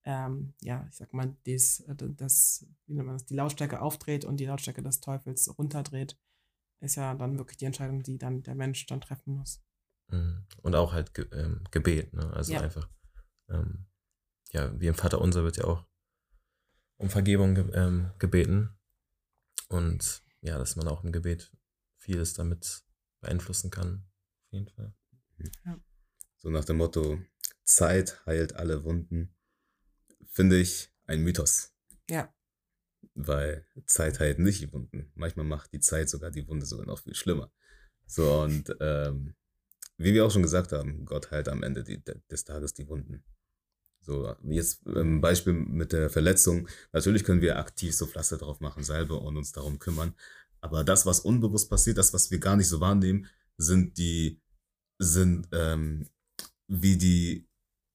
ähm, 0.04 0.54
ja, 0.60 0.84
ich 0.90 0.96
sag 0.96 1.12
mal, 1.12 1.36
dies, 1.46 1.84
das, 2.16 2.66
wie 2.86 2.94
nennt 2.94 3.06
man 3.06 3.16
das, 3.16 3.26
die 3.26 3.34
Lautstärke 3.34 3.80
aufdreht 3.80 4.24
und 4.24 4.38
die 4.38 4.46
Lautstärke 4.46 4.82
des 4.82 5.00
Teufels 5.00 5.56
runterdreht, 5.56 6.18
ist 6.82 6.96
ja 6.96 7.14
dann 7.14 7.38
wirklich 7.38 7.56
die 7.58 7.64
Entscheidung, 7.64 8.02
die 8.02 8.18
dann 8.18 8.42
der 8.42 8.54
Mensch 8.54 8.84
dann 8.86 9.00
treffen 9.00 9.34
muss. 9.36 9.62
Mhm. 10.08 10.44
Und 10.62 10.74
auch 10.74 10.92
halt 10.92 11.14
Ge 11.14 11.26
ähm, 11.32 11.64
Gebet, 11.70 12.12
ne? 12.12 12.30
Also 12.32 12.52
ja. 12.52 12.60
einfach, 12.60 12.88
ähm, 13.48 13.86
ja, 14.50 14.78
wie 14.78 14.88
im 14.88 14.94
Vater 14.94 15.20
Unser 15.20 15.44
wird 15.44 15.56
ja 15.56 15.64
auch 15.64 15.86
um 16.96 17.08
Vergebung 17.08 17.54
ge 17.54 17.70
ähm, 17.74 18.10
gebeten. 18.18 18.76
Und 19.68 20.22
ja, 20.40 20.58
dass 20.58 20.76
man 20.76 20.88
auch 20.88 21.04
im 21.04 21.12
Gebet 21.12 21.52
vieles 21.96 22.34
damit 22.34 22.84
beeinflussen 23.20 23.70
kann. 23.70 24.04
Auf 24.44 24.52
jeden 24.52 24.68
Fall. 24.68 24.94
Ja. 25.64 25.80
So 26.38 26.50
nach 26.50 26.64
dem 26.64 26.76
Motto, 26.76 27.20
Zeit 27.64 28.24
heilt 28.26 28.54
alle 28.54 28.84
Wunden, 28.84 29.34
finde 30.26 30.58
ich 30.58 30.92
ein 31.06 31.22
Mythos. 31.22 31.74
Ja. 32.10 32.34
Weil 33.14 33.66
Zeit 33.86 34.20
heilt 34.20 34.38
nicht 34.38 34.62
die 34.62 34.72
Wunden. 34.72 35.10
Manchmal 35.14 35.44
macht 35.44 35.72
die 35.72 35.80
Zeit 35.80 36.08
sogar 36.08 36.30
die 36.30 36.46
Wunde 36.48 36.66
sogar 36.66 36.86
noch 36.86 37.00
viel 37.00 37.14
schlimmer. 37.14 37.52
So, 38.06 38.42
und 38.42 38.74
ähm, 38.80 39.34
wie 39.98 40.14
wir 40.14 40.26
auch 40.26 40.30
schon 40.30 40.42
gesagt 40.42 40.72
haben, 40.72 41.04
Gott 41.04 41.30
heilt 41.30 41.48
am 41.48 41.62
Ende 41.62 41.84
die, 41.84 42.02
des 42.30 42.44
Tages 42.44 42.74
die 42.74 42.88
Wunden. 42.88 43.22
So, 44.00 44.34
jetzt 44.42 44.84
ein 44.86 45.20
Beispiel 45.20 45.52
mit 45.52 45.92
der 45.92 46.10
Verletzung. 46.10 46.68
Natürlich 46.92 47.22
können 47.22 47.40
wir 47.40 47.58
aktiv 47.58 47.94
so 47.94 48.06
Pflaster 48.06 48.36
drauf 48.36 48.58
machen, 48.60 48.82
Salbe 48.82 49.14
und 49.14 49.36
uns 49.36 49.52
darum 49.52 49.78
kümmern. 49.78 50.14
Aber 50.60 50.82
das, 50.82 51.06
was 51.06 51.20
unbewusst 51.20 51.70
passiert, 51.70 51.98
das, 51.98 52.12
was 52.12 52.30
wir 52.30 52.38
gar 52.38 52.56
nicht 52.56 52.68
so 52.68 52.80
wahrnehmen, 52.80 53.26
sind 53.58 53.98
die, 53.98 54.40
sind, 54.98 55.48
ähm, 55.52 56.08
wie 56.66 56.96
die, 56.96 57.48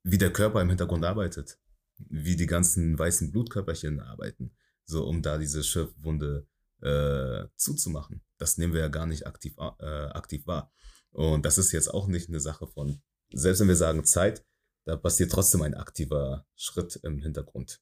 wie 0.04 0.18
der 0.18 0.32
Körper 0.32 0.62
im 0.62 0.70
Hintergrund 0.70 1.04
arbeitet. 1.04 1.60
Wie 1.98 2.36
die 2.36 2.46
ganzen 2.46 2.98
weißen 2.98 3.32
Blutkörperchen 3.32 4.00
arbeiten. 4.00 4.52
So, 4.90 5.06
um 5.06 5.22
da 5.22 5.38
diese 5.38 5.64
Schürfwunde 5.64 6.48
äh, 6.82 7.48
zuzumachen. 7.56 8.22
Das 8.38 8.58
nehmen 8.58 8.74
wir 8.74 8.82
ja 8.82 8.88
gar 8.88 9.06
nicht 9.06 9.28
aktiv, 9.28 9.56
äh, 9.58 9.86
aktiv 9.86 10.48
wahr. 10.48 10.72
Und 11.12 11.46
das 11.46 11.58
ist 11.58 11.72
jetzt 11.72 11.94
auch 11.94 12.08
nicht 12.08 12.30
eine 12.30 12.40
Sache 12.40 12.68
von, 12.68 13.02
selbst 13.34 13.60
wenn 13.60 13.68
wir 13.68 13.76
sagen 13.76 14.04
Zeit, 14.06 14.46
da 14.86 14.96
passiert 14.96 15.32
trotzdem 15.32 15.62
ein 15.64 15.74
aktiver 15.74 16.46
Schritt 16.56 16.98
im 17.04 17.22
Hintergrund. 17.22 17.82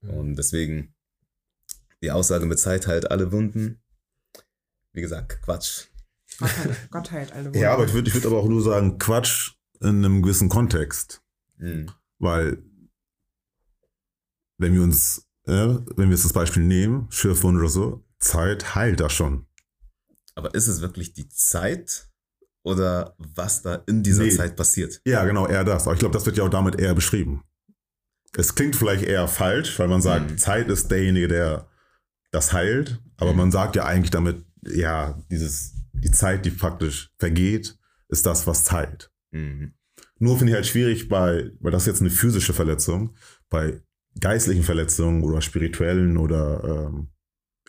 Mhm. 0.00 0.10
Und 0.10 0.36
deswegen 0.36 0.94
die 2.02 2.10
Aussage 2.10 2.46
mit 2.46 2.58
Zeit 2.58 2.86
heilt 2.86 3.10
alle 3.10 3.30
Wunden. 3.30 3.82
Wie 4.92 5.00
gesagt, 5.00 5.42
Quatsch. 5.42 5.86
Gott 6.90 7.10
heilt, 7.12 7.32
alle 7.32 7.46
Wunden. 7.46 7.58
Ja, 7.60 7.74
aber 7.74 7.84
ich 7.84 7.92
würde 7.92 8.08
ich 8.08 8.14
würd 8.14 8.26
aber 8.26 8.38
auch 8.38 8.48
nur 8.48 8.62
sagen, 8.62 8.98
Quatsch 8.98 9.52
in 9.80 10.04
einem 10.04 10.22
gewissen 10.22 10.48
Kontext. 10.48 11.22
Mhm. 11.58 11.90
Weil, 12.18 12.62
wenn 14.58 14.74
wir 14.74 14.82
uns, 14.82 15.26
äh, 15.46 15.52
wenn 15.96 16.08
wir 16.08 16.10
jetzt 16.10 16.24
das 16.24 16.32
Beispiel 16.32 16.62
nehmen, 16.62 17.06
Schürfwunde 17.10 17.60
oder 17.60 17.68
so, 17.68 18.04
Zeit 18.18 18.74
heilt 18.74 19.00
das 19.00 19.12
schon. 19.12 19.46
Aber 20.34 20.54
ist 20.54 20.68
es 20.68 20.80
wirklich 20.80 21.12
die 21.12 21.28
Zeit 21.28 22.08
oder 22.62 23.14
was 23.18 23.62
da 23.62 23.82
in 23.86 24.02
dieser 24.02 24.24
nee. 24.24 24.30
Zeit 24.30 24.56
passiert. 24.56 25.00
Ja, 25.04 25.24
genau, 25.24 25.46
eher 25.46 25.64
das. 25.64 25.84
Aber 25.84 25.94
ich 25.94 26.00
glaube, 26.00 26.12
das 26.12 26.26
wird 26.26 26.36
ja 26.36 26.44
auch 26.44 26.50
damit 26.50 26.78
eher 26.78 26.94
beschrieben. 26.94 27.42
Es 28.36 28.54
klingt 28.54 28.76
vielleicht 28.76 29.02
eher 29.02 29.26
falsch, 29.28 29.78
weil 29.78 29.88
man 29.88 30.02
sagt, 30.02 30.30
mhm. 30.30 30.38
Zeit 30.38 30.68
ist 30.68 30.90
derjenige, 30.90 31.28
der 31.28 31.68
das 32.30 32.52
heilt, 32.52 33.00
aber 33.16 33.32
mhm. 33.32 33.38
man 33.38 33.52
sagt 33.52 33.76
ja 33.76 33.84
eigentlich 33.84 34.10
damit, 34.10 34.44
ja, 34.62 35.20
dieses, 35.30 35.74
die 35.92 36.10
Zeit, 36.10 36.44
die 36.44 36.50
praktisch 36.50 37.10
vergeht, 37.18 37.76
ist 38.08 38.26
das, 38.26 38.46
was 38.46 38.64
teilt. 38.64 39.10
Mhm. 39.32 39.74
Nur 40.18 40.36
finde 40.36 40.52
ich 40.52 40.54
halt 40.54 40.66
schwierig 40.66 41.08
bei, 41.08 41.50
weil 41.60 41.72
das 41.72 41.82
ist 41.82 41.86
jetzt 41.86 42.00
eine 42.02 42.10
physische 42.10 42.52
Verletzung, 42.52 43.16
bei 43.48 43.82
geistlichen 44.18 44.64
Verletzungen 44.64 45.22
oder 45.22 45.40
spirituellen 45.40 46.16
oder 46.16 46.88
ähm, 46.88 47.08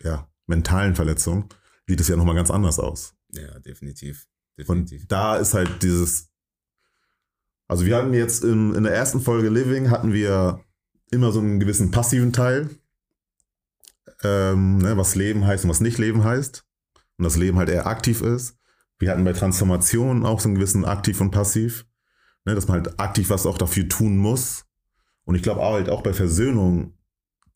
ja, 0.02 0.28
mentalen 0.46 0.94
Verletzungen 0.94 1.48
sieht 1.86 2.00
es 2.00 2.08
ja 2.08 2.16
nochmal 2.16 2.34
ganz 2.34 2.50
anders 2.50 2.78
aus. 2.78 3.14
Ja, 3.30 3.58
definitiv. 3.60 4.26
Definitiv. 4.58 5.02
Und 5.02 5.12
da 5.12 5.36
ist 5.36 5.54
halt 5.54 5.82
dieses, 5.82 6.30
also 7.68 7.86
wir 7.86 7.96
hatten 7.96 8.12
jetzt 8.12 8.44
in, 8.44 8.74
in 8.74 8.84
der 8.84 8.94
ersten 8.94 9.20
Folge 9.20 9.48
Living 9.48 9.90
hatten 9.90 10.12
wir 10.12 10.60
immer 11.10 11.32
so 11.32 11.40
einen 11.40 11.60
gewissen 11.60 11.90
passiven 11.90 12.32
Teil, 12.32 12.70
ähm, 14.22 14.78
ne, 14.78 14.96
was 14.96 15.14
Leben 15.14 15.46
heißt 15.46 15.64
und 15.64 15.70
was 15.70 15.80
nicht 15.80 15.98
Leben 15.98 16.24
heißt. 16.24 16.64
Und 17.18 17.24
das 17.24 17.36
Leben 17.36 17.58
halt 17.58 17.68
eher 17.68 17.86
aktiv 17.86 18.22
ist. 18.22 18.58
Wir 18.98 19.10
hatten 19.10 19.24
bei 19.24 19.32
Transformation 19.32 20.24
auch 20.24 20.40
so 20.40 20.48
einen 20.48 20.56
gewissen 20.56 20.84
aktiv 20.84 21.20
und 21.20 21.30
passiv, 21.30 21.86
ne, 22.44 22.54
dass 22.54 22.68
man 22.68 22.82
halt 22.82 23.00
aktiv 23.00 23.30
was 23.30 23.46
auch 23.46 23.58
dafür 23.58 23.88
tun 23.88 24.16
muss. 24.16 24.64
Und 25.24 25.34
ich 25.34 25.42
glaube 25.42 25.60
auch 25.60 25.74
halt 25.74 25.88
auch 25.88 26.02
bei 26.02 26.12
Versöhnung 26.12 26.98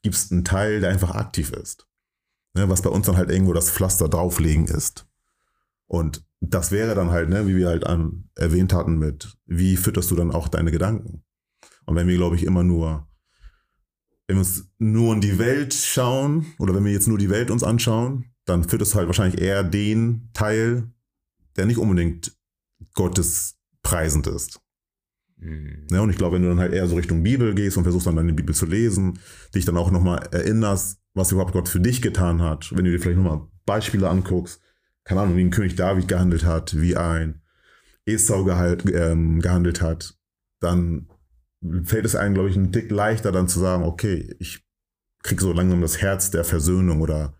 gibt 0.02 0.14
es 0.14 0.30
einen 0.30 0.44
Teil, 0.44 0.80
der 0.80 0.90
einfach 0.90 1.14
aktiv 1.14 1.50
ist. 1.52 1.88
Ne, 2.54 2.68
was 2.68 2.82
bei 2.82 2.90
uns 2.90 3.06
dann 3.06 3.16
halt 3.16 3.30
irgendwo 3.30 3.52
das 3.52 3.70
Pflaster 3.70 4.08
drauflegen 4.08 4.66
ist. 4.66 5.06
Und 5.86 6.24
das 6.40 6.70
wäre 6.70 6.94
dann 6.94 7.10
halt, 7.10 7.28
ne, 7.28 7.46
wie 7.46 7.56
wir 7.56 7.68
halt 7.68 7.86
an, 7.86 8.30
erwähnt 8.34 8.72
hatten 8.72 8.98
mit, 8.98 9.36
wie 9.46 9.76
fütterst 9.76 10.10
du 10.10 10.16
dann 10.16 10.32
auch 10.32 10.48
deine 10.48 10.70
Gedanken? 10.70 11.22
Und 11.84 11.96
wenn 11.96 12.08
wir, 12.08 12.16
glaube 12.16 12.36
ich, 12.36 12.44
immer 12.44 12.62
nur, 12.62 13.08
wenn 14.26 14.36
wir 14.36 14.40
uns 14.40 14.68
nur 14.78 15.14
in 15.14 15.20
die 15.20 15.38
Welt 15.38 15.74
schauen, 15.74 16.46
oder 16.58 16.74
wenn 16.74 16.84
wir 16.84 16.92
jetzt 16.92 17.08
nur 17.08 17.18
die 17.18 17.30
Welt 17.30 17.50
uns 17.50 17.62
anschauen, 17.62 18.24
dann 18.44 18.64
fütterst 18.64 18.94
du 18.94 18.98
halt 18.98 19.08
wahrscheinlich 19.08 19.40
eher 19.40 19.62
den 19.62 20.30
Teil, 20.32 20.90
der 21.56 21.66
nicht 21.66 21.78
unbedingt 21.78 22.36
Gottes 22.94 23.58
preisend 23.82 24.26
ist. 24.26 24.60
Mhm. 25.46 25.86
Ja, 25.92 26.00
und 26.00 26.10
ich 26.10 26.16
glaube, 26.16 26.36
wenn 26.36 26.42
du 26.42 26.48
dann 26.48 26.58
halt 26.58 26.72
eher 26.72 26.88
so 26.88 26.96
Richtung 26.96 27.22
Bibel 27.22 27.54
gehst 27.54 27.76
und 27.76 27.84
versuchst 27.84 28.08
dann 28.08 28.16
deine 28.16 28.32
Bibel 28.32 28.54
zu 28.54 28.66
lesen, 28.66 29.18
dich 29.54 29.64
dann 29.64 29.76
auch 29.76 29.92
nochmal 29.92 30.28
erinnerst, 30.32 30.98
was 31.14 31.30
überhaupt 31.30 31.52
Gott 31.52 31.68
für 31.68 31.78
dich 31.78 32.02
getan 32.02 32.42
hat, 32.42 32.72
wenn 32.74 32.84
du 32.84 32.90
dir 32.90 32.98
vielleicht 32.98 33.18
nochmal 33.18 33.46
Beispiele 33.64 34.08
anguckst, 34.08 34.60
keine 35.04 35.20
Ahnung, 35.20 35.36
wie 35.36 35.42
ein 35.42 35.50
König 35.50 35.76
David 35.76 36.08
gehandelt 36.08 36.44
hat, 36.44 36.78
wie 36.80 36.96
ein 36.96 37.42
Esau 38.06 38.44
gehalt, 38.44 38.84
ähm, 38.92 39.40
gehandelt 39.40 39.80
hat, 39.80 40.18
dann 40.60 41.08
fällt 41.84 42.04
es 42.04 42.16
einem, 42.16 42.34
glaube 42.34 42.50
ich, 42.50 42.56
ein 42.56 42.72
Tick 42.72 42.90
leichter 42.90 43.30
dann 43.30 43.48
zu 43.48 43.60
sagen, 43.60 43.84
okay, 43.84 44.34
ich 44.40 44.64
kriege 45.22 45.40
so 45.40 45.52
langsam 45.52 45.80
das 45.80 46.02
Herz 46.02 46.32
der 46.32 46.44
Versöhnung 46.44 47.00
oder 47.00 47.34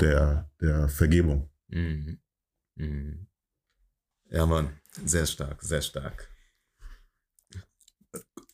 der, 0.00 0.50
der 0.62 0.88
Vergebung. 0.88 1.50
Mhm. 1.68 2.20
Mhm. 2.76 3.26
Ja, 4.30 4.46
Mann, 4.46 4.70
sehr 5.04 5.26
stark, 5.26 5.62
sehr 5.62 5.82
stark. 5.82 6.29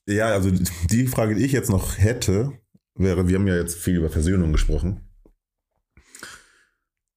Ja, 0.06 0.28
also 0.28 0.50
die 0.50 1.06
Frage, 1.06 1.34
die 1.34 1.44
ich 1.44 1.52
jetzt 1.52 1.70
noch 1.70 1.98
hätte, 1.98 2.58
wäre, 2.94 3.28
wir 3.28 3.38
haben 3.38 3.46
ja 3.46 3.56
jetzt 3.56 3.76
viel 3.76 3.96
über 3.96 4.08
Versöhnung 4.08 4.52
gesprochen. 4.52 5.08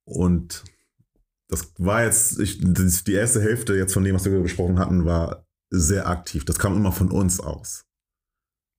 Und 0.05 0.63
das 1.49 1.71
war 1.77 2.03
jetzt, 2.03 2.39
ich, 2.39 2.59
die 2.59 3.13
erste 3.13 3.41
Hälfte 3.41 3.75
jetzt 3.75 3.93
von 3.93 4.03
dem, 4.03 4.15
was 4.15 4.25
wir 4.25 4.41
gesprochen 4.41 4.79
hatten, 4.79 5.05
war 5.05 5.47
sehr 5.69 6.07
aktiv. 6.07 6.45
Das 6.45 6.57
kam 6.57 6.75
immer 6.75 6.91
von 6.91 7.11
uns 7.11 7.39
aus. 7.39 7.85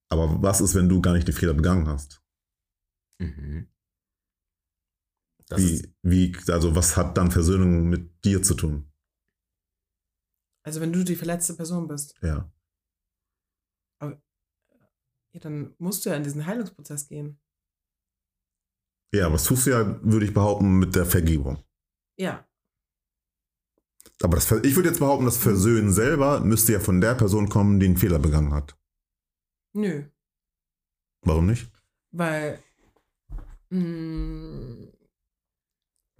Aber 0.08 0.42
was 0.42 0.61
ist, 0.61 0.74
wenn 0.74 0.88
du 0.88 1.00
gar 1.00 1.12
nicht 1.14 1.28
die 1.28 1.32
Fehler 1.32 1.54
begangen 1.54 1.86
hast? 1.88 2.20
Mhm. 3.20 3.68
Wie, 5.56 5.94
wie, 6.02 6.36
also 6.48 6.76
was 6.76 6.96
hat 6.96 7.16
dann 7.16 7.30
Versöhnung 7.30 7.88
mit 7.88 8.24
dir 8.24 8.42
zu 8.42 8.54
tun? 8.54 8.92
Also 10.64 10.80
wenn 10.80 10.92
du 10.92 11.04
die 11.04 11.16
verletzte 11.16 11.54
Person 11.54 11.88
bist. 11.88 12.14
Ja. 12.22 12.52
Aber 14.01 14.20
ja, 15.32 15.40
dann 15.40 15.74
musst 15.78 16.05
du 16.05 16.11
ja 16.11 16.16
in 16.16 16.24
diesen 16.24 16.46
Heilungsprozess 16.46 17.07
gehen. 17.09 17.38
Ja, 19.14 19.32
was 19.32 19.44
tust 19.44 19.66
du 19.66 19.70
ja, 19.70 20.05
würde 20.05 20.26
ich 20.26 20.34
behaupten, 20.34 20.78
mit 20.78 20.94
der 20.94 21.07
Vergebung. 21.07 21.62
Ja. 22.16 22.46
Aber 24.22 24.36
das, 24.36 24.51
ich 24.51 24.76
würde 24.76 24.88
jetzt 24.88 24.98
behaupten, 24.98 25.24
das 25.24 25.38
Versöhnen 25.38 25.92
selber 25.92 26.40
müsste 26.40 26.72
ja 26.72 26.80
von 26.80 27.01
der 27.01 27.14
Person 27.14 27.48
kommen, 27.48 27.80
die 27.80 27.86
einen 27.86 27.96
Fehler 27.96 28.18
begangen 28.18 28.53
hat. 28.53 28.78
Nö. 29.74 30.05
Warum 31.22 31.46
nicht? 31.46 31.70
Weil 32.12 32.62
mh, 33.70 33.80
mm, 33.80 34.92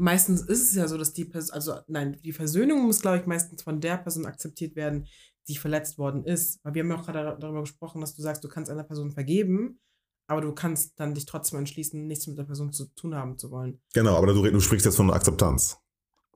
meistens 0.01 0.43
ist 0.43 0.71
es 0.71 0.75
ja 0.75 0.89
so, 0.89 0.97
dass 0.97 1.13
die 1.13 1.25
Person, 1.25 1.55
also 1.55 1.81
nein, 1.87 2.21
die 2.23 2.33
Versöhnung 2.33 2.87
muss, 2.87 3.03
glaube 3.03 3.19
ich, 3.19 3.27
meistens 3.27 3.63
von 3.63 3.81
der 3.81 3.99
Person 3.99 4.27
akzeptiert 4.27 4.77
werden, 4.77 5.07
die 5.51 5.57
verletzt 5.57 5.99
worden 5.99 6.25
ist. 6.25 6.61
Weil 6.63 6.75
wir 6.75 6.83
haben 6.83 6.91
ja 6.91 6.97
auch 6.97 7.05
gerade 7.05 7.37
darüber 7.39 7.61
gesprochen, 7.61 8.01
dass 8.01 8.15
du 8.15 8.23
sagst, 8.23 8.43
du 8.45 8.49
kannst 8.49 8.71
einer 8.71 8.85
Person 8.85 9.11
vergeben, 9.11 9.81
aber 10.29 10.41
du 10.41 10.53
kannst 10.55 10.99
dann 10.99 11.15
dich 11.15 11.27
trotzdem 11.27 11.59
entschließen, 11.59 12.07
nichts 12.07 12.27
mit 12.27 12.39
der 12.39 12.45
Person 12.45 12.73
zu 12.73 12.87
tun 12.95 13.15
haben 13.15 13.37
zu 13.37 13.51
wollen. 13.51 13.81
Genau, 13.95 14.17
aber 14.17 14.33
du, 14.33 14.43
du 14.43 14.61
sprichst 14.61 14.87
jetzt 14.87 14.97
von 14.97 15.11
Akzeptanz. 15.11 15.79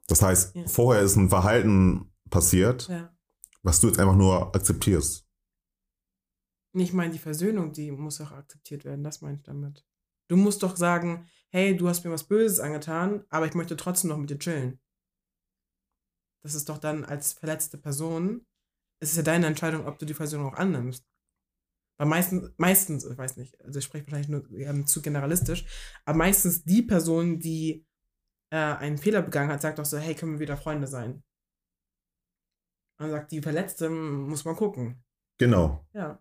Das 0.08 0.20
heißt, 0.20 0.56
ja. 0.56 0.66
vorher 0.66 1.02
ist 1.02 1.16
ein 1.16 1.28
Verhalten 1.28 2.12
passiert, 2.28 2.88
ja. 2.88 3.16
was 3.62 3.80
du 3.80 3.86
jetzt 3.86 3.98
einfach 3.98 4.16
nur 4.16 4.54
akzeptierst. 4.54 5.26
Ich 6.76 6.92
meine, 6.92 7.12
die 7.12 7.20
Versöhnung, 7.20 7.72
die 7.72 7.92
muss 7.92 8.20
auch 8.20 8.32
akzeptiert 8.32 8.84
werden, 8.84 9.04
das 9.04 9.20
meine 9.20 9.36
ich 9.36 9.44
damit. 9.44 9.86
Du 10.28 10.36
musst 10.36 10.62
doch 10.64 10.76
sagen, 10.76 11.28
hey, 11.50 11.76
du 11.76 11.88
hast 11.88 12.04
mir 12.04 12.10
was 12.10 12.24
Böses 12.24 12.58
angetan, 12.58 13.24
aber 13.28 13.46
ich 13.46 13.54
möchte 13.54 13.76
trotzdem 13.76 14.10
noch 14.10 14.16
mit 14.16 14.28
dir 14.28 14.38
chillen. 14.38 14.80
Das 16.42 16.54
ist 16.54 16.68
doch 16.68 16.78
dann 16.78 17.04
als 17.04 17.32
verletzte 17.32 17.78
Person, 17.78 18.44
es 19.04 19.10
ist 19.10 19.16
ja 19.18 19.22
deine 19.22 19.46
Entscheidung, 19.46 19.86
ob 19.86 19.98
du 19.98 20.06
die 20.06 20.14
Versöhnung 20.14 20.52
auch 20.52 20.56
annimmst. 20.56 21.06
Weil 21.98 22.08
meistens, 22.08 22.50
meistens, 22.56 23.04
ich 23.04 23.16
weiß 23.16 23.36
nicht, 23.36 23.60
also 23.62 23.78
ich 23.78 23.84
spreche 23.84 24.06
wahrscheinlich 24.06 24.28
nur 24.28 24.50
ähm, 24.58 24.86
zu 24.86 25.00
generalistisch, 25.00 25.64
aber 26.04 26.18
meistens 26.18 26.64
die 26.64 26.82
Person, 26.82 27.38
die 27.38 27.86
äh, 28.50 28.56
einen 28.56 28.98
Fehler 28.98 29.22
begangen 29.22 29.50
hat, 29.50 29.62
sagt 29.62 29.78
doch 29.78 29.84
so, 29.84 29.98
hey, 29.98 30.14
können 30.14 30.32
wir 30.32 30.40
wieder 30.40 30.56
Freunde 30.56 30.86
sein? 30.86 31.22
Und 32.98 33.10
sagt, 33.10 33.30
die 33.30 33.42
Verletzte 33.42 33.90
muss 33.90 34.44
man 34.44 34.56
gucken. 34.56 35.04
Genau. 35.38 35.86
Ja. 35.92 36.20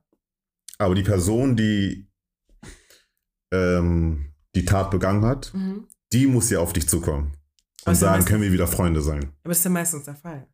Aber 0.77 0.95
die 0.95 1.03
Person, 1.03 1.55
die 1.55 2.09
ähm, 3.51 4.33
die 4.55 4.65
Tat 4.65 4.91
begangen 4.91 5.23
hat, 5.23 5.53
mhm. 5.53 5.87
die 6.11 6.27
muss 6.27 6.49
ja 6.49 6.59
auf 6.59 6.73
dich 6.73 6.87
zukommen. 6.87 7.37
Und 7.85 7.95
sagen, 7.95 8.25
können 8.25 8.41
wir 8.41 8.51
wieder 8.51 8.67
Freunde 8.67 9.01
sein. 9.01 9.23
Aber 9.43 9.49
das 9.49 9.59
ist 9.59 9.65
ja 9.65 9.71
meistens 9.71 10.05
der 10.05 10.15
Fall. 10.15 10.47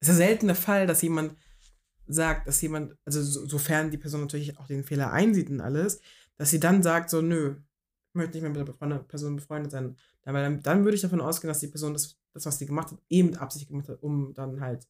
Es 0.00 0.08
ist 0.08 0.18
ja 0.18 0.26
selten 0.26 0.46
der 0.46 0.56
Fall, 0.56 0.86
dass 0.86 1.02
jemand 1.02 1.36
sagt, 2.06 2.48
dass 2.48 2.60
jemand, 2.60 2.96
also 3.04 3.22
so, 3.22 3.46
sofern 3.46 3.90
die 3.90 3.98
Person 3.98 4.22
natürlich 4.22 4.58
auch 4.58 4.66
den 4.66 4.84
Fehler 4.84 5.12
einsieht 5.12 5.50
und 5.50 5.60
alles, 5.60 6.00
dass 6.36 6.50
sie 6.50 6.60
dann 6.60 6.82
sagt, 6.82 7.10
so, 7.10 7.20
nö, 7.22 7.56
ich 8.08 8.14
möchte 8.14 8.32
nicht 8.32 8.42
mehr 8.42 8.50
mit 8.50 8.66
der 8.66 8.98
Person 8.98 9.36
befreundet 9.36 9.70
sein. 9.70 9.96
Dann, 10.22 10.62
dann 10.62 10.84
würde 10.84 10.96
ich 10.96 11.02
davon 11.02 11.20
ausgehen, 11.20 11.48
dass 11.48 11.60
die 11.60 11.68
Person 11.68 11.92
das, 11.92 12.18
das, 12.32 12.46
was 12.46 12.58
sie 12.58 12.66
gemacht 12.66 12.90
hat, 12.90 12.98
eben 13.08 13.30
mit 13.30 13.38
Absicht 13.38 13.68
gemacht 13.68 13.88
hat, 13.88 14.02
um 14.02 14.34
dann 14.34 14.60
halt 14.60 14.88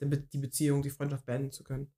die 0.00 0.38
Beziehung, 0.38 0.82
die 0.82 0.90
Freundschaft 0.90 1.24
beenden 1.24 1.52
zu 1.52 1.64
können. 1.64 1.90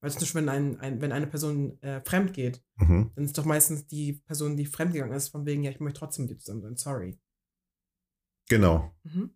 Weil 0.00 0.10
zum 0.10 0.20
Beispiel, 0.20 0.40
wenn, 0.42 0.48
ein, 0.48 0.80
ein, 0.80 1.00
wenn 1.00 1.12
eine 1.12 1.26
Person 1.26 1.80
äh, 1.82 2.00
fremd 2.02 2.32
geht, 2.32 2.62
mhm. 2.76 3.10
dann 3.14 3.24
ist 3.24 3.36
doch 3.36 3.44
meistens 3.44 3.86
die 3.86 4.14
Person, 4.14 4.56
die 4.56 4.66
fremd 4.66 4.92
gegangen 4.92 5.12
ist, 5.12 5.28
von 5.28 5.46
wegen, 5.46 5.62
ja, 5.62 5.70
ich 5.70 5.80
möchte 5.80 5.98
trotzdem 5.98 6.26
mit 6.26 6.34
dir 6.34 6.38
zusammen 6.38 6.62
sein, 6.62 6.76
sorry. 6.76 7.18
Genau. 8.48 8.94
Mhm. 9.02 9.34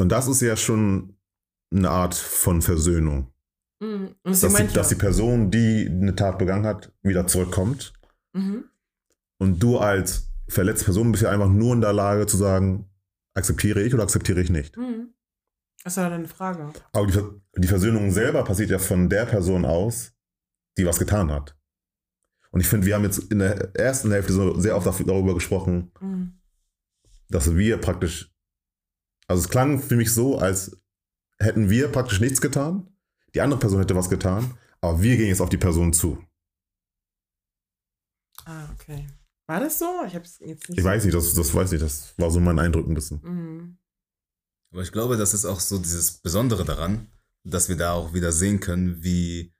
Und 0.00 0.10
das 0.10 0.28
ist 0.28 0.40
ja 0.40 0.56
schon 0.56 1.16
eine 1.72 1.90
Art 1.90 2.14
von 2.14 2.62
Versöhnung. 2.62 3.32
Mhm. 3.80 4.14
Dass, 4.24 4.40
die, 4.40 4.66
dass 4.68 4.88
die 4.88 4.94
Person, 4.94 5.50
die 5.50 5.88
eine 5.88 6.14
Tat 6.14 6.38
begangen 6.38 6.66
hat, 6.66 6.92
wieder 7.02 7.26
zurückkommt. 7.26 7.92
Mhm. 8.32 8.64
Und 9.38 9.62
du 9.62 9.78
als 9.78 10.30
verletzte 10.48 10.86
Person 10.86 11.12
bist 11.12 11.22
ja 11.22 11.30
einfach 11.30 11.48
nur 11.48 11.74
in 11.74 11.80
der 11.80 11.92
Lage 11.92 12.26
zu 12.26 12.36
sagen, 12.36 12.90
akzeptiere 13.34 13.82
ich 13.82 13.94
oder 13.94 14.02
akzeptiere 14.02 14.40
ich 14.40 14.50
nicht. 14.50 14.76
Mhm. 14.76 15.14
Das 15.82 15.94
ist 15.94 15.96
ja 15.96 16.10
eine 16.10 16.28
Frage. 16.28 16.72
Aber 16.92 17.06
die, 17.06 17.22
die 17.56 17.68
Versöhnung 17.68 18.10
selber 18.10 18.44
passiert 18.44 18.70
ja 18.70 18.78
von 18.78 19.08
der 19.08 19.24
Person 19.24 19.64
aus, 19.64 20.12
die 20.76 20.84
was 20.84 20.98
getan 20.98 21.30
hat. 21.30 21.56
Und 22.50 22.60
ich 22.60 22.66
finde, 22.66 22.86
wir 22.86 22.94
haben 22.94 23.04
jetzt 23.04 23.30
in 23.30 23.38
der 23.38 23.74
ersten 23.76 24.10
Hälfte 24.10 24.32
so 24.32 24.58
sehr 24.58 24.76
oft 24.76 24.86
darüber 24.86 25.34
gesprochen, 25.34 25.92
mhm. 26.00 26.32
dass 27.28 27.54
wir 27.56 27.78
praktisch, 27.78 28.29
also 29.30 29.44
es 29.44 29.48
klang 29.48 29.80
für 29.80 29.94
mich 29.94 30.12
so, 30.12 30.38
als 30.38 30.76
hätten 31.38 31.70
wir 31.70 31.86
praktisch 31.86 32.18
nichts 32.18 32.40
getan, 32.40 32.92
die 33.32 33.40
andere 33.40 33.60
Person 33.60 33.78
hätte 33.78 33.94
was 33.94 34.10
getan, 34.10 34.58
aber 34.80 35.00
wir 35.02 35.16
gehen 35.16 35.28
jetzt 35.28 35.40
auf 35.40 35.48
die 35.48 35.56
Person 35.56 35.92
zu. 35.92 36.18
Ah, 38.44 38.68
okay. 38.72 39.06
War 39.46 39.60
das 39.60 39.78
so? 39.78 39.86
Ich 40.04 40.16
hab's 40.16 40.40
jetzt 40.40 40.68
nicht. 40.68 40.78
Ich 40.78 40.82
so 40.82 40.90
weiß 40.90 41.04
nicht, 41.04 41.14
das, 41.14 41.32
das 41.34 41.54
weiß 41.54 41.70
ich, 41.74 41.80
das 41.80 42.12
war 42.18 42.28
so 42.32 42.40
mein 42.40 42.58
Eindruck 42.58 42.88
ein 42.88 42.94
bisschen. 42.94 43.20
Mhm. 43.22 43.78
Aber 44.72 44.82
ich 44.82 44.90
glaube, 44.90 45.16
das 45.16 45.32
ist 45.32 45.44
auch 45.44 45.60
so 45.60 45.78
dieses 45.78 46.18
Besondere 46.18 46.64
daran, 46.64 47.06
dass 47.44 47.68
wir 47.68 47.76
da 47.76 47.92
auch 47.92 48.12
wieder 48.12 48.32
sehen 48.32 48.58
können, 48.58 49.00
wie, 49.04 49.54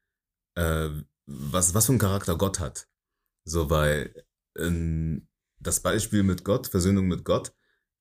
äh, 0.56 0.88
was, 1.26 1.74
was 1.74 1.86
für 1.86 1.92
einen 1.92 2.00
Charakter 2.00 2.36
Gott 2.36 2.58
hat. 2.58 2.88
So, 3.44 3.70
weil 3.70 4.24
ähm, 4.58 5.28
das 5.60 5.78
Beispiel 5.78 6.24
mit 6.24 6.42
Gott, 6.42 6.66
Versöhnung 6.66 7.06
mit 7.06 7.24
Gott, 7.24 7.52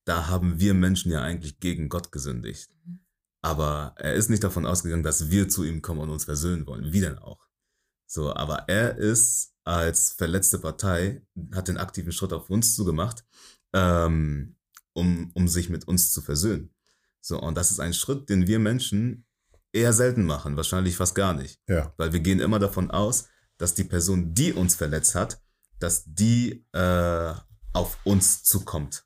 da 0.09 0.25
haben 0.25 0.59
wir 0.59 0.73
Menschen 0.73 1.11
ja 1.11 1.21
eigentlich 1.21 1.59
gegen 1.59 1.87
Gott 1.87 2.11
gesündigt. 2.11 2.71
Mhm. 2.83 2.99
Aber 3.41 3.93
er 3.97 4.15
ist 4.15 4.29
nicht 4.29 4.43
davon 4.43 4.65
ausgegangen, 4.65 5.03
dass 5.03 5.29
wir 5.29 5.47
zu 5.49 5.63
ihm 5.63 5.83
kommen 5.83 6.01
und 6.01 6.09
uns 6.09 6.25
versöhnen 6.25 6.65
wollen. 6.65 6.91
Wie 6.91 6.99
denn 6.99 7.19
auch? 7.19 7.47
So, 8.07 8.33
aber 8.33 8.67
er 8.67 8.97
ist 8.97 9.53
als 9.63 10.11
verletzte 10.13 10.57
Partei, 10.57 11.21
hat 11.53 11.67
den 11.67 11.77
aktiven 11.77 12.11
Schritt 12.11 12.33
auf 12.33 12.49
uns 12.49 12.75
zugemacht, 12.75 13.23
ähm, 13.71 14.55
um, 14.93 15.29
um 15.35 15.47
sich 15.47 15.69
mit 15.69 15.87
uns 15.87 16.11
zu 16.11 16.21
versöhnen. 16.21 16.73
So, 17.21 17.39
und 17.39 17.55
das 17.55 17.69
ist 17.69 17.79
ein 17.79 17.93
Schritt, 17.93 18.29
den 18.29 18.47
wir 18.47 18.57
Menschen 18.57 19.27
eher 19.73 19.93
selten 19.93 20.25
machen, 20.25 20.57
wahrscheinlich 20.57 20.97
fast 20.97 21.13
gar 21.13 21.35
nicht. 21.35 21.61
Ja. 21.67 21.93
Weil 21.97 22.13
wir 22.13 22.19
gehen 22.19 22.39
immer 22.39 22.57
davon 22.57 22.89
aus, 22.89 23.27
dass 23.59 23.75
die 23.75 23.83
Person, 23.83 24.33
die 24.33 24.53
uns 24.53 24.73
verletzt 24.73 25.13
hat, 25.13 25.39
dass 25.77 26.03
die 26.07 26.65
äh, 26.71 27.33
auf 27.73 27.99
uns 28.05 28.43
zukommt. 28.43 29.05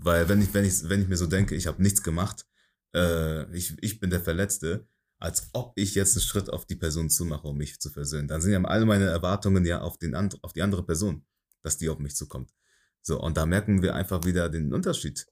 Weil 0.00 0.28
wenn 0.28 0.40
ich, 0.40 0.54
wenn 0.54 0.64
ich, 0.64 0.88
wenn 0.88 1.02
ich 1.02 1.08
mir 1.08 1.16
so 1.16 1.26
denke, 1.26 1.54
ich 1.54 1.66
habe 1.66 1.82
nichts 1.82 2.02
gemacht, 2.02 2.46
äh, 2.94 3.50
ich, 3.54 3.76
ich 3.80 4.00
bin 4.00 4.10
der 4.10 4.20
Verletzte, 4.20 4.86
als 5.18 5.50
ob 5.52 5.72
ich 5.76 5.94
jetzt 5.94 6.16
einen 6.16 6.22
Schritt 6.22 6.50
auf 6.50 6.64
die 6.66 6.76
Person 6.76 7.10
zumache, 7.10 7.48
um 7.48 7.56
mich 7.56 7.80
zu 7.80 7.90
versöhnen. 7.90 8.28
Dann 8.28 8.40
sind 8.40 8.52
ja 8.52 8.62
all 8.62 8.84
meine 8.84 9.06
Erwartungen 9.06 9.64
ja 9.64 9.80
auf, 9.80 9.98
den 9.98 10.14
and 10.14 10.42
auf 10.44 10.52
die 10.52 10.62
andere 10.62 10.84
Person, 10.84 11.24
dass 11.62 11.78
die 11.78 11.88
auf 11.88 11.98
mich 11.98 12.14
zukommt. 12.14 12.54
So, 13.02 13.20
und 13.20 13.36
da 13.36 13.44
merken 13.44 13.82
wir 13.82 13.94
einfach 13.94 14.24
wieder 14.24 14.48
den 14.48 14.72
Unterschied 14.72 15.26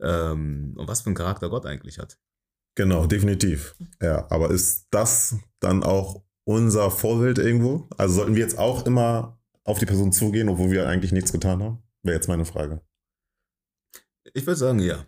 ähm, 0.00 0.74
und 0.76 0.86
was 0.86 1.00
für 1.00 1.06
einen 1.06 1.16
Charakter 1.16 1.50
Gott 1.50 1.66
eigentlich 1.66 1.98
hat. 1.98 2.18
Genau, 2.76 3.06
definitiv. 3.06 3.74
Ja, 4.00 4.30
aber 4.30 4.50
ist 4.50 4.86
das 4.90 5.36
dann 5.60 5.82
auch 5.82 6.22
unser 6.44 6.90
Vorbild 6.90 7.38
irgendwo? 7.38 7.88
Also 7.96 8.16
sollten 8.16 8.34
wir 8.34 8.42
jetzt 8.42 8.58
auch 8.58 8.86
immer 8.86 9.40
auf 9.64 9.78
die 9.78 9.86
Person 9.86 10.12
zugehen, 10.12 10.48
obwohl 10.48 10.70
wir 10.70 10.88
eigentlich 10.88 11.12
nichts 11.12 11.32
getan 11.32 11.62
haben? 11.62 11.82
Wäre 12.02 12.16
jetzt 12.16 12.28
meine 12.28 12.44
Frage. 12.44 12.80
Ich 14.32 14.46
würde 14.46 14.58
sagen, 14.58 14.78
ja. 14.78 15.06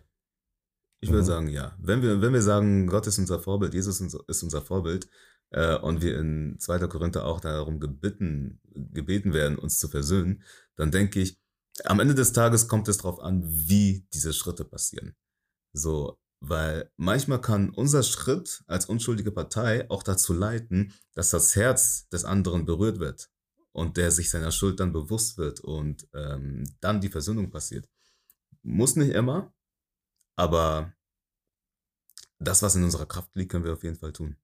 Ich 0.99 1.09
würde 1.09 1.23
mhm. 1.23 1.27
sagen, 1.27 1.47
ja. 1.47 1.75
Wenn 1.79 2.01
wir, 2.01 2.21
wenn 2.21 2.33
wir 2.33 2.41
sagen, 2.41 2.87
Gott 2.87 3.07
ist 3.07 3.17
unser 3.17 3.39
Vorbild, 3.39 3.73
Jesus 3.73 4.01
ist 4.01 4.43
unser 4.43 4.61
Vorbild, 4.61 5.09
äh, 5.51 5.77
und 5.77 6.01
wir 6.01 6.17
in 6.19 6.57
2. 6.59 6.87
Korinther 6.87 7.25
auch 7.25 7.39
darum 7.39 7.79
gebeten, 7.79 8.59
gebeten 8.73 9.33
werden, 9.33 9.57
uns 9.57 9.79
zu 9.79 9.87
versöhnen, 9.87 10.43
dann 10.75 10.91
denke 10.91 11.19
ich, 11.19 11.39
am 11.85 11.99
Ende 11.99 12.15
des 12.15 12.33
Tages 12.33 12.67
kommt 12.67 12.87
es 12.87 12.97
darauf 12.97 13.19
an, 13.19 13.43
wie 13.45 14.07
diese 14.13 14.33
Schritte 14.33 14.65
passieren. 14.65 15.15
So, 15.73 16.17
weil 16.39 16.91
manchmal 16.97 17.41
kann 17.41 17.69
unser 17.69 18.03
Schritt 18.03 18.63
als 18.67 18.87
unschuldige 18.87 19.31
Partei 19.31 19.89
auch 19.89 20.03
dazu 20.03 20.33
leiten, 20.33 20.93
dass 21.13 21.29
das 21.29 21.55
Herz 21.55 22.07
des 22.09 22.25
anderen 22.25 22.65
berührt 22.65 22.99
wird 22.99 23.29
und 23.73 23.97
der 23.97 24.11
sich 24.11 24.29
seiner 24.29 24.51
Schuld 24.51 24.79
dann 24.79 24.91
bewusst 24.91 25.37
wird 25.37 25.59
und 25.59 26.07
ähm, 26.13 26.63
dann 26.79 26.99
die 26.99 27.09
Versöhnung 27.09 27.51
passiert. 27.51 27.87
Muss 28.67 28.97
nicht 28.97 29.13
immer, 29.13 29.53
aber 30.35 30.93
das, 32.37 32.61
was 32.61 32.75
in 32.75 32.83
unserer 32.83 33.05
Kraft 33.05 33.33
liegt, 33.33 33.49
können 33.49 33.63
wir 33.63 33.71
auf 33.71 33.83
jeden 33.83 33.95
Fall 33.95 34.11
tun. 34.11 34.35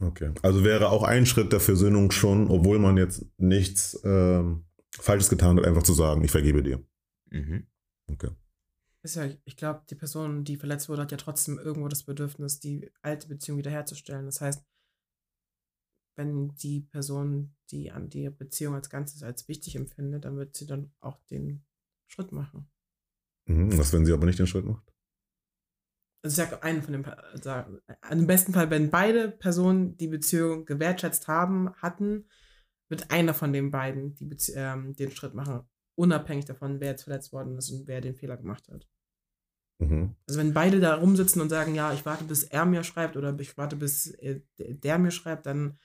Okay. 0.00 0.32
Also 0.40 0.64
wäre 0.64 0.88
auch 0.88 1.02
ein 1.02 1.26
Schritt 1.26 1.52
der 1.52 1.60
Versöhnung 1.60 2.10
schon, 2.10 2.50
obwohl 2.50 2.78
man 2.78 2.96
jetzt 2.96 3.26
nichts 3.36 4.00
ähm, 4.02 4.64
Falsches 4.92 5.28
getan 5.28 5.58
hat, 5.58 5.66
einfach 5.66 5.82
zu 5.82 5.92
sagen, 5.92 6.24
ich 6.24 6.30
vergebe 6.30 6.62
dir. 6.62 6.82
Mhm. 7.30 7.66
Okay. 8.10 8.30
Ist 9.02 9.16
ja, 9.16 9.28
ich 9.44 9.58
glaube, 9.58 9.82
die 9.90 9.94
Person, 9.94 10.44
die 10.44 10.56
verletzt 10.56 10.88
wurde, 10.88 11.02
hat 11.02 11.12
ja 11.12 11.18
trotzdem 11.18 11.58
irgendwo 11.58 11.88
das 11.88 12.04
Bedürfnis, 12.04 12.60
die 12.60 12.90
alte 13.02 13.28
Beziehung 13.28 13.58
wiederherzustellen. 13.58 14.24
Das 14.24 14.40
heißt, 14.40 14.64
wenn 16.16 16.54
die 16.56 16.80
Person, 16.80 17.54
die 17.70 17.92
an 17.92 18.08
die 18.08 18.30
Beziehung 18.30 18.74
als 18.74 18.88
Ganzes 18.88 19.22
als 19.22 19.48
wichtig 19.48 19.76
empfindet, 19.76 20.24
dann 20.24 20.38
wird 20.38 20.56
sie 20.56 20.66
dann 20.66 20.94
auch 21.00 21.20
den 21.24 21.66
Schritt 22.06 22.32
machen. 22.32 22.70
Mhm, 23.46 23.76
was, 23.78 23.92
wenn 23.92 24.06
sie 24.06 24.12
aber 24.12 24.26
nicht 24.26 24.38
den 24.38 24.46
Schritt 24.46 24.64
macht? 24.64 24.84
Also 26.24 26.40
ich 26.42 26.48
sage 26.48 26.62
einen 26.62 26.82
von 26.82 26.92
den, 26.92 27.04
also 27.04 27.50
im 28.10 28.26
besten 28.26 28.54
Fall, 28.54 28.70
wenn 28.70 28.90
beide 28.90 29.30
Personen 29.30 29.96
die 29.98 30.08
Beziehung 30.08 30.64
gewertschätzt 30.64 31.28
haben, 31.28 31.74
hatten, 31.76 32.26
wird 32.88 33.10
einer 33.10 33.34
von 33.34 33.52
den 33.52 33.70
beiden 33.70 34.14
die 34.14 34.30
ähm, 34.54 34.94
den 34.94 35.10
Schritt 35.10 35.34
machen, 35.34 35.68
unabhängig 35.96 36.46
davon, 36.46 36.80
wer 36.80 36.92
jetzt 36.92 37.04
verletzt 37.04 37.32
worden 37.32 37.56
ist 37.58 37.70
und 37.70 37.86
wer 37.86 38.00
den 38.00 38.14
Fehler 38.14 38.38
gemacht 38.38 38.68
hat. 38.68 38.88
Mhm. 39.80 40.14
Also 40.26 40.40
wenn 40.40 40.54
beide 40.54 40.80
da 40.80 40.94
rumsitzen 40.94 41.42
und 41.42 41.50
sagen, 41.50 41.74
ja, 41.74 41.92
ich 41.92 42.06
warte, 42.06 42.24
bis 42.24 42.44
er 42.44 42.64
mir 42.64 42.84
schreibt 42.84 43.16
oder 43.16 43.38
ich 43.38 43.56
warte, 43.58 43.76
bis 43.76 44.06
äh, 44.14 44.40
der 44.58 44.98
mir 44.98 45.10
schreibt, 45.10 45.46
dann 45.46 45.78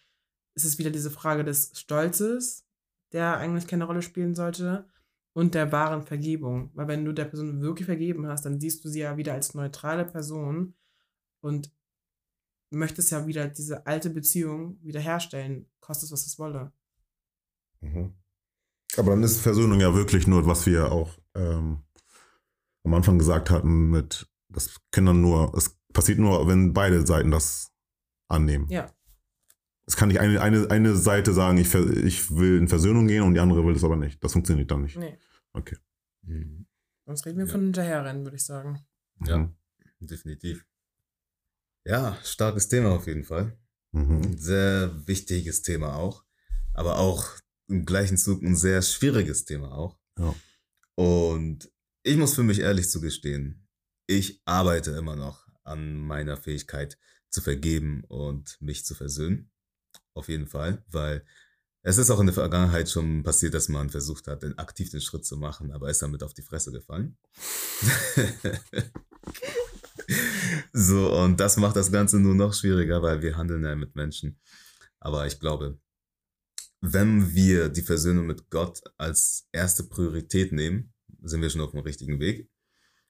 ist 0.55 0.65
es 0.65 0.77
wieder 0.77 0.89
diese 0.89 1.11
Frage 1.11 1.43
des 1.43 1.71
Stolzes, 1.77 2.65
der 3.11 3.37
eigentlich 3.37 3.67
keine 3.67 3.85
Rolle 3.85 4.01
spielen 4.01 4.35
sollte, 4.35 4.87
und 5.33 5.55
der 5.55 5.71
wahren 5.71 6.03
Vergebung. 6.03 6.71
Weil 6.73 6.87
wenn 6.87 7.05
du 7.05 7.13
der 7.13 7.25
Person 7.25 7.61
wirklich 7.61 7.85
vergeben 7.85 8.27
hast, 8.27 8.45
dann 8.45 8.59
siehst 8.59 8.83
du 8.83 8.89
sie 8.89 8.99
ja 8.99 9.17
wieder 9.17 9.33
als 9.33 9.53
neutrale 9.53 10.05
Person 10.05 10.75
und 11.41 11.71
möchtest 12.71 13.11
ja 13.11 13.25
wieder 13.25 13.47
diese 13.47 13.85
alte 13.85 14.09
Beziehung 14.09 14.77
wiederherstellen, 14.81 15.69
kostet 15.79 16.07
es, 16.07 16.11
was 16.11 16.25
es 16.25 16.39
wolle. 16.39 16.71
Mhm. 17.81 18.13
Aber 18.97 19.11
dann 19.11 19.23
ist 19.23 19.41
Versöhnung 19.41 19.79
ja 19.79 19.93
wirklich 19.93 20.27
nur, 20.27 20.45
was 20.45 20.65
wir 20.65 20.91
auch 20.91 21.17
ähm, 21.35 21.83
am 22.83 22.93
Anfang 22.93 23.17
gesagt 23.17 23.49
hatten, 23.49 23.89
mit, 23.89 24.27
das 24.49 24.77
können 24.91 25.07
dann 25.07 25.21
nur, 25.21 25.53
es 25.55 25.77
passiert 25.93 26.19
nur, 26.19 26.47
wenn 26.47 26.73
beide 26.73 27.05
Seiten 27.05 27.31
das 27.31 27.71
annehmen. 28.27 28.67
Ja. 28.69 28.91
Es 29.89 29.95
kann 29.95 30.09
nicht 30.09 30.19
eine, 30.19 30.39
eine, 30.39 30.69
eine 30.69 30.95
Seite 30.95 31.33
sagen, 31.33 31.57
ich, 31.57 31.73
ich 31.73 32.29
will 32.29 32.59
in 32.59 32.67
Versöhnung 32.67 33.07
gehen 33.07 33.23
und 33.23 33.33
die 33.33 33.39
andere 33.39 33.65
will 33.65 33.75
es 33.75 33.83
aber 33.83 33.95
nicht. 33.95 34.23
Das 34.23 34.33
funktioniert 34.33 34.69
dann 34.69 34.83
nicht. 34.83 34.95
Nee. 34.95 35.17
Okay. 35.51 35.77
Mhm. 36.21 36.67
Sonst 37.07 37.25
reden 37.25 37.39
wir 37.39 37.47
ja. 37.47 37.51
von 37.51 37.61
hinterherrennen, 37.61 38.23
würde 38.23 38.37
ich 38.37 38.45
sagen. 38.45 38.85
Ja, 39.25 39.39
mhm. 39.39 39.55
definitiv. 39.99 40.63
Ja, 41.85 42.15
starkes 42.23 42.67
Thema 42.67 42.91
auf 42.91 43.07
jeden 43.07 43.23
Fall. 43.23 43.57
Mhm. 43.91 44.37
Sehr 44.37 45.07
wichtiges 45.07 45.63
Thema 45.63 45.95
auch. 45.95 46.23
Aber 46.75 46.99
auch 46.99 47.25
im 47.67 47.83
gleichen 47.83 48.17
Zug 48.17 48.43
ein 48.43 48.55
sehr 48.55 48.83
schwieriges 48.83 49.45
Thema 49.45 49.71
auch. 49.71 49.97
Ja. 50.19 50.35
Und 50.93 51.71
ich 52.03 52.17
muss 52.17 52.35
für 52.35 52.43
mich 52.43 52.59
ehrlich 52.59 52.91
zugestehen, 52.91 53.67
ich 54.05 54.39
arbeite 54.45 54.91
immer 54.91 55.15
noch 55.15 55.47
an 55.63 55.97
meiner 55.97 56.37
Fähigkeit 56.37 56.99
zu 57.31 57.41
vergeben 57.41 58.03
und 58.07 58.55
mich 58.61 58.85
zu 58.85 58.93
versöhnen. 58.93 59.49
Auf 60.13 60.27
jeden 60.27 60.47
Fall, 60.47 60.83
weil 60.87 61.23
es 61.81 61.97
ist 61.97 62.09
auch 62.09 62.19
in 62.19 62.25
der 62.25 62.33
Vergangenheit 62.33 62.89
schon 62.89 63.23
passiert, 63.23 63.53
dass 63.53 63.69
man 63.69 63.89
versucht 63.89 64.27
hat, 64.27 64.43
den, 64.43 64.57
aktiv 64.57 64.89
den 64.89 64.99
Schritt 64.99 65.25
zu 65.25 65.37
machen, 65.37 65.71
aber 65.71 65.89
ist 65.89 66.01
damit 66.01 66.23
auf 66.23 66.33
die 66.33 66.41
Fresse 66.41 66.71
gefallen. 66.71 67.17
so, 70.73 71.13
und 71.21 71.39
das 71.39 71.55
macht 71.57 71.77
das 71.77 71.91
Ganze 71.91 72.19
nur 72.19 72.35
noch 72.35 72.53
schwieriger, 72.53 73.01
weil 73.01 73.21
wir 73.21 73.37
handeln 73.37 73.63
ja 73.63 73.75
mit 73.75 73.95
Menschen. 73.95 74.37
Aber 74.99 75.25
ich 75.25 75.39
glaube, 75.39 75.79
wenn 76.81 77.33
wir 77.33 77.69
die 77.69 77.81
Versöhnung 77.81 78.25
mit 78.27 78.49
Gott 78.49 78.81
als 78.97 79.47
erste 79.51 79.83
Priorität 79.85 80.51
nehmen, 80.51 80.93
sind 81.21 81.41
wir 81.41 81.49
schon 81.49 81.61
auf 81.61 81.71
dem 81.71 81.81
richtigen 81.81 82.19
Weg. 82.19 82.49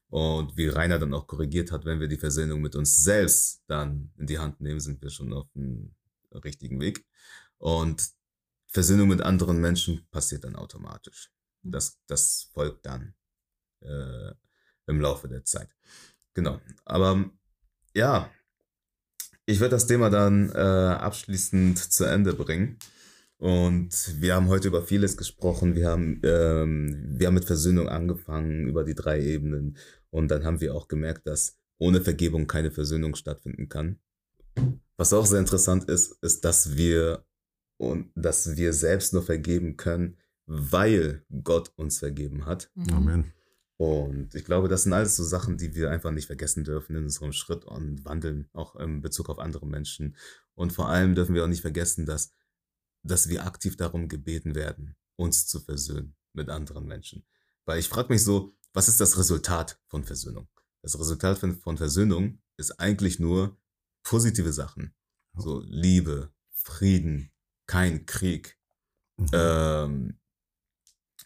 Und 0.10 0.58
wie 0.58 0.68
Rainer 0.68 0.98
dann 0.98 1.14
auch 1.14 1.28
korrigiert 1.28 1.72
hat, 1.72 1.86
wenn 1.86 2.00
wir 2.00 2.08
die 2.08 2.18
Versöhnung 2.18 2.62
mit 2.62 2.76
uns 2.76 3.04
selbst 3.04 3.62
dann 3.68 4.12
in 4.18 4.26
die 4.26 4.40
Hand 4.40 4.60
nehmen, 4.60 4.80
sind 4.80 5.02
wir 5.02 5.10
schon 5.12 5.32
auf 5.34 5.48
dem 5.54 5.96
richtigen 6.32 6.80
Weg. 6.80 7.06
Und 7.58 8.10
Versöhnung 8.68 9.10
mit 9.10 9.22
anderen 9.22 9.60
Menschen 9.60 10.08
passiert 10.12 10.44
dann 10.44 10.56
automatisch. 10.56 11.32
Mhm. 11.64 11.72
Das, 11.72 12.00
das 12.08 12.50
folgt 12.54 12.86
dann 12.86 13.16
äh, 13.82 14.32
im 14.88 15.02
Laufe 15.02 15.28
der 15.28 15.44
Zeit. 15.44 15.70
Genau. 16.34 16.60
Aber 16.86 17.30
ja, 17.94 18.30
ich 19.46 19.60
werde 19.60 19.76
das 19.76 19.88
Thema 19.88 20.10
dann 20.10 20.52
äh, 20.52 20.60
abschließend 20.60 21.78
zu 21.78 22.06
Ende 22.06 22.34
bringen. 22.34 22.78
Und 23.38 24.22
wir 24.22 24.36
haben 24.36 24.50
heute 24.50 24.68
über 24.68 24.84
vieles 24.84 25.16
gesprochen. 25.16 25.76
Wir 25.76 25.88
haben, 25.88 26.20
ähm, 26.24 27.16
wir 27.18 27.28
haben 27.28 27.34
mit 27.34 27.46
Versöhnung 27.46 27.88
angefangen 27.88 28.68
über 28.68 28.84
die 28.84 28.96
drei 28.96 29.22
Ebenen. 29.22 29.78
Und 30.12 30.30
dann 30.30 30.44
haben 30.44 30.60
wir 30.60 30.76
auch 30.76 30.88
gemerkt, 30.88 31.26
dass 31.26 31.58
ohne 31.78 32.02
Vergebung 32.02 32.48
keine 32.48 32.70
Versöhnung 32.70 33.16
stattfinden 33.16 33.70
kann. 33.70 34.00
Was 34.98 35.14
auch 35.14 35.26
sehr 35.26 35.40
interessant 35.40 35.86
ist, 35.86 36.18
ist, 36.22 36.44
dass 36.46 36.76
wir 36.76 37.26
und 37.78 38.12
dass 38.16 38.58
wir 38.58 38.74
selbst 38.74 39.14
nur 39.14 39.24
vergeben 39.24 39.78
können, 39.78 40.18
weil 40.46 41.24
Gott 41.44 41.72
uns 41.76 42.00
vergeben 42.00 42.46
hat. 42.46 42.70
Mhm. 42.76 42.90
Amen. 42.92 43.34
Und 43.78 44.36
ich 44.36 44.44
glaube, 44.44 44.68
das 44.68 44.84
sind 44.84 44.92
alles 44.92 45.16
so 45.16 45.24
Sachen, 45.24 45.58
die 45.58 45.74
wir 45.74 45.90
einfach 45.90 46.12
nicht 46.12 46.26
vergessen 46.26 46.66
dürfen 46.66 46.98
in 46.98 47.04
unserem 47.04 47.32
Schritt 47.32 47.64
und 47.64 48.04
Wandeln, 48.04 48.50
auch 48.52 48.76
in 48.76 49.00
Bezug 49.00 49.30
auf 49.30 49.40
andere 49.40 49.66
Menschen. 49.66 50.18
Und 50.54 50.74
vor 50.74 50.90
allem 50.90 51.16
dürfen 51.16 51.34
wir 51.34 51.46
auch 51.46 51.48
nicht 51.48 51.62
vergessen, 51.62 52.06
dass 52.06 52.34
dass 53.04 53.30
wir 53.30 53.46
aktiv 53.46 53.78
darum 53.78 54.08
gebeten 54.08 54.56
werden, 54.56 54.96
uns 55.16 55.48
zu 55.48 55.60
versöhnen 55.60 56.16
mit 56.34 56.50
anderen 56.50 56.86
Menschen. 56.86 57.26
Weil 57.66 57.80
ich 57.80 57.90
frage 57.90 58.12
mich 58.12 58.24
so, 58.24 58.56
was 58.74 58.88
ist 58.88 59.00
das 59.00 59.18
Resultat 59.18 59.80
von 59.88 60.04
Versöhnung? 60.04 60.48
Das 60.82 60.98
Resultat 61.00 61.38
von, 61.38 61.56
von 61.60 61.78
Versöhnung 61.78 62.42
ist 62.58 62.80
eigentlich 62.80 63.20
nur 63.20 63.58
positive 64.10 64.52
Sachen. 64.52 64.96
So 65.36 65.62
Liebe, 65.68 66.34
Frieden, 66.52 67.32
kein 67.68 68.08
Krieg. 68.08 68.58
Mhm. 69.18 69.28
Ähm, 69.34 70.20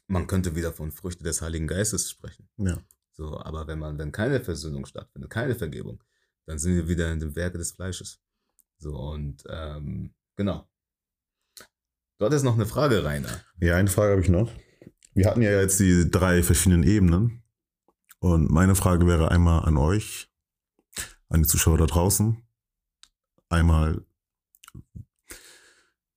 man 0.08 0.28
könnte 0.28 0.56
wieder 0.56 0.74
von 0.74 0.92
Früchte 0.92 1.24
des 1.24 1.42
Heiligen 1.42 1.68
Geistes 1.68 2.12
sprechen. 2.12 2.50
Ja. 2.58 2.78
So, 3.14 3.40
aber 3.40 3.68
wenn 3.68 3.80
man, 3.80 3.98
wenn 3.98 4.12
keine 4.12 4.42
Versöhnung 4.42 4.86
stattfindet, 4.86 5.32
keine 5.32 5.56
Vergebung, 5.56 6.04
dann 6.46 6.60
sind 6.60 6.76
wir 6.76 6.90
wieder 6.90 7.10
in 7.14 7.22
dem 7.22 7.36
Werke 7.38 7.58
des 7.58 7.72
Fleisches. 7.72 8.20
So, 8.80 8.98
und 8.98 9.44
ähm, 9.48 10.14
genau. 10.36 10.68
Du 12.18 12.26
hattest 12.26 12.44
noch 12.44 12.56
eine 12.56 12.66
Frage, 12.66 13.04
Rainer. 13.06 13.44
Ja, 13.62 13.78
eine 13.78 13.90
Frage 13.90 14.12
habe 14.12 14.22
ich 14.22 14.30
noch. 14.30 14.52
Wir 15.14 15.28
hatten 15.28 15.42
ja 15.42 15.52
jetzt 15.52 15.80
die 15.80 16.12
drei 16.12 16.44
verschiedenen 16.44 16.84
Ebenen. 16.84 17.44
Und 18.20 18.50
meine 18.50 18.76
Frage 18.76 19.08
wäre 19.08 19.32
einmal 19.32 19.64
an 19.64 19.78
euch, 19.78 20.30
an 21.30 21.44
die 21.44 21.48
Zuschauer 21.48 21.78
da 21.78 21.86
draußen. 21.86 22.44
Einmal, 23.54 24.06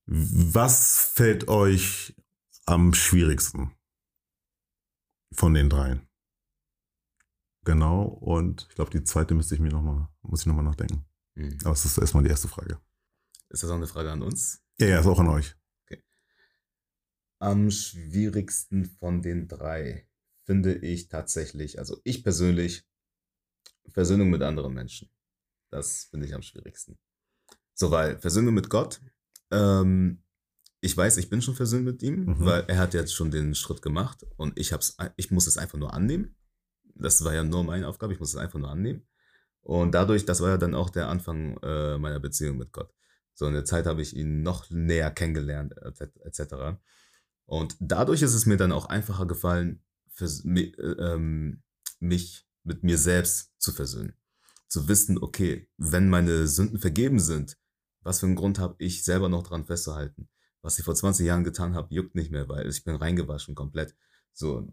was 0.07 1.11
fällt 1.15 1.49
euch 1.49 2.15
am 2.65 2.95
schwierigsten 2.95 3.75
von 5.33 5.55
den 5.55 5.69
dreien? 5.69 6.09
Genau, 7.65 8.05
und 8.05 8.67
ich 8.69 8.75
glaube, 8.77 8.91
die 8.91 9.05
zweite 9.05 9.35
müsste 9.35 9.55
ich 9.55 9.61
mir 9.61 9.71
noch 9.71 9.83
mal, 9.83 10.09
muss 10.23 10.41
ich 10.41 10.47
nochmal 10.47 10.65
nachdenken. 10.65 11.05
Mhm. 11.35 11.59
Aber 11.65 11.73
es 11.73 11.85
ist 11.85 11.99
erstmal 11.99 12.23
die 12.23 12.31
erste 12.31 12.49
Frage. 12.49 12.81
Ist 13.51 13.63
das 13.63 13.71
auch 13.71 13.75
eine 13.75 13.87
Frage 13.87 14.13
an 14.13 14.23
uns? 14.23 14.63
Ja, 14.79 14.87
ja, 14.87 15.01
ist 15.01 15.07
auch 15.07 15.19
an 15.19 15.29
euch 15.29 15.57
am 17.39 17.71
schwierigsten 17.71 18.87
von 18.87 19.23
den 19.23 19.49
drei 19.49 20.09
finde 20.45 20.75
ich 20.75 21.09
tatsächlich, 21.09 21.79
also 21.79 22.01
ich 22.05 22.23
persönlich, 22.23 22.87
Versöhnung 23.89 24.31
mit 24.31 24.43
anderen 24.43 24.75
Menschen. 24.75 25.11
Das 25.71 26.05
finde 26.05 26.27
ich 26.27 26.35
am 26.35 26.43
schwierigsten. 26.43 26.99
So, 27.77 27.91
weil 27.91 28.19
Versöhnung 28.19 28.55
mit 28.55 28.71
Gott, 28.71 29.01
ähm, 29.51 30.23
ich 30.81 30.97
weiß, 30.97 31.19
ich 31.19 31.29
bin 31.29 31.43
schon 31.43 31.55
versöhnt 31.55 31.85
mit 31.85 32.03
ihm, 32.03 32.25
mhm. 32.25 32.37
weil 32.39 32.65
er 32.69 32.79
hat 32.79 32.95
jetzt 32.95 33.15
schon 33.15 33.31
den 33.31 33.55
Schritt 33.55 33.83
gemacht 33.83 34.27
und 34.37 34.59
ich 34.59 34.73
hab's, 34.73 34.97
ich 35.17 35.31
muss 35.31 35.47
es 35.47 35.59
einfach 35.59 35.79
nur 35.79 35.93
annehmen. 35.93 36.35
Das 36.95 37.23
war 37.23 37.35
ja 37.35 37.45
nur 37.45 37.65
meine 37.65 37.87
Aufgabe, 37.87 38.15
ich 38.15 38.21
muss 38.21 38.31
es 38.31 38.37
einfach 38.37 38.59
nur 38.59 38.71
annehmen. 38.71 39.07
Und 39.61 39.93
dadurch, 39.93 40.25
das 40.25 40.41
war 40.41 40.51
ja 40.51 40.57
dann 40.57 40.75
auch 40.75 40.89
der 40.89 41.09
Anfang 41.09 41.59
äh, 41.63 41.99
meiner 41.99 42.19
Beziehung 42.21 42.57
mit 42.57 42.73
Gott. 42.73 42.95
So 43.35 43.47
in 43.47 43.53
der 43.53 43.67
Zeit 43.67 43.85
habe 43.85 44.01
ich 44.01 44.17
ihn 44.17 44.43
noch 44.43 44.71
näher 44.71 45.11
kennengelernt, 45.11 45.75
etc. 46.25 46.79
Und 47.45 47.77
dadurch 47.79 48.23
ist 48.23 48.35
es 48.35 48.47
mir 48.47 48.57
dann 48.57 48.73
auch 48.73 48.87
einfacher 48.87 49.27
gefallen, 49.27 49.83
für, 50.09 50.25
äh, 50.25 50.71
ähm, 50.99 51.63
mich 52.01 52.47
mit 52.63 52.83
mir 52.85 52.97
selbst 52.97 53.53
zu 53.59 53.73
versöhnen. 53.73 54.15
Zu 54.69 54.89
wissen, 54.89 55.19
okay, 55.23 55.69
wenn 55.77 56.09
meine 56.09 56.47
Sünden 56.47 56.79
vergeben 56.79 57.19
sind, 57.19 57.59
was 58.07 58.21
für 58.21 58.27
einen 58.27 58.37
Grund 58.37 58.59
habe 58.59 58.77
ich 58.79 59.05
selber 59.05 59.29
noch 59.29 59.43
dran 59.43 59.65
festzuhalten? 59.65 60.29
Was 60.63 60.79
ich 60.79 60.85
vor 60.85 60.95
20 60.95 61.27
Jahren 61.27 61.45
getan 61.45 61.75
habe, 61.75 61.93
juckt 61.93 62.15
nicht 62.15 62.31
mehr, 62.31 62.49
weil 62.49 62.69
ich 62.69 62.85
bin 62.85 62.97
reingewaschen 62.97 63.55
komplett. 63.55 63.95
So, 64.33 64.69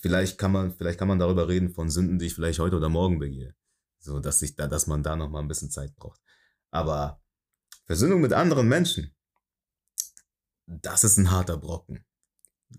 vielleicht 0.00 0.38
kann 0.38 0.52
man, 0.52 0.72
vielleicht 0.72 0.98
kann 0.98 1.08
man 1.08 1.18
darüber 1.18 1.48
reden 1.48 1.70
von 1.70 1.90
Sünden, 1.90 2.18
die 2.18 2.26
ich 2.26 2.34
vielleicht 2.34 2.60
heute 2.60 2.76
oder 2.76 2.88
morgen 2.88 3.18
begehe. 3.18 3.54
So, 3.98 4.20
dass 4.20 4.40
ich 4.42 4.54
da, 4.54 4.68
dass 4.68 4.86
man 4.86 5.02
da 5.02 5.16
noch 5.16 5.28
mal 5.28 5.40
ein 5.40 5.48
bisschen 5.48 5.70
Zeit 5.70 5.94
braucht. 5.96 6.20
Aber 6.70 7.20
Versöhnung 7.84 8.20
mit 8.20 8.32
anderen 8.32 8.68
Menschen, 8.68 9.14
das 10.66 11.04
ist 11.04 11.18
ein 11.18 11.30
harter 11.30 11.56
Brocken. 11.56 12.04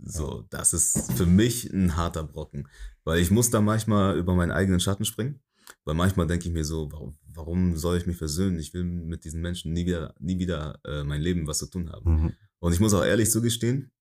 So, 0.02 0.48
das 0.50 0.74
ist 0.74 1.12
für 1.14 1.26
mich 1.26 1.72
ein 1.72 1.98
harter 1.98 2.24
Brocken. 2.24 2.70
Weil 3.04 3.20
ich 3.20 3.32
muss 3.32 3.50
da 3.50 3.60
manchmal 3.60 4.18
über 4.18 4.34
meinen 4.36 4.52
eigenen 4.52 4.80
Schatten 4.80 5.04
springen. 5.04 5.42
Weil 5.84 5.96
manchmal 5.96 6.28
denke 6.28 6.48
ich 6.48 6.54
mir 6.54 6.66
so, 6.66 6.92
warum, 6.92 7.18
warum, 7.26 7.78
soll 7.78 7.98
ich 7.98 8.06
mich 8.06 8.18
versöhnen? 8.18 8.60
Ich 8.60 8.74
will 8.74 8.84
mit 8.84 9.24
diesen 9.24 9.42
Menschen 9.42 9.74
nie 9.74 9.86
wieder, 9.86 10.14
nie 10.20 10.40
wieder 10.40 10.80
äh, 10.86 11.04
mein 11.04 11.22
Leben 11.22 11.48
was 11.48 11.60
zu 11.60 11.68
tun 11.68 11.92
haben. 11.92 12.12
Mhm. 12.12 12.34
Und 12.60 12.74
ich 12.74 12.80
muss 12.80 12.94
auch 12.94 13.04
ehrlich 13.04 13.32
zugestehen, 13.32 13.92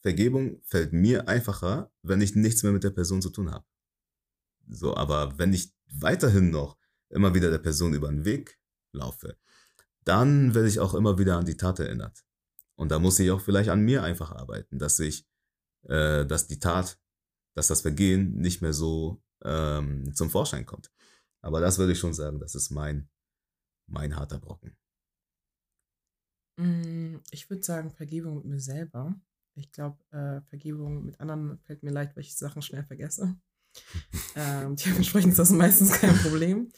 Vergebung 0.00 0.60
fällt 0.64 0.92
mir 0.92 1.28
einfacher, 1.28 1.90
wenn 2.02 2.20
ich 2.20 2.34
nichts 2.34 2.62
mehr 2.62 2.72
mit 2.72 2.84
der 2.84 2.90
Person 2.90 3.20
zu 3.20 3.30
tun 3.30 3.50
habe. 3.50 3.64
So, 4.68 4.96
aber 4.96 5.38
wenn 5.38 5.52
ich 5.52 5.72
weiterhin 5.86 6.50
noch 6.50 6.76
immer 7.10 7.34
wieder 7.34 7.50
der 7.50 7.58
Person 7.58 7.94
über 7.94 8.08
den 8.08 8.24
Weg 8.24 8.58
laufe, 8.92 9.36
dann 10.04 10.54
werde 10.54 10.68
ich 10.68 10.80
auch 10.80 10.94
immer 10.94 11.18
wieder 11.18 11.36
an 11.36 11.46
die 11.46 11.56
Tat 11.56 11.80
erinnert. 11.80 12.24
Und 12.76 12.90
da 12.90 12.98
muss 12.98 13.18
ich 13.18 13.30
auch 13.30 13.40
vielleicht 13.40 13.70
an 13.70 13.80
mir 13.80 14.02
einfach 14.02 14.30
arbeiten, 14.30 14.78
dass 14.78 14.98
ich, 15.00 15.26
äh, 15.82 16.24
dass 16.24 16.46
die 16.46 16.58
Tat, 16.60 16.98
dass 17.54 17.68
das 17.68 17.80
Vergehen 17.80 18.36
nicht 18.36 18.62
mehr 18.62 18.72
so 18.72 19.20
ähm, 19.44 20.14
zum 20.14 20.30
Vorschein 20.30 20.64
kommt. 20.64 20.90
Aber 21.42 21.60
das 21.60 21.78
würde 21.78 21.92
ich 21.92 21.98
schon 21.98 22.14
sagen, 22.14 22.40
das 22.40 22.54
ist 22.54 22.70
mein, 22.70 23.08
mein 23.86 24.16
harter 24.16 24.38
Brocken. 24.38 24.76
Mm, 26.58 27.18
ich 27.30 27.48
würde 27.48 27.62
sagen, 27.62 27.90
Vergebung 27.92 28.36
mit 28.36 28.44
mir 28.44 28.60
selber. 28.60 29.14
Ich 29.54 29.72
glaube, 29.72 29.98
äh, 30.10 30.40
Vergebung 30.48 31.04
mit 31.04 31.20
anderen 31.20 31.58
fällt 31.60 31.82
mir 31.82 31.90
leicht, 31.90 32.16
weil 32.16 32.24
ich 32.24 32.36
Sachen 32.36 32.62
schnell 32.62 32.84
vergesse. 32.84 33.36
ähm, 34.36 34.76
dementsprechend 34.76 35.32
ist 35.32 35.38
das 35.38 35.50
meistens 35.50 35.92
kein 35.92 36.16
Problem. 36.16 36.72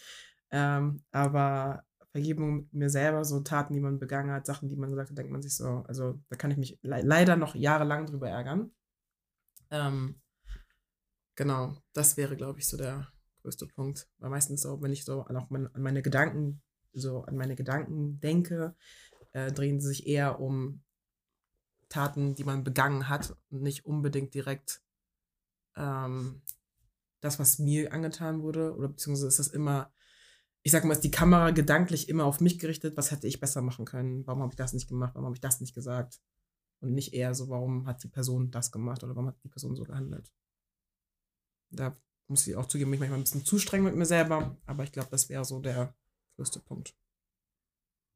Ähm, 0.51 1.03
aber 1.13 1.85
Vergebung 2.13 2.57
mit 2.57 2.73
mir 2.73 2.91
selber, 2.91 3.25
so 3.25 3.41
Taten, 3.41 3.73
die 3.73 3.81
man 3.81 3.99
begangen 3.99 4.33
hat, 4.33 4.47
Sachen, 4.47 4.69
die 4.69 4.77
man 4.77 4.91
gesagt 4.91 5.11
hat, 5.11 5.19
denkt 5.19 5.33
man 5.33 5.43
sich 5.43 5.55
so, 5.55 5.85
also 5.87 6.21
da 6.29 6.37
kann 6.37 6.51
ich 6.51 6.57
mich 6.57 6.79
le 6.83 7.03
leider 7.03 7.37
noch 7.37 7.55
jahrelang 7.55 8.07
drüber 8.07 8.29
ärgern. 8.29 8.73
Ähm, 9.71 10.21
genau, 11.37 11.77
das 11.93 12.17
wäre, 12.17 12.37
glaube 12.37 12.59
ich, 12.59 12.69
so 12.69 12.77
der 12.77 13.07
größte 13.43 13.67
Punkt. 13.67 14.09
Weil 14.19 14.31
meistens 14.31 14.63
so, 14.63 14.81
wenn 14.83 14.93
ich 14.93 15.05
so 15.05 15.23
an, 15.23 15.37
auch 15.37 15.51
an 15.51 15.71
meine 15.77 16.03
Gedanken, 16.03 16.63
so 16.93 17.23
an 17.23 17.37
meine 17.37 17.57
Gedanken 17.57 18.21
denke, 18.21 18.75
äh, 19.33 19.53
drehen 19.53 19.81
sie 19.81 19.89
sich 19.89 20.07
eher 20.07 20.41
um 20.41 20.83
Taten, 21.89 22.35
die 22.35 22.45
man 22.45 22.65
begangen 22.65 23.09
hat 23.09 23.37
und 23.51 23.63
nicht 23.63 23.85
unbedingt 23.85 24.35
direkt 24.35 24.83
ähm, 25.77 26.43
das, 27.21 27.39
was 27.39 27.59
mir 27.59 27.93
angetan 27.93 28.43
wurde. 28.43 28.75
Oder 28.75 28.89
beziehungsweise 28.89 29.29
ist 29.29 29.39
das 29.39 29.49
immer, 29.49 29.93
ich 30.63 30.73
sag 30.73 30.85
mal, 30.85 30.93
ist 30.93 31.05
die 31.05 31.11
Kamera 31.11 31.51
gedanklich 31.51 32.09
immer 32.09 32.25
auf 32.25 32.41
mich 32.41 32.59
gerichtet, 32.59 32.97
was 32.97 33.11
hätte 33.11 33.27
ich 33.27 33.41
besser 33.41 33.63
machen 33.63 33.85
können? 33.85 34.27
Warum 34.27 34.43
habe 34.43 34.53
ich 34.53 34.57
das 34.57 34.73
nicht 34.73 34.89
gemacht? 34.89 35.15
Warum 35.15 35.27
habe 35.27 35.37
ich 35.37 35.41
das 35.41 35.61
nicht 35.61 35.75
gesagt? 35.75 36.21
Und 36.81 36.95
nicht 36.95 37.13
eher 37.13 37.35
so, 37.35 37.49
warum 37.49 37.87
hat 37.87 38.03
die 38.03 38.09
Person 38.09 38.51
das 38.51 38.73
gemacht 38.73 39.03
oder 39.05 39.15
warum 39.15 39.29
hat 39.29 39.43
die 39.45 39.49
Person 39.49 39.77
so 39.77 39.85
gehandelt? 39.85 40.33
Da 41.71 41.97
muss 42.31 42.47
ich 42.47 42.57
auch 42.57 42.67
zugeben, 42.67 42.91
mich 42.91 43.01
manchmal 43.01 43.19
ein 43.19 43.25
bisschen 43.25 43.45
zu 43.45 43.59
streng 43.59 43.83
mit 43.83 43.97
mir 43.97 44.07
selber, 44.07 44.57
aber 44.65 44.85
ich 44.85 44.93
glaube, 44.93 45.09
das 45.11 45.29
wäre 45.29 45.45
so 45.45 45.61
der 45.61 45.95
größte 46.37 46.61
Punkt. 46.61 46.95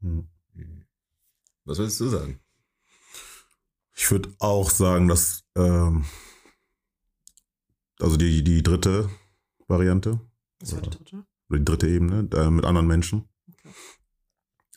Hm. 0.01 0.29
Was 1.65 1.79
würdest 1.79 2.01
du 2.01 2.09
sagen? 2.09 2.41
Ich 3.97 4.11
würde 4.11 4.35
auch 4.39 4.71
sagen, 4.71 5.09
dass 5.09 5.45
ähm, 5.57 6.05
also 8.01 8.17
die, 8.17 8.43
die 8.45 8.63
dritte 8.63 9.11
Variante. 9.67 10.21
Was 10.61 10.73
war 10.75 10.83
die 10.83 10.91
dritte? 10.91 11.25
Oder 11.49 11.59
die 11.59 11.65
dritte 11.65 11.89
Ebene, 11.89 12.29
äh, 12.35 12.51
mit 12.51 12.65
anderen 12.65 12.87
Menschen. 12.87 13.29
Okay. 13.49 13.71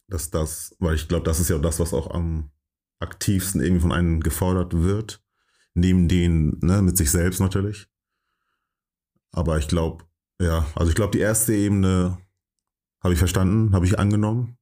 Dass 0.08 0.30
das, 0.30 0.76
weil 0.80 0.96
ich 0.96 1.08
glaube, 1.08 1.26
das 1.26 1.40
ist 1.40 1.50
ja 1.50 1.58
das, 1.58 1.80
was 1.80 1.94
auch 1.94 2.12
am 2.12 2.52
aktivsten 3.00 3.62
irgendwie 3.62 3.82
von 3.82 3.92
einem 3.92 4.22
gefordert 4.22 4.74
wird. 4.74 5.24
Neben 5.74 6.08
den, 6.08 6.58
ne, 6.62 6.82
mit 6.82 6.98
sich 6.98 7.12
selbst 7.12 7.40
natürlich. 7.40 7.88
Aber 9.32 9.58
ich 9.58 9.68
glaube, 9.68 10.06
ja, 10.42 10.66
also 10.76 10.90
ich 10.90 10.96
glaube, 10.96 11.12
die 11.12 11.20
erste 11.20 11.54
Ebene 11.54 12.18
habe 13.02 13.14
ich 13.14 13.20
verstanden, 13.20 13.74
habe 13.74 13.86
ich 13.86 14.00
angenommen. 14.00 14.58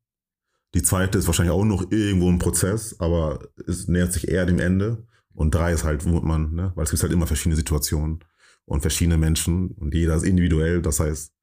Die 0.73 0.83
zweite 0.83 1.17
ist 1.17 1.27
wahrscheinlich 1.27 1.53
auch 1.53 1.63
noch 1.63 1.89
irgendwo 1.91 2.29
ein 2.29 2.39
Prozess, 2.39 2.99
aber 2.99 3.39
es 3.65 3.87
nähert 3.87 4.13
sich 4.13 4.27
eher 4.27 4.45
dem 4.45 4.59
Ende. 4.59 5.07
Und 5.33 5.53
drei 5.53 5.73
ist 5.73 5.83
halt, 5.83 6.05
wo 6.05 6.19
man, 6.21 6.53
ne, 6.53 6.71
weil 6.75 6.85
es 6.85 6.91
gibt 6.91 7.03
halt 7.03 7.11
immer 7.11 7.27
verschiedene 7.27 7.55
Situationen 7.55 8.23
und 8.65 8.81
verschiedene 8.81 9.17
Menschen 9.17 9.71
und 9.71 9.93
jeder 9.93 10.15
ist 10.15 10.23
individuell. 10.23 10.81
Das 10.81 10.99
heißt, 10.99 11.33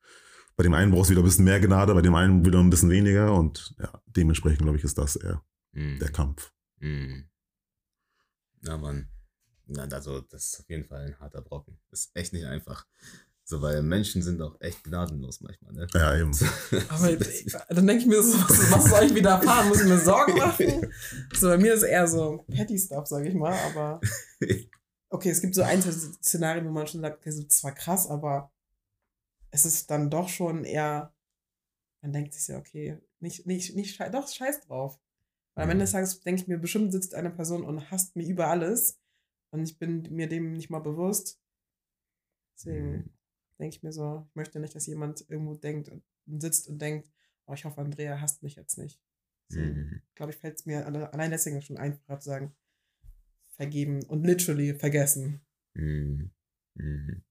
bei 0.56 0.64
dem 0.64 0.74
einen 0.74 0.92
brauchst 0.92 1.10
du 1.10 1.12
wieder 1.12 1.22
ein 1.22 1.26
bisschen 1.26 1.44
mehr 1.44 1.60
Gnade, 1.60 1.94
bei 1.94 2.02
dem 2.02 2.14
einen 2.14 2.44
wieder 2.44 2.58
ein 2.58 2.70
bisschen 2.70 2.90
weniger 2.90 3.34
und 3.34 3.74
ja, 3.78 4.02
dementsprechend 4.06 4.62
glaube 4.62 4.76
ich, 4.76 4.84
ist 4.84 4.98
das 4.98 5.16
eher 5.16 5.42
mm. 5.72 5.98
der 5.98 6.10
Kampf. 6.10 6.52
Mm. 6.80 7.22
Ja, 8.62 8.76
Mann. 8.76 9.08
Ja, 9.68 9.84
also 9.84 10.20
das 10.20 10.52
ist 10.52 10.60
auf 10.60 10.70
jeden 10.70 10.84
Fall 10.84 11.06
ein 11.06 11.20
harter 11.20 11.40
Brocken. 11.40 11.78
Ist 11.90 12.10
echt 12.14 12.32
nicht 12.32 12.46
einfach. 12.46 12.86
So, 13.44 13.60
weil 13.60 13.82
Menschen 13.82 14.22
sind 14.22 14.40
auch 14.40 14.60
echt 14.60 14.84
gnadenlos 14.84 15.40
manchmal, 15.40 15.72
ne? 15.72 15.86
Ja, 15.94 16.16
eben. 16.16 16.32
Aber 16.88 17.16
dann 17.74 17.86
denke 17.86 18.02
ich 18.02 18.06
mir 18.06 18.22
so, 18.22 18.38
was, 18.38 18.88
soll 18.88 19.04
ich 19.04 19.14
wieder 19.14 19.30
erfahren? 19.32 19.68
Muss 19.68 19.82
ich 19.82 19.88
mir 19.88 19.98
Sorgen 19.98 20.38
machen? 20.38 20.92
So, 21.34 21.48
bei 21.48 21.58
mir 21.58 21.74
ist 21.74 21.82
eher 21.82 22.06
so 22.06 22.44
Petty 22.48 22.78
Stuff, 22.78 23.08
sage 23.08 23.28
ich 23.28 23.34
mal, 23.34 23.52
aber 23.52 24.00
okay, 25.10 25.30
es 25.30 25.40
gibt 25.40 25.54
so 25.54 25.62
ein 25.62 25.82
Szenario, 25.82 26.64
wo 26.64 26.70
man 26.70 26.86
schon 26.86 27.00
sagt, 27.00 27.26
das 27.26 27.36
ist 27.36 27.52
zwar 27.52 27.72
krass, 27.72 28.06
aber 28.06 28.52
es 29.50 29.66
ist 29.66 29.90
dann 29.90 30.08
doch 30.08 30.28
schon 30.28 30.64
eher, 30.64 31.12
man 32.00 32.12
denkt 32.12 32.34
sich 32.34 32.46
ja, 32.48 32.58
okay, 32.58 32.98
nicht, 33.18 33.46
nicht, 33.46 33.74
nicht, 33.74 34.00
doch, 34.12 34.28
scheiß 34.28 34.60
drauf. 34.62 34.98
Weil 35.54 35.64
am 35.64 35.70
Ende 35.70 35.84
des 35.84 35.92
mhm. 35.92 35.96
Tages 35.96 36.20
denke 36.20 36.42
ich 36.42 36.48
mir, 36.48 36.58
bestimmt 36.58 36.92
sitzt 36.92 37.14
eine 37.14 37.30
Person 37.30 37.64
und 37.64 37.90
hasst 37.90 38.16
mir 38.16 38.26
über 38.26 38.46
alles 38.46 38.98
und 39.52 39.62
ich 39.62 39.78
bin 39.78 40.02
mir 40.10 40.28
dem 40.28 40.54
nicht 40.54 40.70
mal 40.70 40.80
bewusst. 40.80 41.40
Deswegen 42.56 42.90
mhm. 42.90 43.10
denke 43.58 43.76
ich 43.76 43.82
mir 43.82 43.92
so, 43.92 44.26
ich 44.28 44.34
möchte 44.34 44.58
nicht, 44.58 44.74
dass 44.74 44.86
jemand 44.86 45.24
irgendwo 45.28 45.54
denkt 45.54 45.88
und 45.88 46.02
sitzt 46.40 46.68
und 46.68 46.80
denkt, 46.80 47.10
oh, 47.46 47.54
ich 47.54 47.64
hoffe, 47.64 47.80
Andrea 47.80 48.20
hasst 48.20 48.42
mich 48.42 48.56
jetzt 48.56 48.78
nicht. 48.78 49.00
Mhm. 49.50 50.00
glaube 50.14 50.32
ich, 50.32 50.38
fällt 50.38 50.58
es 50.58 50.66
mir 50.66 50.86
allein 50.86 51.30
deswegen 51.30 51.60
schon 51.60 51.76
einfacher 51.76 52.18
zu 52.18 52.30
sagen, 52.30 52.56
vergeben 53.50 54.02
und 54.04 54.24
literally 54.24 54.74
vergessen. 54.74 55.42
Mhm. 55.74 56.30
Mhm. 56.74 57.22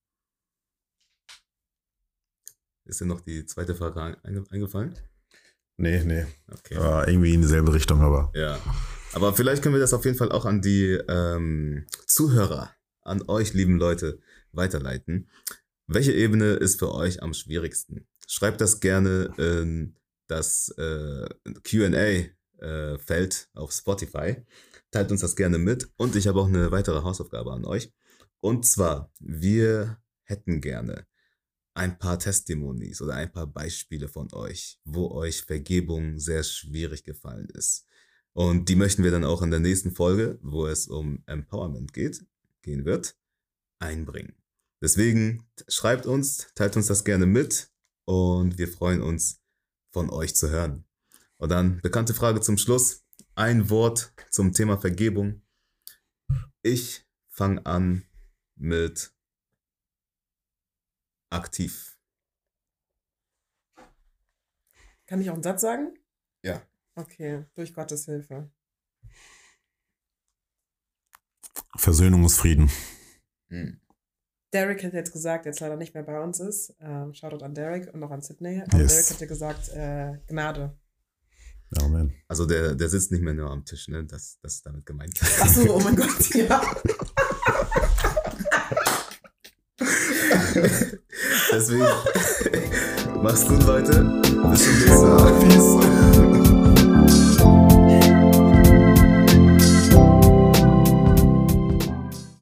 Ist 2.85 3.01
dir 3.01 3.05
noch 3.05 3.21
die 3.21 3.45
zweite 3.45 3.73
Frage 3.73 4.21
eingefallen? 4.23 4.95
Nee, 5.77 6.03
nee. 6.03 6.25
Okay. 6.51 6.77
War 6.77 7.07
irgendwie 7.07 7.33
in 7.33 7.41
dieselbe 7.41 7.73
Richtung, 7.73 8.01
aber. 8.01 8.31
Ja. 8.35 8.59
Aber 9.13 9.33
vielleicht 9.33 9.61
können 9.61 9.75
wir 9.75 9.81
das 9.81 9.93
auf 9.93 10.05
jeden 10.05 10.17
Fall 10.17 10.31
auch 10.31 10.45
an 10.45 10.61
die 10.61 10.97
ähm, 11.07 11.85
Zuhörer, 12.05 12.73
an 13.01 13.21
euch, 13.27 13.53
lieben 13.53 13.77
Leute, 13.77 14.19
weiterleiten. 14.53 15.29
Welche 15.87 16.13
Ebene 16.13 16.53
ist 16.53 16.79
für 16.79 16.93
euch 16.93 17.21
am 17.21 17.33
schwierigsten? 17.33 18.07
Schreibt 18.27 18.61
das 18.61 18.79
gerne 18.79 19.33
in 19.37 19.97
das 20.27 20.69
äh, 20.77 21.27
QA-Feld 21.63 22.29
äh, 23.53 23.59
auf 23.59 23.73
Spotify. 23.73 24.37
Teilt 24.91 25.11
uns 25.11 25.21
das 25.21 25.35
gerne 25.35 25.57
mit. 25.57 25.89
Und 25.97 26.15
ich 26.15 26.27
habe 26.27 26.39
auch 26.39 26.47
eine 26.47 26.71
weitere 26.71 27.03
Hausaufgabe 27.03 27.51
an 27.51 27.65
euch. 27.65 27.91
Und 28.39 28.65
zwar, 28.65 29.11
wir 29.19 29.97
hätten 30.23 30.61
gerne 30.61 31.05
ein 31.73 31.99
paar 31.99 32.17
Testimonies 32.17 33.01
oder 33.01 33.15
ein 33.15 33.31
paar 33.31 33.47
Beispiele 33.47 34.07
von 34.07 34.31
euch, 34.33 34.79
wo 34.85 35.11
euch 35.11 35.41
Vergebung 35.41 36.17
sehr 36.17 36.43
schwierig 36.43 37.03
gefallen 37.03 37.49
ist. 37.53 37.85
Und 38.33 38.69
die 38.69 38.75
möchten 38.75 39.03
wir 39.03 39.11
dann 39.11 39.25
auch 39.25 39.41
in 39.41 39.51
der 39.51 39.59
nächsten 39.59 39.91
Folge, 39.91 40.39
wo 40.41 40.67
es 40.67 40.87
um 40.87 41.23
Empowerment 41.25 41.93
geht, 41.93 42.25
gehen 42.61 42.85
wird, 42.85 43.15
einbringen. 43.79 44.35
Deswegen 44.81 45.45
schreibt 45.67 46.05
uns, 46.05 46.47
teilt 46.55 46.75
uns 46.75 46.87
das 46.87 47.03
gerne 47.03 47.25
mit 47.25 47.69
und 48.05 48.57
wir 48.57 48.67
freuen 48.67 49.01
uns, 49.01 49.41
von 49.91 50.09
euch 50.09 50.35
zu 50.35 50.49
hören. 50.49 50.85
Und 51.37 51.49
dann 51.49 51.81
bekannte 51.81 52.13
Frage 52.13 52.41
zum 52.41 52.57
Schluss. 52.57 53.03
Ein 53.35 53.69
Wort 53.69 54.13
zum 54.29 54.53
Thema 54.53 54.77
Vergebung. 54.77 55.41
Ich 56.61 57.05
fange 57.27 57.65
an 57.65 58.05
mit 58.55 59.13
aktiv. 61.29 61.97
Kann 65.07 65.21
ich 65.21 65.29
auch 65.29 65.33
einen 65.33 65.43
Satz 65.43 65.61
sagen? 65.61 65.97
Ja. 66.43 66.61
Okay, 66.95 67.45
durch 67.55 67.73
Gottes 67.73 68.05
Hilfe. 68.05 68.51
Versöhnung 71.77 72.25
ist 72.25 72.37
Frieden. 72.37 72.69
Hm. 73.49 73.79
Derek 74.53 74.83
hat 74.83 74.93
jetzt 74.93 75.13
gesagt, 75.13 75.45
jetzt 75.45 75.61
leider 75.61 75.77
nicht 75.77 75.93
mehr 75.93 76.03
bei 76.03 76.19
uns 76.19 76.39
ist. 76.39 76.75
Ähm, 76.79 77.13
Shoutout 77.13 77.43
an 77.43 77.53
Derek 77.53 77.93
und 77.93 78.03
auch 78.03 78.11
an 78.11 78.21
Sydney. 78.21 78.61
Aber 78.61 78.77
yes. 78.77 78.93
Derek 78.93 79.09
hat 79.11 79.21
ja 79.21 79.27
gesagt, 79.27 79.69
äh, 79.69 80.17
Gnade. 80.27 80.77
Amen. 81.79 82.13
Also 82.27 82.45
der, 82.45 82.75
der 82.75 82.89
sitzt 82.89 83.11
nicht 83.11 83.21
mehr 83.21 83.33
nur 83.33 83.49
am 83.49 83.63
Tisch, 83.63 83.87
ne? 83.87 84.03
Das, 84.03 84.37
das 84.41 84.55
ist 84.55 84.65
damit 84.65 84.85
gemeint. 84.85 85.17
Achso, 85.39 85.73
oh 85.73 85.79
mein 85.79 85.95
Gott, 85.95 86.35
ja. 86.35 86.61
Deswegen, 91.51 91.85
mach's 93.23 93.47
gut, 93.47 93.63
Leute. 93.63 94.21
Bis 94.51 94.63
zum 94.63 94.79
nächsten 94.79 95.07
Mal. 95.07 95.39
Peace. 95.39 96.30